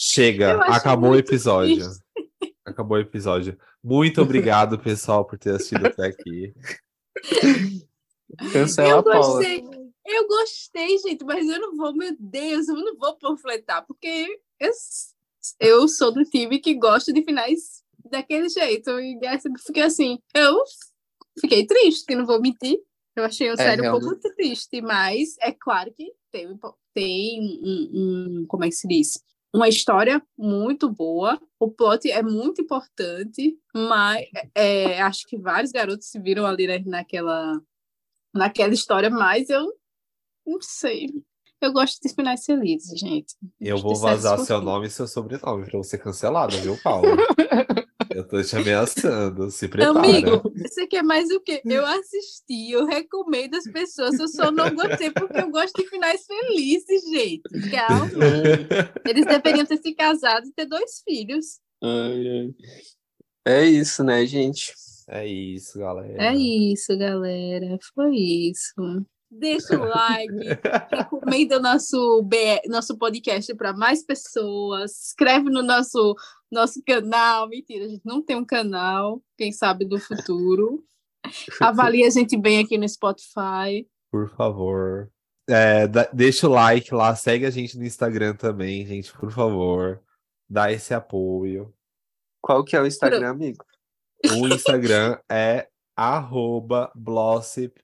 Chega, 0.00 0.60
acabou 0.66 1.10
o 1.12 1.16
episódio. 1.16 1.76
triste. 1.76 2.02
Acabou 2.64 2.96
o 2.98 3.00
episódio. 3.00 3.56
Muito 3.82 4.20
obrigado, 4.20 4.78
pessoal, 4.78 5.24
por 5.24 5.38
ter 5.38 5.54
assistido 5.54 5.86
até 5.86 6.06
aqui. 6.06 6.52
Cancela 8.52 8.88
eu 8.90 8.98
a 8.98 9.02
Paula. 9.02 9.20
gostei. 9.20 9.64
Eu 10.04 10.26
gostei, 10.26 10.98
gente, 10.98 11.24
mas 11.24 11.46
eu 11.48 11.60
não 11.60 11.76
vou, 11.76 11.94
meu 11.94 12.16
Deus, 12.18 12.66
eu 12.66 12.74
não 12.76 12.96
vou 12.96 13.16
panfletar, 13.16 13.86
porque 13.86 14.26
eu, 14.58 14.70
eu 15.60 15.86
sou 15.88 16.12
do 16.12 16.24
time 16.24 16.58
que 16.58 16.74
gosta 16.74 17.12
de 17.12 17.22
finais 17.22 17.82
daquele 18.10 18.48
jeito. 18.48 18.90
E 19.00 19.18
eu 19.22 19.38
fiquei 19.66 19.82
assim, 19.82 20.18
eu 20.34 20.62
fiquei 21.40 21.66
triste, 21.66 22.14
não 22.14 22.26
vou 22.26 22.40
mentir. 22.40 22.78
Eu 23.16 23.24
achei 23.24 23.48
a 23.48 23.56
série 23.56 23.80
um 23.88 23.90
pouco 24.00 24.34
triste, 24.36 24.80
mas 24.80 25.36
é 25.40 25.50
claro 25.52 25.92
que 25.92 26.12
tem, 26.30 26.58
tem 26.94 27.40
um, 27.62 27.90
um- 28.42 28.46
como 28.46 28.64
é 28.64 28.68
que 28.68 28.74
se 28.74 28.86
diz? 28.86 29.22
Uma 29.52 29.68
história 29.68 30.22
muito 30.36 30.88
boa, 30.90 31.40
o 31.58 31.70
plot 31.70 32.08
é 32.10 32.22
muito 32.22 32.60
importante, 32.60 33.58
mas 33.74 34.28
é, 34.54 35.00
acho 35.00 35.26
que 35.26 35.38
vários 35.38 35.72
garotos 35.72 36.06
se 36.06 36.20
viram 36.20 36.44
ali 36.46 36.66
né, 36.66 36.78
naquela, 36.86 37.60
naquela 38.32 38.74
história, 38.74 39.08
mas 39.10 39.48
eu 39.48 39.72
não 40.46 40.60
sei. 40.60 41.08
Eu 41.60 41.72
gosto 41.72 42.00
de 42.00 42.14
finais 42.14 42.44
felizes, 42.44 42.98
gente. 42.98 43.34
Eu 43.60 43.78
vou 43.78 43.96
vazar 43.96 44.38
seu 44.38 44.60
nome 44.60 44.86
e 44.86 44.90
seu 44.90 45.06
sobrenome 45.06 45.66
pra 45.66 45.78
você 45.78 45.98
cancelado, 45.98 46.56
viu, 46.58 46.76
Paulo? 46.82 47.08
Eu 48.10 48.26
tô 48.26 48.42
te 48.42 48.56
ameaçando. 48.56 49.50
Se 49.50 49.68
prepara. 49.68 49.98
Amigo, 49.98 50.50
você 50.56 50.86
quer 50.86 51.02
mais 51.02 51.30
o 51.30 51.40
quê? 51.40 51.62
Eu 51.64 51.84
assisti, 51.86 52.72
eu 52.72 52.84
recomendo 52.86 53.54
as 53.54 53.64
pessoas, 53.64 54.18
eu 54.18 54.26
só 54.26 54.50
não 54.50 54.74
gostei 54.74 55.10
porque 55.10 55.38
eu 55.38 55.50
gosto 55.50 55.80
de 55.80 55.88
finais 55.88 56.24
felizes, 56.26 57.02
gente. 57.10 57.42
Calma. 57.70 58.08
Eles 59.06 59.26
deveriam 59.26 59.64
ter 59.64 59.76
se 59.76 59.94
casado 59.94 60.46
e 60.46 60.52
ter 60.52 60.66
dois 60.66 61.00
filhos. 61.06 61.60
Ai, 61.82 62.28
ai. 62.28 62.54
É 63.46 63.64
isso, 63.64 64.02
né, 64.02 64.26
gente? 64.26 64.72
É 65.08 65.26
isso, 65.26 65.78
galera. 65.78 66.22
É 66.22 66.34
isso, 66.34 66.96
galera. 66.98 67.78
Foi 67.94 68.16
isso. 68.16 68.74
Deixa 69.30 69.78
o 69.78 69.84
like, 69.84 70.32
recomenda 70.90 71.58
o 71.58 71.60
nosso, 71.60 72.26
nosso 72.66 72.96
podcast 72.96 73.54
para 73.54 73.74
mais 73.74 74.02
pessoas, 74.02 74.92
se 74.92 75.08
inscreve 75.08 75.50
no 75.50 75.62
nosso, 75.62 76.16
nosso 76.50 76.82
canal. 76.82 77.46
Mentira, 77.46 77.84
a 77.84 77.88
gente 77.88 78.06
não 78.06 78.22
tem 78.22 78.36
um 78.36 78.44
canal, 78.44 79.22
quem 79.36 79.52
sabe 79.52 79.84
do 79.84 79.98
futuro. 79.98 80.82
Avalie 81.60 82.06
a 82.06 82.10
gente 82.10 82.38
bem 82.38 82.58
aqui 82.58 82.78
no 82.78 82.88
Spotify. 82.88 83.86
Por 84.10 84.30
favor. 84.30 85.10
É, 85.46 85.86
deixa 86.12 86.46
o 86.46 86.52
like 86.52 86.94
lá, 86.94 87.14
segue 87.14 87.44
a 87.44 87.50
gente 87.50 87.76
no 87.76 87.84
Instagram 87.84 88.34
também, 88.34 88.86
gente, 88.86 89.12
por 89.12 89.30
favor. 89.30 90.02
Dá 90.48 90.72
esse 90.72 90.94
apoio. 90.94 91.74
Qual 92.40 92.64
que 92.64 92.74
é 92.74 92.80
o 92.80 92.86
Instagram, 92.86 93.30
amigo? 93.30 93.64
O 94.24 94.48
Instagram 94.48 95.18
é 95.30 95.68
arroba 95.94 96.92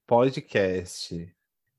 Podcast. 0.06 1.33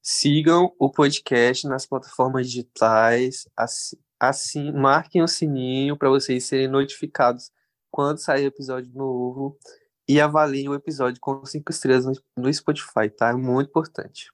Sigam 0.07 0.71
o 0.77 0.87
podcast 0.87 1.67
nas 1.67 1.87
plataformas 1.87 2.45
digitais, 2.47 3.47
assi- 3.57 3.97
assim, 4.19 4.71
marquem 4.71 5.23
o 5.23 5.27
sininho 5.27 5.97
para 5.97 6.09
vocês 6.09 6.43
serem 6.43 6.67
notificados 6.67 7.49
quando 7.89 8.19
sair 8.19 8.45
episódio 8.45 8.91
novo 8.93 9.57
e 10.07 10.21
avaliem 10.21 10.69
o 10.69 10.75
episódio 10.75 11.19
com 11.19 11.43
cinco 11.43 11.71
estrelas 11.71 12.05
no, 12.37 12.53
Spotify, 12.53 13.09
tá? 13.09 13.29
É 13.29 13.33
muito 13.33 13.69
importante. 13.69 14.29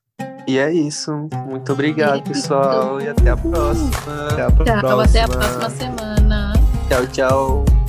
E 0.45 0.57
é 0.57 0.73
isso. 0.73 1.29
Muito 1.47 1.71
obrigado, 1.71 2.21
pessoal, 2.27 2.99
e 2.99 3.07
até 3.07 3.29
a 3.29 3.37
próxima. 3.37 4.27
Até 4.29 4.41
a 4.41 4.51
Tchau, 4.81 4.99
até 4.99 5.21
a 5.21 5.27
próxima. 5.27 5.27
próxima 5.29 5.69
semana. 5.69 6.53
Tchau, 6.89 7.07
tchau. 7.07 7.80